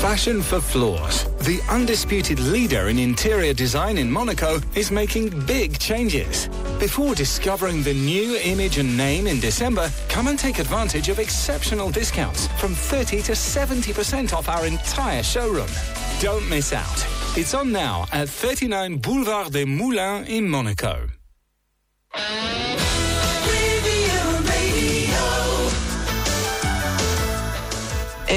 Fashion 0.00 0.40
for 0.40 0.62
Floors, 0.62 1.24
the 1.44 1.60
undisputed 1.68 2.40
leader 2.40 2.88
in 2.88 2.98
interior 2.98 3.52
design 3.52 3.98
in 3.98 4.10
Monaco, 4.10 4.58
is 4.74 4.90
making 4.90 5.28
big 5.44 5.78
changes. 5.78 6.48
Before 6.78 7.14
discovering 7.14 7.82
the 7.82 7.92
new 7.92 8.38
image 8.38 8.78
and 8.78 8.96
name 8.96 9.26
in 9.26 9.40
December, 9.40 9.90
come 10.08 10.28
and 10.28 10.38
take 10.38 10.58
advantage 10.58 11.10
of 11.10 11.18
exceptional 11.18 11.90
discounts 11.90 12.46
from 12.58 12.72
30 12.74 13.20
to 13.24 13.32
70% 13.32 14.32
off 14.32 14.48
our 14.48 14.64
entire 14.64 15.22
showroom. 15.22 15.68
Don't 16.18 16.48
miss 16.48 16.72
out. 16.72 17.06
It's 17.36 17.52
on 17.52 17.70
now 17.70 18.06
at 18.10 18.30
39 18.30 18.96
Boulevard 18.96 19.52
des 19.52 19.66
Moulins 19.66 20.26
in 20.30 20.48
Monaco. 20.48 21.10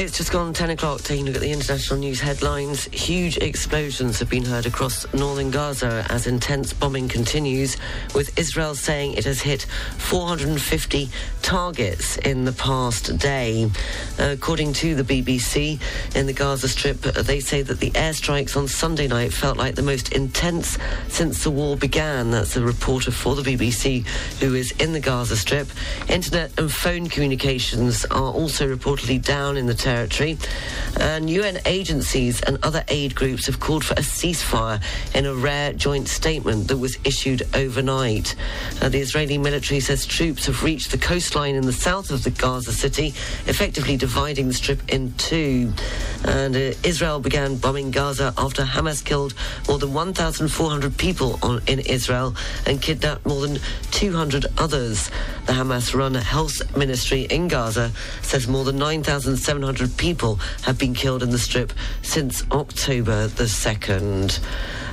It's 0.03 0.17
just 0.17 0.33
gone 0.33 0.51
10 0.51 0.71
o'clock, 0.71 1.01
taking 1.01 1.23
a 1.23 1.27
look 1.27 1.35
at 1.37 1.41
the 1.41 1.51
international 1.53 1.97
news 1.97 2.19
headlines. 2.19 2.85
Huge 2.91 3.37
explosions 3.37 4.19
have 4.19 4.29
been 4.29 4.43
heard 4.43 4.65
across 4.65 5.11
northern 5.13 5.49
Gaza 5.49 6.05
as 6.09 6.27
intense 6.27 6.73
bombing 6.73 7.07
continues, 7.07 7.77
with 8.13 8.37
Israel 8.37 8.75
saying 8.75 9.13
it 9.13 9.23
has 9.23 9.41
hit 9.41 9.65
450 9.99 11.09
targets 11.41 12.17
in 12.17 12.43
the 12.43 12.51
past 12.51 13.17
day. 13.17 13.71
According 14.19 14.73
to 14.73 14.93
the 14.93 15.03
BBC, 15.03 15.79
in 16.15 16.25
the 16.25 16.33
Gaza 16.33 16.67
Strip, 16.67 16.99
they 17.01 17.39
say 17.39 17.61
that 17.61 17.79
the 17.79 17.91
airstrikes 17.91 18.57
on 18.57 18.67
Sunday 18.67 19.07
night 19.07 19.31
felt 19.31 19.57
like 19.57 19.75
the 19.75 19.81
most 19.81 20.11
intense 20.11 20.77
since 21.07 21.45
the 21.45 21.51
war 21.51 21.77
began. 21.77 22.29
That's 22.29 22.57
a 22.57 22.61
reporter 22.61 23.11
for 23.11 23.35
the 23.35 23.41
BBC 23.41 24.05
who 24.41 24.53
is 24.53 24.71
in 24.73 24.91
the 24.91 24.99
Gaza 24.99 25.37
Strip. 25.37 25.69
Internet 26.09 26.51
and 26.59 26.69
phone 26.69 27.07
communications 27.07 28.03
are 28.05 28.33
also 28.33 28.67
reportedly 28.67 29.23
down 29.23 29.55
in 29.55 29.65
the 29.65 29.73
territory. 29.73 29.92
And 30.99 31.29
UN 31.29 31.59
agencies 31.65 32.41
and 32.41 32.57
other 32.63 32.83
aid 32.87 33.15
groups 33.15 33.45
have 33.47 33.59
called 33.59 33.83
for 33.83 33.93
a 33.93 34.03
ceasefire 34.03 34.81
in 35.15 35.25
a 35.25 35.33
rare 35.33 35.73
joint 35.73 36.07
statement 36.07 36.67
that 36.67 36.77
was 36.77 36.97
issued 37.03 37.43
overnight. 37.55 38.35
Uh, 38.81 38.89
the 38.89 38.99
Israeli 38.99 39.37
military 39.37 39.79
says 39.79 40.05
troops 40.05 40.45
have 40.45 40.63
reached 40.63 40.91
the 40.91 40.97
coastline 40.97 41.55
in 41.55 41.65
the 41.65 41.73
south 41.73 42.11
of 42.11 42.23
the 42.23 42.29
Gaza 42.29 42.71
city, 42.71 43.07
effectively 43.47 43.97
dividing 43.97 44.47
the 44.47 44.53
strip 44.53 44.81
in 44.89 45.13
two. 45.13 45.73
And 46.25 46.55
uh, 46.55 46.73
Israel 46.83 47.19
began 47.19 47.57
bombing 47.57 47.91
Gaza 47.91 48.33
after 48.37 48.63
Hamas 48.63 49.03
killed 49.03 49.33
more 49.67 49.79
than 49.79 49.93
1,400 49.93 50.97
people 50.97 51.39
on, 51.41 51.61
in 51.67 51.79
Israel 51.79 52.35
and 52.65 52.81
kidnapped 52.81 53.25
more 53.25 53.41
than 53.41 53.59
200 53.91 54.45
others. 54.57 55.09
The 55.45 55.53
Hamas 55.53 55.93
run 55.93 56.15
health 56.15 56.75
ministry 56.77 57.23
in 57.23 57.47
Gaza 57.47 57.91
says 58.21 58.47
more 58.47 58.63
than 58.63 58.77
9,700 58.77 59.72
people 59.97 60.35
have 60.63 60.77
been 60.77 60.93
killed 60.93 61.23
in 61.23 61.29
the 61.29 61.39
strip 61.39 61.73
since 62.01 62.43
October 62.51 63.27
the 63.27 63.45
2nd. 63.45 64.39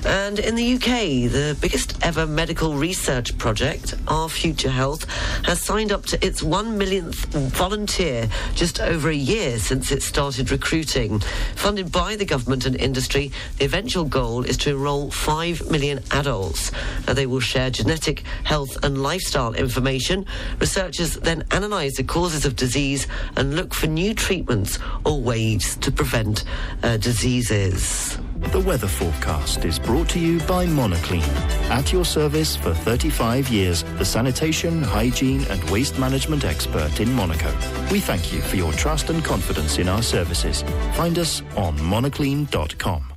And 0.04 0.38
in 0.38 0.54
the 0.54 0.74
UK, 0.76 1.30
the 1.30 1.56
biggest 1.60 1.98
ever 2.02 2.26
medical 2.26 2.74
research 2.74 3.36
project, 3.36 3.94
Our 4.08 4.30
Future 4.30 4.70
Health, 4.70 5.04
has 5.44 5.60
signed 5.60 5.92
up 5.92 6.06
to 6.06 6.24
its 6.24 6.42
one 6.42 6.78
millionth 6.78 7.26
volunteer 7.34 8.28
just 8.54 8.80
over 8.80 9.10
a 9.10 9.14
year 9.14 9.58
since 9.58 9.92
it 9.92 10.02
started 10.02 10.50
recruiting. 10.50 11.20
Funded 11.54 11.92
by 11.92 12.16
the 12.16 12.24
government 12.24 12.64
and 12.64 12.76
industry, 12.76 13.30
the 13.58 13.66
eventual 13.66 14.04
goal 14.04 14.44
is 14.44 14.56
to 14.58 14.70
enrol 14.70 15.10
5 15.10 15.70
million 15.70 16.00
adults. 16.12 16.72
Uh, 17.06 17.12
they 17.12 17.26
will 17.26 17.40
share 17.40 17.68
genetic, 17.68 18.20
health, 18.44 18.78
and 18.82 19.02
lifestyle 19.02 19.52
information. 19.52 20.24
Researchers 20.60 21.16
then 21.16 21.44
analyse 21.50 21.96
the 21.96 22.04
causes 22.04 22.46
of 22.46 22.56
disease 22.56 23.06
and 23.36 23.54
look 23.54 23.74
for 23.74 23.86
new 23.86 24.14
treatments 24.14 24.69
or 25.04 25.20
ways 25.20 25.76
to 25.76 25.90
prevent 25.90 26.44
uh, 26.82 26.96
diseases. 26.98 28.18
The 28.36 28.60
weather 28.60 28.88
forecast 28.88 29.64
is 29.64 29.78
brought 29.78 30.08
to 30.10 30.18
you 30.18 30.40
by 30.40 30.66
Monoclean. 30.66 31.28
At 31.70 31.92
your 31.92 32.04
service 32.04 32.56
for 32.56 32.72
35 32.72 33.48
years, 33.48 33.82
the 33.98 34.04
sanitation, 34.04 34.82
hygiene 34.82 35.44
and 35.50 35.62
waste 35.70 35.98
management 35.98 36.44
expert 36.44 37.00
in 37.00 37.12
Monaco. 37.12 37.52
We 37.92 38.00
thank 38.00 38.32
you 38.32 38.40
for 38.40 38.56
your 38.56 38.72
trust 38.72 39.10
and 39.10 39.24
confidence 39.24 39.78
in 39.78 39.88
our 39.88 40.02
services. 40.02 40.62
Find 40.94 41.18
us 41.18 41.42
on 41.56 41.76
monoclean.com. 41.78 43.09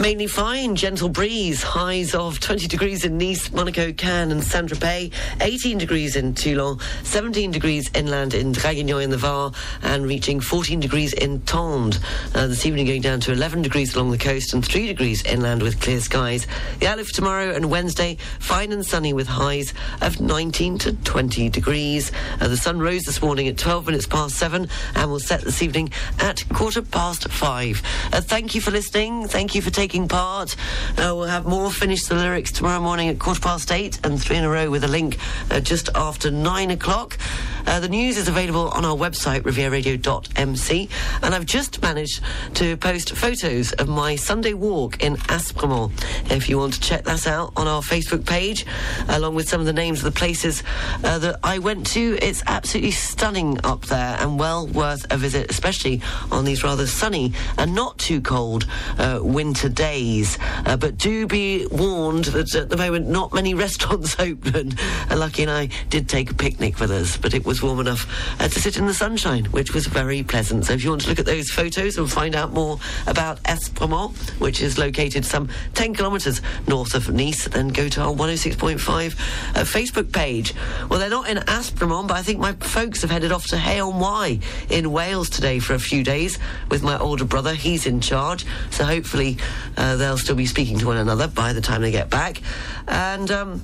Mainly 0.00 0.26
fine, 0.26 0.74
gentle 0.74 1.08
breeze, 1.08 1.62
highs 1.62 2.16
of 2.16 2.40
20 2.40 2.66
degrees 2.66 3.04
in 3.04 3.16
Nice, 3.16 3.52
Monaco, 3.52 3.92
Cannes 3.92 4.32
and 4.32 4.42
Saint-Tropez, 4.42 5.12
18 5.40 5.78
degrees 5.78 6.16
in 6.16 6.34
Toulon, 6.34 6.80
17 7.04 7.52
degrees 7.52 7.92
inland 7.94 8.34
in 8.34 8.52
Draguignan 8.52 9.04
in 9.04 9.10
the 9.10 9.16
Var, 9.16 9.52
and 9.82 10.04
reaching 10.04 10.40
14 10.40 10.80
degrees 10.80 11.12
in 11.12 11.38
Tende. 11.42 11.96
Uh, 12.34 12.48
this 12.48 12.66
evening 12.66 12.86
going 12.86 13.02
down 13.02 13.20
to 13.20 13.30
11 13.30 13.62
degrees 13.62 13.94
along 13.94 14.10
the 14.10 14.18
coast 14.18 14.52
and 14.52 14.66
3 14.66 14.88
degrees 14.88 15.24
inland 15.24 15.62
with 15.62 15.80
clear 15.80 16.00
skies. 16.00 16.48
The 16.80 16.88
outlook 16.88 17.06
for 17.06 17.14
tomorrow 17.14 17.54
and 17.54 17.70
Wednesday, 17.70 18.18
fine 18.40 18.72
and 18.72 18.84
sunny 18.84 19.12
with 19.12 19.28
highs 19.28 19.72
of 20.02 20.20
19 20.20 20.76
to 20.78 20.92
20 20.92 21.48
degrees. 21.50 22.10
Uh, 22.40 22.48
the 22.48 22.56
sun 22.56 22.80
rose 22.80 23.04
this 23.04 23.22
morning 23.22 23.46
at 23.46 23.56
12 23.56 23.86
minutes 23.86 24.06
past 24.08 24.34
7 24.34 24.68
and 24.96 25.10
will 25.10 25.20
set 25.20 25.42
this 25.42 25.62
evening 25.62 25.90
at 26.18 26.42
quarter 26.48 26.82
past 26.82 27.30
5. 27.30 27.82
Uh, 28.12 28.20
thank 28.20 28.56
you 28.56 28.60
for 28.60 28.72
listening. 28.72 29.28
Thank 29.28 29.54
you 29.54 29.62
for 29.62 29.70
taking 29.70 29.83
part. 29.84 30.56
Uh, 30.96 31.12
we'll 31.14 31.24
have 31.24 31.44
more 31.44 31.70
Finish 31.70 32.04
the 32.04 32.14
Lyrics 32.14 32.50
tomorrow 32.50 32.80
morning 32.80 33.08
at 33.08 33.18
quarter 33.18 33.40
past 33.40 33.70
8 33.70 34.00
and 34.02 34.20
three 34.20 34.36
in 34.36 34.44
a 34.44 34.48
row 34.48 34.70
with 34.70 34.82
a 34.82 34.88
link 34.88 35.18
uh, 35.50 35.60
just 35.60 35.90
after 35.94 36.30
9 36.30 36.70
o'clock. 36.70 37.18
Uh, 37.66 37.80
the 37.80 37.88
news 37.88 38.16
is 38.16 38.26
available 38.26 38.68
on 38.70 38.84
our 38.84 38.96
website, 38.96 39.42
rivieraradio.mc, 39.42 40.88
and 41.22 41.34
I've 41.34 41.44
just 41.44 41.82
managed 41.82 42.22
to 42.54 42.78
post 42.78 43.12
photos 43.12 43.72
of 43.72 43.88
my 43.88 44.16
Sunday 44.16 44.54
walk 44.54 45.02
in 45.02 45.16
Aspremont. 45.28 45.92
If 46.30 46.48
you 46.48 46.58
want 46.58 46.74
to 46.74 46.80
check 46.80 47.04
that 47.04 47.26
out 47.26 47.52
on 47.56 47.68
our 47.68 47.82
Facebook 47.82 48.26
page, 48.26 48.64
along 49.08 49.34
with 49.34 49.48
some 49.48 49.60
of 49.60 49.66
the 49.66 49.72
names 49.72 49.98
of 49.98 50.04
the 50.04 50.18
places 50.18 50.62
uh, 51.04 51.18
that 51.18 51.40
I 51.42 51.58
went 51.58 51.86
to, 51.88 52.18
it's 52.22 52.42
absolutely 52.46 52.92
stunning 52.92 53.58
up 53.64 53.82
there 53.86 54.16
and 54.18 54.38
well 54.38 54.66
worth 54.66 55.06
a 55.10 55.18
visit, 55.18 55.50
especially 55.50 56.00
on 56.32 56.46
these 56.46 56.64
rather 56.64 56.86
sunny 56.86 57.34
and 57.58 57.74
not 57.74 57.98
too 57.98 58.20
cold 58.20 58.66
uh, 58.98 59.20
winter 59.22 59.68
days. 59.74 60.38
Uh, 60.64 60.76
but 60.76 60.96
do 60.96 61.26
be 61.26 61.66
warned 61.70 62.26
that 62.26 62.54
at 62.54 62.68
the 62.68 62.76
moment 62.76 63.08
not 63.08 63.32
many 63.32 63.54
restaurants 63.64 64.18
open. 64.18 64.72
Uh, 65.10 65.16
Lucky 65.16 65.42
and 65.42 65.50
I 65.50 65.68
did 65.90 66.08
take 66.08 66.30
a 66.30 66.34
picnic 66.34 66.80
with 66.80 66.90
us, 66.90 67.16
but 67.16 67.34
it 67.34 67.44
was 67.44 67.62
warm 67.62 67.80
enough 67.80 68.06
uh, 68.40 68.48
to 68.48 68.60
sit 68.60 68.76
in 68.76 68.86
the 68.86 68.94
sunshine, 68.94 69.44
which 69.46 69.74
was 69.74 69.86
very 69.86 70.22
pleasant. 70.22 70.66
So 70.66 70.74
if 70.74 70.84
you 70.84 70.90
want 70.90 71.02
to 71.02 71.08
look 71.08 71.18
at 71.18 71.26
those 71.26 71.50
photos 71.50 71.98
and 71.98 72.10
find 72.10 72.34
out 72.34 72.52
more 72.52 72.78
about 73.06 73.40
Aspremont, 73.44 74.16
which 74.40 74.60
is 74.60 74.78
located 74.78 75.24
some 75.24 75.48
10 75.74 75.94
kilometres 75.94 76.40
north 76.66 76.94
of 76.94 77.12
Nice, 77.12 77.46
then 77.48 77.68
go 77.68 77.88
to 77.88 78.00
our 78.00 78.14
106.5 78.14 78.78
uh, 78.78 79.60
Facebook 79.60 80.12
page. 80.12 80.54
Well, 80.88 80.98
they're 80.98 81.10
not 81.10 81.28
in 81.28 81.38
Aspremont, 81.38 82.08
but 82.08 82.16
I 82.16 82.22
think 82.22 82.38
my 82.38 82.52
folks 82.52 83.02
have 83.02 83.10
headed 83.10 83.32
off 83.32 83.46
to 83.48 83.58
Hay-on-Wye 83.58 84.40
in 84.70 84.92
Wales 84.92 85.30
today 85.30 85.58
for 85.58 85.74
a 85.74 85.78
few 85.78 86.02
days 86.02 86.38
with 86.70 86.82
my 86.82 86.98
older 86.98 87.24
brother. 87.24 87.54
He's 87.54 87.86
in 87.86 88.00
charge, 88.00 88.44
so 88.70 88.84
hopefully 88.84 89.38
they'll 89.76 90.18
still 90.18 90.36
be 90.36 90.46
speaking 90.46 90.78
to 90.78 90.86
one 90.86 90.96
another 90.96 91.28
by 91.28 91.52
the 91.52 91.60
time 91.60 91.82
they 91.82 91.90
get 91.90 92.10
back. 92.10 92.40
And 92.86 93.30
um, 93.30 93.62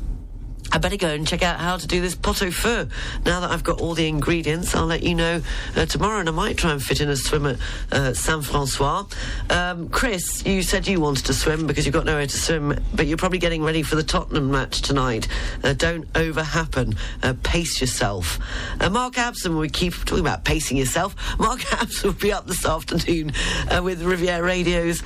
I 0.73 0.79
better 0.79 0.97
go 0.97 1.09
and 1.09 1.27
check 1.27 1.43
out 1.43 1.59
how 1.59 1.77
to 1.77 1.87
do 1.87 2.01
this 2.01 2.15
pot 2.15 2.43
au 2.43 2.51
feu. 2.51 2.87
Now 3.25 3.41
that 3.41 3.51
I've 3.51 3.65
got 3.65 3.81
all 3.81 3.95
the 3.95 4.07
ingredients, 4.07 4.75
I'll 4.75 4.87
let 4.87 5.03
you 5.03 5.17
know 5.17 5.43
uh, 5.77 5.87
tomorrow, 5.87 6.21
and 6.21 6.29
I 6.29 6.33
might 6.33 6.57
try 6.57 6.71
and 6.71 6.81
fit 6.81 7.01
in 7.01 7.09
a 7.09 7.17
swim 7.17 7.47
at 7.47 7.59
uh, 7.91 8.15
Saint 8.15 8.45
Francois. 8.45 9.07
Um, 9.49 9.89
Chris, 9.89 10.45
you 10.47 10.63
said 10.63 10.87
you 10.87 11.01
wanted 11.01 11.27
to 11.27 11.35
swim 11.35 11.67
because 11.67 11.87
you've 11.87 11.93
got 11.93 12.05
nowhere 12.05 12.27
to 12.27 12.37
swim, 12.37 12.79
but 12.95 13.07
you're 13.07 13.19
probably 13.19 13.39
getting 13.39 13.65
ready 13.65 13.83
for 13.83 13.97
the 13.97 14.05
Tottenham 14.05 14.51
match 14.51 14.83
tonight. 14.83 15.27
Uh, 15.65 15.73
don't 15.73 16.07
over 16.15 16.43
happen. 16.43 16.95
Uh, 17.23 17.35
pace 17.43 17.81
yourself. 17.81 18.39
Uh, 18.81 18.89
Mark 18.91 19.15
Abson, 19.15 19.59
we 19.59 19.69
keep 19.69 19.95
talking 20.05 20.21
about 20.21 20.45
pacing 20.45 20.77
yourself. 20.77 21.17
Mark 21.41 21.61
Abson 21.61 22.05
will 22.05 22.13
be 22.13 22.33
up 22.33 22.47
this 22.47 22.65
afternoon 22.65 23.33
uh, 23.71 23.83
with 23.83 24.03
Riviera 24.03 24.43
Radio's 24.43 25.03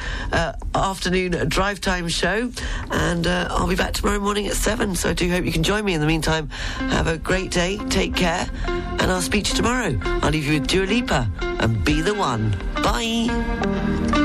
afternoon 0.75 1.49
drive 1.49 1.81
time 1.81 2.09
show, 2.09 2.51
and 2.91 3.27
I'll 3.27 3.67
be 3.67 3.77
back 3.77 3.95
tomorrow 3.95 4.19
morning 4.19 4.47
at 4.47 4.55
seven. 4.55 4.95
So 4.95 5.11
I 5.11 5.13
do 5.15 5.31
hope 5.31 5.47
you 5.47 5.54
can 5.55 5.63
join 5.63 5.85
me. 5.85 5.95
In 5.95 6.01
the 6.01 6.07
meantime, 6.07 6.49
have 6.79 7.07
a 7.07 7.17
great 7.17 7.53
day, 7.53 7.79
take 7.89 8.15
care, 8.17 8.49
and 8.67 9.03
I'll 9.03 9.23
speak 9.23 9.45
to 9.45 9.51
you 9.51 9.57
tomorrow. 9.57 9.97
I'll 10.05 10.31
leave 10.31 10.47
you 10.47 10.59
with 10.59 10.67
Dua 10.67 10.85
Lipa 10.85 11.31
and 11.41 11.83
Be 11.85 12.03
the 12.03 12.13
One. 12.13 12.57
Bye. 12.75 14.24